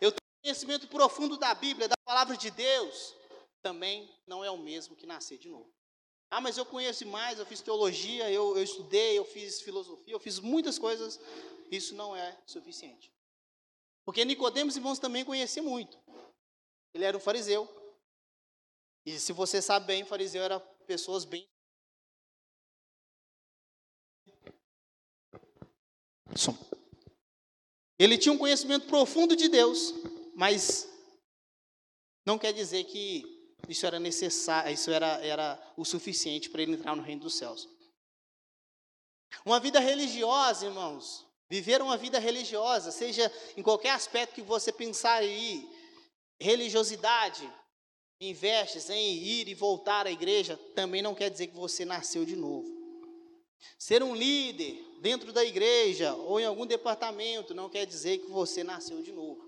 Eu 0.00 0.10
tenho 0.10 0.20
conhecimento 0.42 0.88
profundo 0.88 1.36
da 1.36 1.54
Bíblia, 1.54 1.88
da 1.88 1.96
palavra 2.04 2.36
de 2.36 2.50
Deus, 2.50 3.14
também 3.62 4.12
não 4.26 4.44
é 4.44 4.50
o 4.50 4.58
mesmo 4.58 4.96
que 4.96 5.06
nascer 5.06 5.38
de 5.38 5.48
novo. 5.48 5.72
Ah, 6.28 6.40
mas 6.40 6.58
eu 6.58 6.66
conheço 6.66 7.06
mais, 7.06 7.38
eu 7.38 7.46
fiz 7.46 7.60
teologia, 7.60 8.28
eu, 8.30 8.56
eu 8.56 8.62
estudei, 8.62 9.16
eu 9.16 9.24
fiz 9.24 9.60
filosofia, 9.62 10.12
eu 10.12 10.18
fiz 10.18 10.40
muitas 10.40 10.78
coisas. 10.78 11.20
Isso 11.70 11.94
não 11.94 12.14
é 12.16 12.36
suficiente. 12.44 13.12
Porque 14.04 14.24
Nicodemos, 14.24 14.76
irmãos, 14.76 14.98
também 14.98 15.24
conhecia 15.24 15.62
muito. 15.62 15.96
Ele 16.96 17.04
era 17.04 17.16
um 17.16 17.20
fariseu. 17.20 17.68
E 19.04 19.20
se 19.20 19.32
você 19.32 19.60
sabe 19.60 19.86
bem, 19.86 20.04
fariseu 20.04 20.42
era 20.42 20.58
pessoas 20.58 21.24
bem 21.24 21.46
Ele 27.98 28.18
tinha 28.18 28.32
um 28.32 28.38
conhecimento 28.38 28.86
profundo 28.86 29.34
de 29.34 29.48
Deus, 29.48 29.94
mas 30.34 30.88
não 32.24 32.38
quer 32.38 32.52
dizer 32.52 32.84
que 32.84 33.24
isso 33.68 33.86
era 33.86 33.98
necessário, 33.98 34.72
isso 34.72 34.90
era, 34.90 35.24
era 35.24 35.72
o 35.76 35.84
suficiente 35.84 36.50
para 36.50 36.62
ele 36.62 36.72
entrar 36.72 36.94
no 36.94 37.02
reino 37.02 37.22
dos 37.22 37.36
céus. 37.36 37.68
Uma 39.44 39.58
vida 39.58 39.80
religiosa, 39.80 40.66
irmãos, 40.66 41.26
viver 41.48 41.80
uma 41.80 41.96
vida 41.96 42.18
religiosa, 42.18 42.90
seja 42.90 43.32
em 43.56 43.62
qualquer 43.62 43.90
aspecto 43.90 44.34
que 44.34 44.42
você 44.42 44.72
pensar 44.72 45.14
aí, 45.14 45.68
religiosidade, 46.38 47.50
investes 48.20 48.88
em 48.90 49.14
ir 49.14 49.48
e 49.48 49.54
voltar 49.54 50.06
à 50.06 50.10
igreja, 50.10 50.58
também 50.74 51.02
não 51.02 51.14
quer 51.14 51.30
dizer 51.30 51.48
que 51.48 51.56
você 51.56 51.84
nasceu 51.84 52.24
de 52.24 52.36
novo. 52.36 52.66
Ser 53.78 54.02
um 54.02 54.14
líder 54.14 54.82
dentro 55.00 55.32
da 55.32 55.44
igreja 55.44 56.14
ou 56.14 56.40
em 56.40 56.44
algum 56.44 56.66
departamento 56.66 57.54
não 57.54 57.68
quer 57.68 57.86
dizer 57.86 58.18
que 58.18 58.30
você 58.30 58.62
nasceu 58.62 59.02
de 59.02 59.12
novo. 59.12 59.46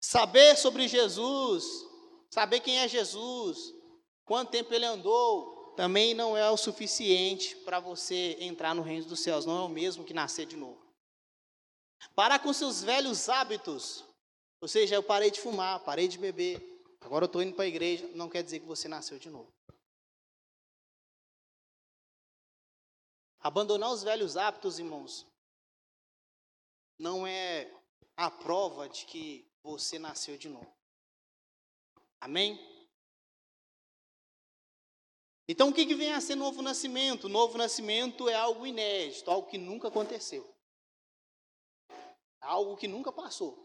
Saber 0.00 0.56
sobre 0.56 0.86
Jesus, 0.86 1.64
saber 2.30 2.60
quem 2.60 2.78
é 2.78 2.88
Jesus, 2.88 3.72
quanto 4.24 4.50
tempo 4.50 4.72
ele 4.74 4.84
andou, 4.84 5.72
também 5.76 6.14
não 6.14 6.36
é 6.36 6.50
o 6.50 6.56
suficiente 6.56 7.56
para 7.56 7.80
você 7.80 8.36
entrar 8.40 8.74
no 8.74 8.82
reino 8.82 9.06
dos 9.06 9.20
céus, 9.20 9.46
não 9.46 9.58
é 9.58 9.62
o 9.62 9.68
mesmo 9.68 10.04
que 10.04 10.14
nascer 10.14 10.46
de 10.46 10.56
novo. 10.56 10.84
Parar 12.14 12.38
com 12.38 12.52
seus 12.52 12.82
velhos 12.82 13.28
hábitos, 13.28 14.04
ou 14.64 14.68
seja, 14.68 14.94
eu 14.94 15.02
parei 15.02 15.30
de 15.30 15.42
fumar, 15.42 15.78
parei 15.80 16.08
de 16.08 16.16
beber, 16.16 16.58
agora 17.02 17.24
eu 17.24 17.26
estou 17.26 17.42
indo 17.42 17.54
para 17.54 17.66
a 17.66 17.68
igreja, 17.68 18.08
não 18.14 18.30
quer 18.30 18.42
dizer 18.42 18.60
que 18.60 18.64
você 18.64 18.88
nasceu 18.88 19.18
de 19.18 19.28
novo. 19.28 19.52
Abandonar 23.40 23.92
os 23.92 24.02
velhos 24.02 24.38
hábitos, 24.38 24.78
irmãos, 24.78 25.26
não 26.98 27.26
é 27.26 27.70
a 28.16 28.30
prova 28.30 28.88
de 28.88 29.04
que 29.04 29.46
você 29.62 29.98
nasceu 29.98 30.38
de 30.38 30.48
novo. 30.48 30.74
Amém? 32.18 32.58
Então, 35.46 35.68
o 35.68 35.74
que, 35.74 35.84
que 35.84 35.94
vem 35.94 36.14
a 36.14 36.22
ser 36.22 36.36
novo 36.36 36.62
nascimento? 36.62 37.28
Novo 37.28 37.58
nascimento 37.58 38.30
é 38.30 38.34
algo 38.34 38.66
inédito, 38.66 39.30
algo 39.30 39.46
que 39.46 39.58
nunca 39.58 39.88
aconteceu, 39.88 40.50
algo 42.40 42.78
que 42.78 42.88
nunca 42.88 43.12
passou. 43.12 43.63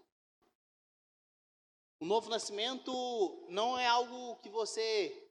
O 1.99 2.05
novo 2.05 2.29
nascimento 2.29 3.45
não 3.49 3.77
é 3.77 3.85
algo 3.85 4.37
que 4.37 4.49
você 4.49 5.29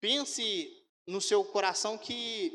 pense 0.00 0.86
no 1.06 1.20
seu 1.20 1.44
coração 1.44 1.96
que 1.96 2.52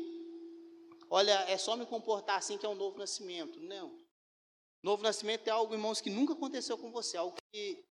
olha, 1.10 1.32
é 1.48 1.58
só 1.58 1.76
me 1.76 1.84
comportar 1.84 2.38
assim 2.38 2.56
que 2.56 2.64
é 2.64 2.68
um 2.68 2.74
novo 2.74 2.96
nascimento. 2.98 3.60
Não. 3.60 4.00
Novo 4.82 5.02
nascimento 5.02 5.46
é 5.46 5.50
algo, 5.50 5.74
irmãos, 5.74 6.00
que 6.00 6.08
nunca 6.08 6.32
aconteceu 6.32 6.78
com 6.78 6.90
você, 6.90 7.16
algo 7.16 7.36
que 7.52 7.84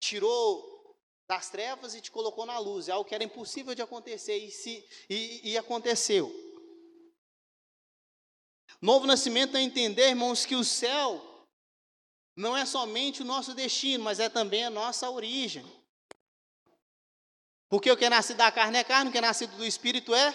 tirou 0.00 0.96
das 1.28 1.48
trevas 1.48 1.94
e 1.94 2.00
te 2.00 2.10
colocou 2.10 2.44
na 2.44 2.58
luz, 2.58 2.88
é 2.88 2.92
algo 2.92 3.08
que 3.08 3.14
era 3.14 3.24
impossível 3.24 3.74
de 3.74 3.80
acontecer 3.80 4.36
e, 4.36 4.50
se, 4.50 4.86
e, 5.08 5.52
e 5.52 5.58
aconteceu. 5.58 6.30
Novo 8.80 9.06
nascimento 9.06 9.56
é 9.56 9.62
entender, 9.62 10.08
irmãos, 10.08 10.44
que 10.44 10.56
o 10.56 10.64
céu 10.64 11.31
não 12.36 12.56
é 12.56 12.64
somente 12.64 13.22
o 13.22 13.24
nosso 13.24 13.54
destino, 13.54 14.04
mas 14.04 14.18
é 14.18 14.28
também 14.28 14.64
a 14.64 14.70
nossa 14.70 15.10
origem. 15.10 15.64
Porque 17.68 17.90
o 17.90 17.96
que 17.96 18.04
é 18.04 18.10
nascido 18.10 18.36
da 18.36 18.52
carne 18.52 18.78
é 18.78 18.84
carne, 18.84 19.08
o 19.08 19.12
que 19.12 19.18
é 19.18 19.22
nascido 19.22 19.56
do 19.56 19.64
espírito 19.64 20.14
é 20.14 20.34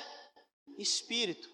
espírito. 0.78 1.50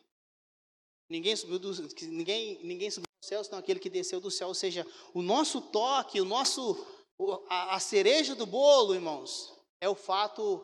Ninguém 1.09 1.35
subiu 1.35 1.59
do, 1.59 1.71
ninguém, 2.03 2.59
ninguém 2.63 2.89
subiu 2.89 3.07
do 3.21 3.25
céu, 3.25 3.43
senão 3.43 3.59
aquele 3.59 3.79
que 3.79 3.89
desceu 3.89 4.19
do 4.19 4.31
céu. 4.31 4.47
Ou 4.47 4.53
seja, 4.53 4.87
o 5.13 5.21
nosso 5.21 5.61
toque, 5.61 6.19
o 6.19 6.25
nosso, 6.25 6.85
a, 7.49 7.75
a 7.75 7.79
cereja 7.79 8.35
do 8.35 8.45
bolo, 8.45 8.95
irmãos, 8.95 9.53
é 9.79 9.87
o 9.87 9.95
fato 9.95 10.63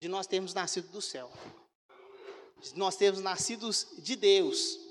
de 0.00 0.08
nós 0.08 0.26
termos 0.26 0.54
nascido 0.54 0.88
do 0.88 1.02
céu. 1.02 1.30
De 2.60 2.76
nós 2.76 2.96
termos 2.96 3.20
nascido 3.20 3.68
de 3.98 4.16
Deus. 4.16 4.85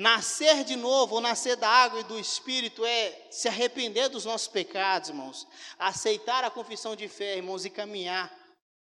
Nascer 0.00 0.64
de 0.64 0.76
novo, 0.76 1.16
ou 1.16 1.20
nascer 1.20 1.56
da 1.56 1.68
água 1.68 2.00
e 2.00 2.04
do 2.04 2.18
Espírito, 2.18 2.82
é 2.86 3.30
se 3.30 3.48
arrepender 3.48 4.08
dos 4.08 4.24
nossos 4.24 4.48
pecados, 4.48 5.10
irmãos. 5.10 5.46
Aceitar 5.78 6.42
a 6.42 6.50
confissão 6.50 6.96
de 6.96 7.06
fé, 7.06 7.36
irmãos, 7.36 7.66
e 7.66 7.70
caminhar 7.70 8.34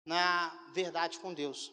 na 0.04 0.50
verdade 0.74 1.20
com 1.20 1.32
Deus. 1.32 1.72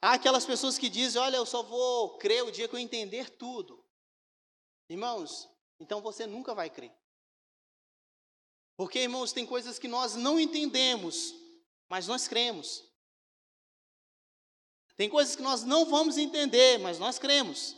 Há 0.00 0.14
aquelas 0.14 0.44
pessoas 0.44 0.76
que 0.76 0.88
dizem: 0.88 1.22
Olha, 1.22 1.36
eu 1.36 1.46
só 1.46 1.62
vou 1.62 2.18
crer 2.18 2.42
o 2.42 2.50
dia 2.50 2.66
que 2.66 2.74
eu 2.74 2.80
entender 2.80 3.30
tudo. 3.30 3.80
Irmãos, 4.88 5.48
então 5.78 6.00
você 6.00 6.26
nunca 6.26 6.56
vai 6.56 6.68
crer. 6.68 6.92
Porque, 8.76 8.98
irmãos, 8.98 9.32
tem 9.32 9.46
coisas 9.46 9.78
que 9.78 9.86
nós 9.86 10.16
não 10.16 10.40
entendemos, 10.40 11.32
mas 11.88 12.08
nós 12.08 12.26
cremos. 12.26 12.82
Tem 14.96 15.08
coisas 15.08 15.34
que 15.34 15.42
nós 15.42 15.64
não 15.64 15.86
vamos 15.86 16.18
entender, 16.18 16.78
mas 16.78 16.98
nós 16.98 17.18
cremos. 17.18 17.76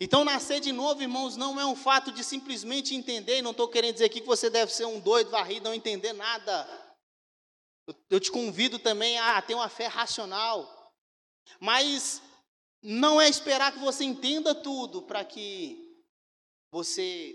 Então, 0.00 0.24
nascer 0.24 0.60
de 0.60 0.72
novo, 0.72 1.00
irmãos, 1.00 1.36
não 1.36 1.58
é 1.58 1.64
um 1.64 1.76
fato 1.76 2.12
de 2.12 2.22
simplesmente 2.22 2.94
entender, 2.94 3.40
não 3.40 3.52
estou 3.52 3.68
querendo 3.68 3.94
dizer 3.94 4.04
aqui 4.04 4.20
que 4.20 4.26
você 4.26 4.50
deve 4.50 4.72
ser 4.72 4.84
um 4.84 5.00
doido, 5.00 5.30
varrido, 5.30 5.64
não 5.64 5.74
entender 5.74 6.12
nada. 6.12 6.68
Eu 8.10 8.20
te 8.20 8.30
convido 8.30 8.78
também 8.78 9.18
a 9.18 9.40
ter 9.40 9.54
uma 9.54 9.68
fé 9.68 9.86
racional. 9.86 10.92
Mas 11.58 12.20
não 12.82 13.20
é 13.20 13.28
esperar 13.28 13.72
que 13.72 13.78
você 13.78 14.04
entenda 14.04 14.54
tudo 14.54 15.02
para 15.02 15.24
que 15.24 15.88
você 16.70 17.34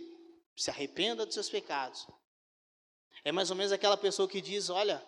se 0.55 0.69
arrependa 0.69 1.25
dos 1.25 1.33
seus 1.33 1.49
pecados. 1.49 2.07
É 3.23 3.31
mais 3.31 3.49
ou 3.49 3.55
menos 3.55 3.71
aquela 3.71 3.97
pessoa 3.97 4.27
que 4.27 4.41
diz: 4.41 4.69
Olha, 4.69 5.03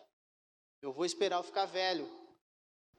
eu 0.81 0.91
vou 0.91 1.05
esperar 1.05 1.37
eu 1.37 1.43
ficar 1.43 1.65
velho, 1.65 2.09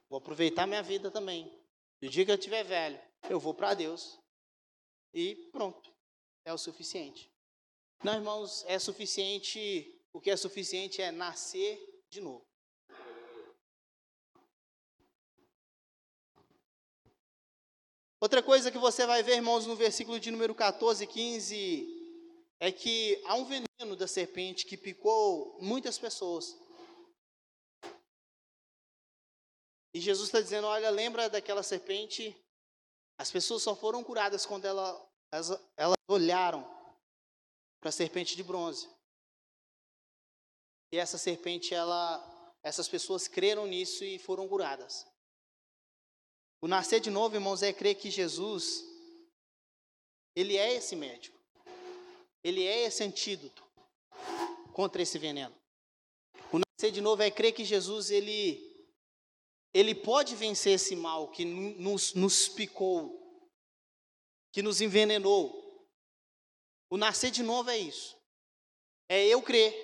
vou 0.09 0.19
aproveitar 0.19 0.67
minha 0.67 0.83
vida 0.83 1.11
também. 1.11 1.53
E 2.01 2.07
o 2.07 2.11
dia 2.11 2.25
que 2.25 2.31
eu 2.31 2.37
estiver 2.37 2.65
velho, 2.65 3.01
eu 3.29 3.41
vou 3.41 3.55
para 3.55 3.75
Deus. 3.75 4.19
E 5.13 5.35
pronto, 5.53 5.93
é 6.45 6.53
o 6.53 6.59
suficiente. 6.59 7.31
Não, 8.05 8.15
irmãos, 8.15 8.65
é 8.67 8.79
suficiente. 8.79 9.93
O 10.13 10.21
que 10.21 10.31
é 10.31 10.37
suficiente 10.37 11.03
é 11.03 11.11
nascer 11.11 11.79
de 12.09 12.21
novo. 12.21 12.47
Outra 18.19 18.43
coisa 18.43 18.71
que 18.71 18.79
você 18.79 19.07
vai 19.07 19.23
ver, 19.23 19.37
irmãos, 19.37 19.67
no 19.67 19.77
versículo 19.77 20.19
de 20.19 20.31
número 20.31 20.55
14 20.55 21.05
e 21.05 21.07
15, 21.07 21.97
é 22.59 22.73
que 22.73 23.23
há 23.27 23.35
um 23.35 23.45
veneno 23.45 23.95
da 23.97 24.07
serpente 24.07 24.65
que 24.65 24.77
picou 24.77 25.59
muitas 25.61 25.99
pessoas. 25.99 26.57
E 29.95 30.01
Jesus 30.01 30.29
está 30.29 30.41
dizendo: 30.41 30.67
olha, 30.67 30.91
lembra 30.91 31.29
daquela 31.29 31.63
serpente? 31.63 32.37
As 33.19 33.31
pessoas 33.31 33.63
só 33.63 33.75
foram 33.75 34.05
curadas 34.05 34.45
quando 34.45 34.67
ela, 34.67 35.11
elas, 35.33 35.61
elas 35.77 35.97
olharam 36.07 36.63
para 37.81 37.89
a 37.89 37.93
serpente 37.93 38.37
de 38.37 38.43
bronze. 38.43 38.89
E 40.93 40.99
essa 40.99 41.19
serpente, 41.19 41.75
ela, 41.75 42.53
essas 42.63 42.89
pessoas 42.89 43.27
creram 43.27 43.67
nisso 43.67 44.05
e 44.05 44.19
foram 44.19 44.49
curadas. 44.49 45.07
O 46.61 46.69
nascer 46.69 47.01
de 47.01 47.11
novo, 47.11 47.37
irmãos, 47.37 47.63
é 47.63 47.73
crer 47.73 47.95
que 47.95 48.11
Jesus, 48.11 48.83
Ele 50.35 50.57
é 50.57 50.73
esse 50.75 50.97
médico. 50.97 51.39
Ele 52.43 52.65
é 52.67 52.87
esse 52.87 53.03
antídoto 53.03 53.65
contra 54.73 55.03
esse 55.03 55.19
veneno. 55.19 55.55
O 56.53 56.59
nascer 56.59 56.91
de 56.91 57.01
novo 57.01 57.23
é 57.23 57.31
crer 57.31 57.53
que 57.53 57.65
Jesus, 57.65 58.11
Ele, 58.11 58.66
ele 59.77 59.95
pode 59.95 60.35
vencer 60.35 60.73
esse 60.73 60.97
mal 60.97 61.31
que 61.31 61.45
nos, 61.45 62.15
nos 62.15 62.49
picou, 62.49 63.47
que 64.51 64.63
nos 64.63 64.81
envenenou. 64.81 65.55
O 66.89 66.97
nascer 66.97 67.31
de 67.31 67.43
novo 67.43 67.69
é 67.69 67.77
isso. 67.77 68.17
É 69.07 69.27
eu 69.27 69.43
crer 69.43 69.75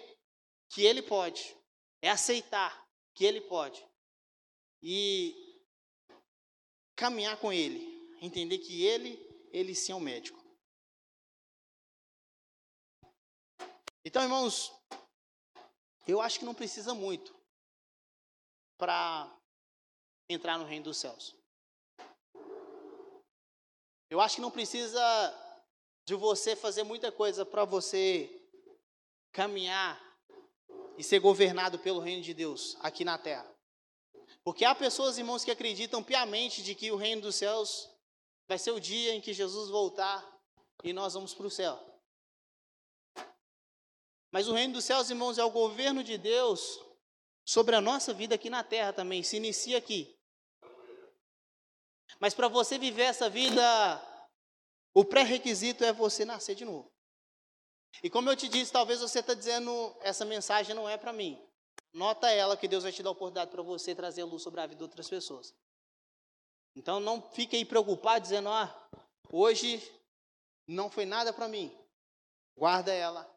que 0.70 0.82
Ele 0.82 1.03
pode. 1.03 1.55
É 2.01 2.09
aceitar 2.09 2.88
que 3.14 3.22
Ele 3.22 3.43
pode. 3.43 3.86
E 4.82 5.36
caminhar 6.97 7.38
com 7.38 7.53
Ele, 7.53 8.16
entender 8.22 8.61
que 8.61 8.86
Ele, 8.86 9.18
Ele 9.53 9.74
sim 9.74 9.93
é 9.93 9.95
o 9.95 10.01
médico. 10.01 10.43
Então, 14.03 14.22
irmãos, 14.22 14.72
eu 16.07 16.18
acho 16.18 16.38
que 16.38 16.47
não 16.47 16.55
precisa 16.55 16.95
muito 16.95 17.38
para 18.78 19.30
entrar 20.29 20.59
no 20.59 20.64
reino 20.64 20.85
dos 20.85 20.97
céus. 20.97 21.35
Eu 24.11 24.20
acho 24.20 24.37
que 24.37 24.43
não 24.43 24.51
precisa 24.51 25.01
de 26.05 26.14
você 26.14 26.55
fazer 26.55 26.83
muita 26.83 27.11
coisa 27.11 27.47
para 27.47 27.64
você 27.64 28.31
caminhar 29.33 30.01
e 30.99 31.03
ser 31.03 31.18
governado 31.18 31.79
pelo 31.79 32.01
reino 32.01 32.23
de 32.23 32.35
Deus 32.35 32.77
aqui 32.81 33.05
na 33.05 33.16
terra. 33.16 33.51
Porque 34.45 34.64
há 34.64 34.75
pessoas, 34.75 35.18
irmãos, 35.18 35.45
que 35.45 35.51
acreditam 35.51 36.03
piamente 36.03 36.62
de 36.62 36.75
que 36.75 36.91
o 36.91 36.97
reino 36.97 37.23
dos 37.23 37.37
céus 37.37 37.89
vai 38.49 38.59
ser 38.59 38.73
o 38.73 38.81
dia 38.81 39.14
em 39.14 39.20
que 39.20 39.33
Jesus 39.33 39.70
voltar 39.70 40.23
e 40.83 40.93
nós 40.93 41.14
vamos 41.14 41.33
para 41.33 41.47
o 41.47 41.51
céu. 41.51 41.81
Mas 44.31 44.49
o 44.49 44.53
reino 44.53 44.75
dos 44.75 44.85
céus, 44.85 45.11
irmãos, 45.11 45.39
é 45.39 45.45
o 45.45 45.51
governo 45.51 46.03
de 46.03 46.18
Deus 46.18 46.81
sobre 47.45 47.74
a 47.74 47.80
nossa 47.80 48.12
vida 48.12 48.34
aqui 48.34 48.49
na 48.49 48.62
terra 48.62 48.93
também, 48.93 49.22
se 49.22 49.36
inicia 49.36 49.78
aqui. 49.78 50.16
Mas 52.20 52.34
para 52.34 52.49
você 52.49 52.78
viver 52.78 53.05
essa 53.05 53.28
vida, 53.28 53.62
o 54.95 55.05
pré-requisito 55.05 55.84
é 55.84 55.93
você 55.93 56.24
nascer 56.24 56.55
de 56.55 56.64
novo. 56.64 56.90
E 58.03 58.09
como 58.09 58.30
eu 58.30 58.36
te 58.36 58.49
disse, 58.49 58.72
talvez 58.72 59.01
você 59.01 59.20
está 59.20 59.34
dizendo, 59.34 59.97
essa 60.01 60.24
mensagem 60.24 60.74
não 60.74 60.88
é 60.88 60.97
para 60.97 61.12
mim. 61.12 61.40
Nota 61.93 62.30
ela 62.30 62.57
que 62.57 62.68
Deus 62.68 62.84
vai 62.84 62.93
te 62.93 63.03
dar 63.03 63.11
a 63.11 63.12
oportunidade 63.12 63.51
para 63.51 63.62
você 63.62 63.95
trazer 63.95 64.24
luz 64.24 64.43
sobre 64.43 64.61
a 64.61 64.66
vida 64.66 64.78
de 64.78 64.84
outras 64.84 65.09
pessoas. 65.09 65.55
Então 66.74 67.01
não 67.01 67.20
fique 67.20 67.55
aí 67.57 67.64
preocupado 67.64 68.22
dizendo, 68.22 68.49
ah, 68.49 68.88
hoje 69.30 69.82
não 70.66 70.90
foi 70.90 71.05
nada 71.05 71.32
para 71.32 71.49
mim. 71.49 71.76
Guarda 72.57 72.93
ela, 72.93 73.30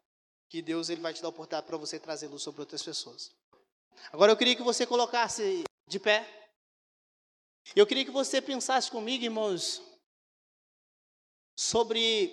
que 0.49 0.61
Deus 0.61 0.89
ele 0.89 1.01
vai 1.01 1.13
te 1.13 1.21
dar 1.21 1.27
a 1.27 1.29
oportunidade 1.29 1.67
para 1.67 1.77
você 1.77 1.99
trazer 1.99 2.27
luz 2.27 2.43
sobre 2.43 2.61
outras 2.61 2.81
pessoas. 2.81 3.35
Agora 4.11 4.31
eu 4.31 4.37
queria 4.37 4.55
que 4.55 4.63
você 4.63 4.85
colocasse 4.85 5.63
de 5.87 5.99
pé. 5.99 6.49
Eu 7.75 7.85
queria 7.85 8.05
que 8.05 8.11
você 8.11 8.41
pensasse 8.41 8.89
comigo, 8.91 9.23
irmãos, 9.23 9.81
sobre 11.57 12.31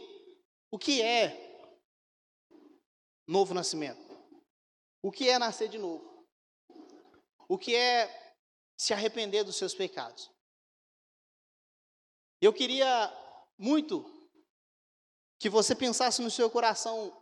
o 0.70 0.78
que 0.78 1.00
é 1.00 1.70
novo 3.26 3.54
nascimento. 3.54 4.00
O 5.02 5.10
que 5.10 5.28
é 5.28 5.38
nascer 5.38 5.68
de 5.68 5.78
novo? 5.78 6.12
o 7.52 7.58
que 7.58 7.76
é 7.76 8.34
se 8.78 8.94
arrepender 8.94 9.44
dos 9.44 9.56
seus 9.56 9.74
pecados. 9.74 10.30
Eu 12.40 12.50
queria 12.50 13.12
muito 13.58 14.02
que 15.38 15.50
você 15.50 15.74
pensasse 15.74 16.22
no 16.22 16.30
seu 16.30 16.50
coração, 16.50 17.14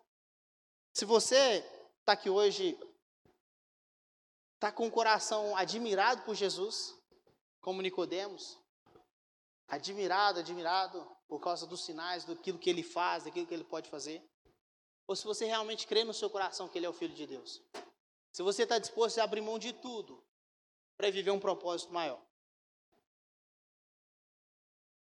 se 0.97 1.05
você 1.05 1.64
está 1.99 2.12
aqui 2.12 2.30
hoje, 2.30 2.78
está 4.61 4.70
com 4.70 4.86
o 4.86 4.90
coração 4.90 5.56
admirado 5.56 6.20
por 6.22 6.34
Jesus, 6.34 6.94
como 7.62 7.80
Nicodemos, 7.80 8.58
admirado, 9.66 10.38
admirado 10.38 11.16
por 11.26 11.40
causa 11.40 11.66
dos 11.66 11.82
sinais, 11.82 12.26
do 12.26 12.36
que 12.36 12.68
ele 12.68 12.82
faz, 12.82 13.24
daquilo 13.24 13.46
que 13.46 13.54
ele 13.54 13.64
pode 13.64 13.88
fazer, 13.88 14.22
ou 15.06 15.16
se 15.16 15.24
você 15.24 15.46
realmente 15.46 15.86
crê 15.86 16.04
no 16.04 16.12
seu 16.12 16.28
coração 16.28 16.68
que 16.68 16.76
ele 16.78 16.84
é 16.84 16.90
o 16.90 16.92
Filho 16.92 17.14
de 17.14 17.26
Deus. 17.26 17.62
Se 18.32 18.42
você 18.42 18.64
está 18.64 18.78
disposto 18.78 19.18
a 19.18 19.24
abrir 19.24 19.40
mão 19.40 19.58
de 19.58 19.72
tudo 19.72 20.22
para 20.94 21.11
viver 21.11 21.30
um 21.30 21.40
propósito 21.40 21.90
maior. 21.90 22.22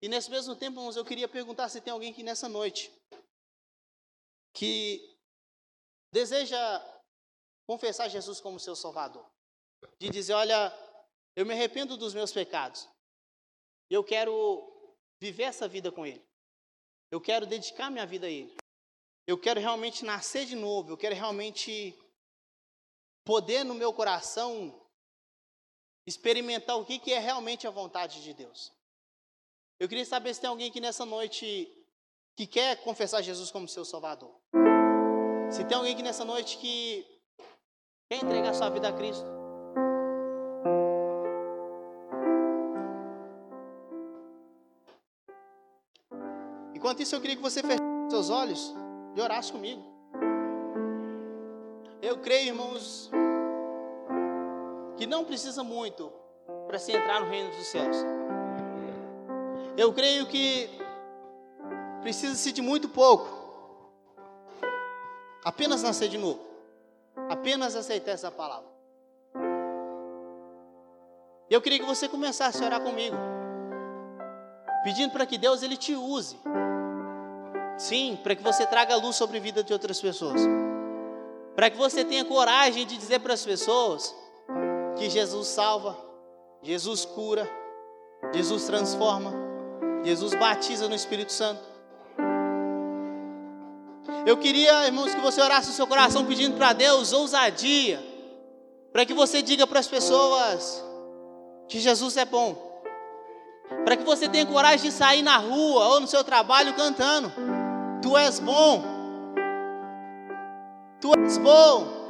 E 0.00 0.08
nesse 0.08 0.30
mesmo 0.30 0.56
tempo, 0.56 0.80
irmãos, 0.80 0.96
eu 0.96 1.04
queria 1.04 1.28
perguntar 1.28 1.68
se 1.68 1.82
tem 1.82 1.92
alguém 1.92 2.10
aqui 2.10 2.22
nessa 2.22 2.48
noite 2.48 2.90
que 4.54 5.14
deseja 6.10 6.58
confessar 7.66 8.08
Jesus 8.08 8.40
como 8.40 8.58
seu 8.58 8.74
Salvador. 8.74 9.31
De 9.98 10.08
dizer, 10.08 10.32
olha, 10.32 10.72
eu 11.34 11.46
me 11.46 11.52
arrependo 11.52 11.96
dos 11.96 12.14
meus 12.14 12.32
pecados. 12.32 12.88
Eu 13.88 14.02
quero 14.02 14.68
viver 15.20 15.44
essa 15.44 15.68
vida 15.68 15.92
com 15.92 16.06
Ele. 16.06 16.24
Eu 17.10 17.20
quero 17.20 17.46
dedicar 17.46 17.90
minha 17.90 18.06
vida 18.06 18.26
a 18.26 18.30
Ele. 18.30 18.56
Eu 19.26 19.38
quero 19.38 19.60
realmente 19.60 20.04
nascer 20.04 20.46
de 20.46 20.56
novo. 20.56 20.90
Eu 20.90 20.96
quero 20.96 21.14
realmente 21.14 21.96
poder 23.24 23.64
no 23.64 23.74
meu 23.74 23.92
coração 23.92 24.78
experimentar 26.06 26.76
o 26.76 26.84
que 26.84 27.12
é 27.12 27.18
realmente 27.18 27.66
a 27.66 27.70
vontade 27.70 28.22
de 28.22 28.34
Deus. 28.34 28.72
Eu 29.78 29.88
queria 29.88 30.04
saber 30.04 30.34
se 30.34 30.40
tem 30.40 30.50
alguém 30.50 30.70
aqui 30.70 30.80
nessa 30.80 31.04
noite 31.04 31.70
que 32.36 32.46
quer 32.46 32.82
confessar 32.82 33.22
Jesus 33.22 33.50
como 33.50 33.68
seu 33.68 33.84
Salvador. 33.84 34.34
Se 35.50 35.64
tem 35.64 35.76
alguém 35.76 35.92
aqui 35.92 36.02
nessa 36.02 36.24
noite 36.24 36.56
que 36.58 37.06
quer 38.08 38.22
entregar 38.22 38.54
sua 38.54 38.70
vida 38.70 38.88
a 38.88 38.92
Cristo. 38.92 39.41
Enquanto 46.92 47.04
isso, 47.04 47.14
eu 47.14 47.22
queria 47.22 47.36
que 47.36 47.42
você 47.42 47.62
fechasse 47.62 48.10
seus 48.10 48.28
olhos 48.28 48.74
e 49.16 49.20
orasse 49.22 49.50
comigo. 49.50 49.82
Eu 52.02 52.18
creio, 52.18 52.48
irmãos, 52.48 53.10
que 54.98 55.06
não 55.06 55.24
precisa 55.24 55.64
muito 55.64 56.12
para 56.66 56.78
se 56.78 56.92
entrar 56.92 57.22
no 57.22 57.30
reino 57.30 57.48
dos 57.48 57.66
céus. 57.66 57.96
Eu 59.74 59.90
creio 59.94 60.26
que 60.26 60.68
precisa-se 62.02 62.52
de 62.52 62.60
muito 62.60 62.90
pouco. 62.90 63.26
Apenas 65.42 65.82
nascer 65.82 66.10
de 66.10 66.18
novo. 66.18 66.40
Apenas 67.30 67.74
aceitar 67.74 68.10
essa 68.10 68.30
palavra. 68.30 68.68
Eu 71.48 71.62
queria 71.62 71.78
que 71.78 71.86
você 71.86 72.06
começasse 72.06 72.62
a 72.62 72.66
orar 72.66 72.82
comigo. 72.82 73.16
Pedindo 74.84 75.10
para 75.10 75.24
que 75.24 75.38
Deus 75.38 75.62
ele 75.62 75.78
te 75.78 75.94
use. 75.94 76.36
Sim, 77.76 78.18
para 78.22 78.34
que 78.34 78.42
você 78.42 78.66
traga 78.66 78.96
luz 78.96 79.16
sobre 79.16 79.38
a 79.38 79.40
vida 79.40 79.62
de 79.62 79.72
outras 79.72 80.00
pessoas. 80.00 80.40
Para 81.54 81.70
que 81.70 81.76
você 81.76 82.04
tenha 82.04 82.24
coragem 82.24 82.86
de 82.86 82.96
dizer 82.96 83.20
para 83.20 83.34
as 83.34 83.44
pessoas 83.44 84.14
que 84.96 85.10
Jesus 85.10 85.48
salva, 85.48 85.96
Jesus 86.62 87.04
cura, 87.04 87.48
Jesus 88.32 88.64
transforma, 88.64 89.32
Jesus 90.04 90.34
batiza 90.34 90.88
no 90.88 90.94
Espírito 90.94 91.32
Santo. 91.32 91.72
Eu 94.24 94.36
queria, 94.36 94.86
irmãos, 94.86 95.14
que 95.14 95.20
você 95.20 95.40
orasse 95.40 95.68
no 95.68 95.74
seu 95.74 95.86
coração 95.86 96.24
pedindo 96.24 96.56
para 96.56 96.72
Deus 96.72 97.12
ousadia, 97.12 98.02
para 98.92 99.04
que 99.04 99.12
você 99.12 99.42
diga 99.42 99.66
para 99.66 99.80
as 99.80 99.88
pessoas 99.88 100.82
que 101.68 101.80
Jesus 101.80 102.16
é 102.16 102.24
bom. 102.24 102.70
Para 103.84 103.96
que 103.96 104.04
você 104.04 104.28
tenha 104.28 104.46
coragem 104.46 104.90
de 104.90 104.92
sair 104.92 105.22
na 105.22 105.38
rua 105.38 105.88
ou 105.88 106.00
no 106.00 106.06
seu 106.06 106.22
trabalho 106.22 106.74
cantando: 106.74 107.32
Tu 108.02 108.16
és 108.18 108.40
bom. 108.40 108.82
Tu 111.00 111.12
és 111.24 111.38
bom. 111.38 112.02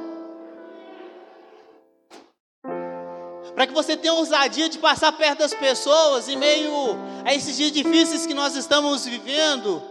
Para 3.53 3.67
que 3.67 3.73
você 3.73 3.95
tenha 3.95 4.13
ousadia 4.13 4.67
de 4.67 4.79
passar 4.79 5.11
perto 5.11 5.39
das 5.39 5.53
pessoas 5.53 6.27
em 6.27 6.35
meio 6.35 6.73
a 7.23 7.33
esses 7.33 7.55
dias 7.55 7.71
difíceis 7.71 8.25
que 8.25 8.33
nós 8.33 8.55
estamos 8.55 9.05
vivendo 9.05 9.81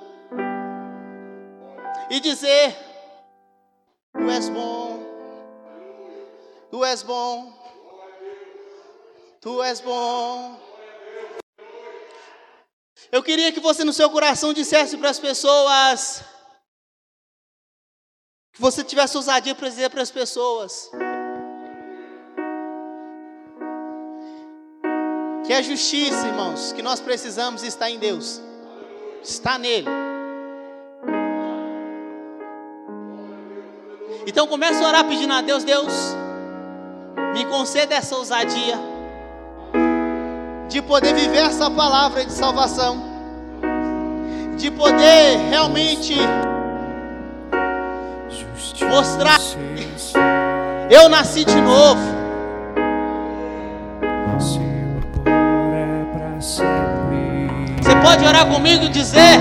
e 2.11 2.19
dizer: 2.19 2.77
Tu 4.13 4.31
és 4.31 4.49
bom, 4.49 5.01
Tu 6.71 6.85
és 6.85 7.03
bom, 7.03 7.53
Tu 9.41 9.63
és 9.63 9.81
bom. 9.81 10.72
Eu 13.11 13.23
queria 13.23 13.53
que 13.53 13.61
você 13.61 13.85
no 13.85 13.93
seu 13.93 14.09
coração 14.11 14.53
dissesse 14.53 14.97
para 14.97 15.11
as 15.11 15.19
pessoas, 15.19 16.23
que 18.53 18.61
você 18.61 18.85
tivesse 18.85 19.17
ousadia 19.17 19.55
para 19.55 19.69
dizer 19.69 19.91
para 19.91 20.03
as 20.03 20.11
pessoas, 20.11 20.91
que 25.47 25.53
a 25.53 25.63
justiça, 25.63 26.27
irmãos, 26.27 26.73
que 26.73 26.83
nós 26.83 27.01
precisamos 27.01 27.63
está 27.63 27.91
em 27.91 27.99
Deus, 27.99 28.41
está 29.23 29.59
nele. 29.59 29.89
Então 34.27 34.47
comece 34.47 34.83
a 34.83 34.87
orar 34.87 35.09
pedindo 35.09 35.33
a 35.33 35.41
Deus, 35.41 35.65
Deus, 35.65 35.93
me 37.35 37.45
conceda 37.47 37.95
essa 37.95 38.17
ousadia 38.17 38.92
de 40.73 40.81
poder 40.81 41.15
viver 41.15 41.45
essa 41.45 41.71
palavra 41.71 42.25
de 42.25 42.33
salvação, 42.33 42.97
de 44.57 44.71
poder 44.71 45.37
realmente 45.51 46.17
mostrar 48.89 49.39
eu 50.91 51.11
nasci 51.11 51.45
de 51.45 51.61
novo. 51.61 52.01
Você 56.41 57.97
pode 58.03 58.25
orar 58.25 58.47
comigo 58.47 58.85
e 58.85 58.89
dizer: 58.89 59.39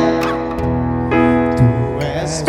Tu 1.55 2.05
és 2.05 2.43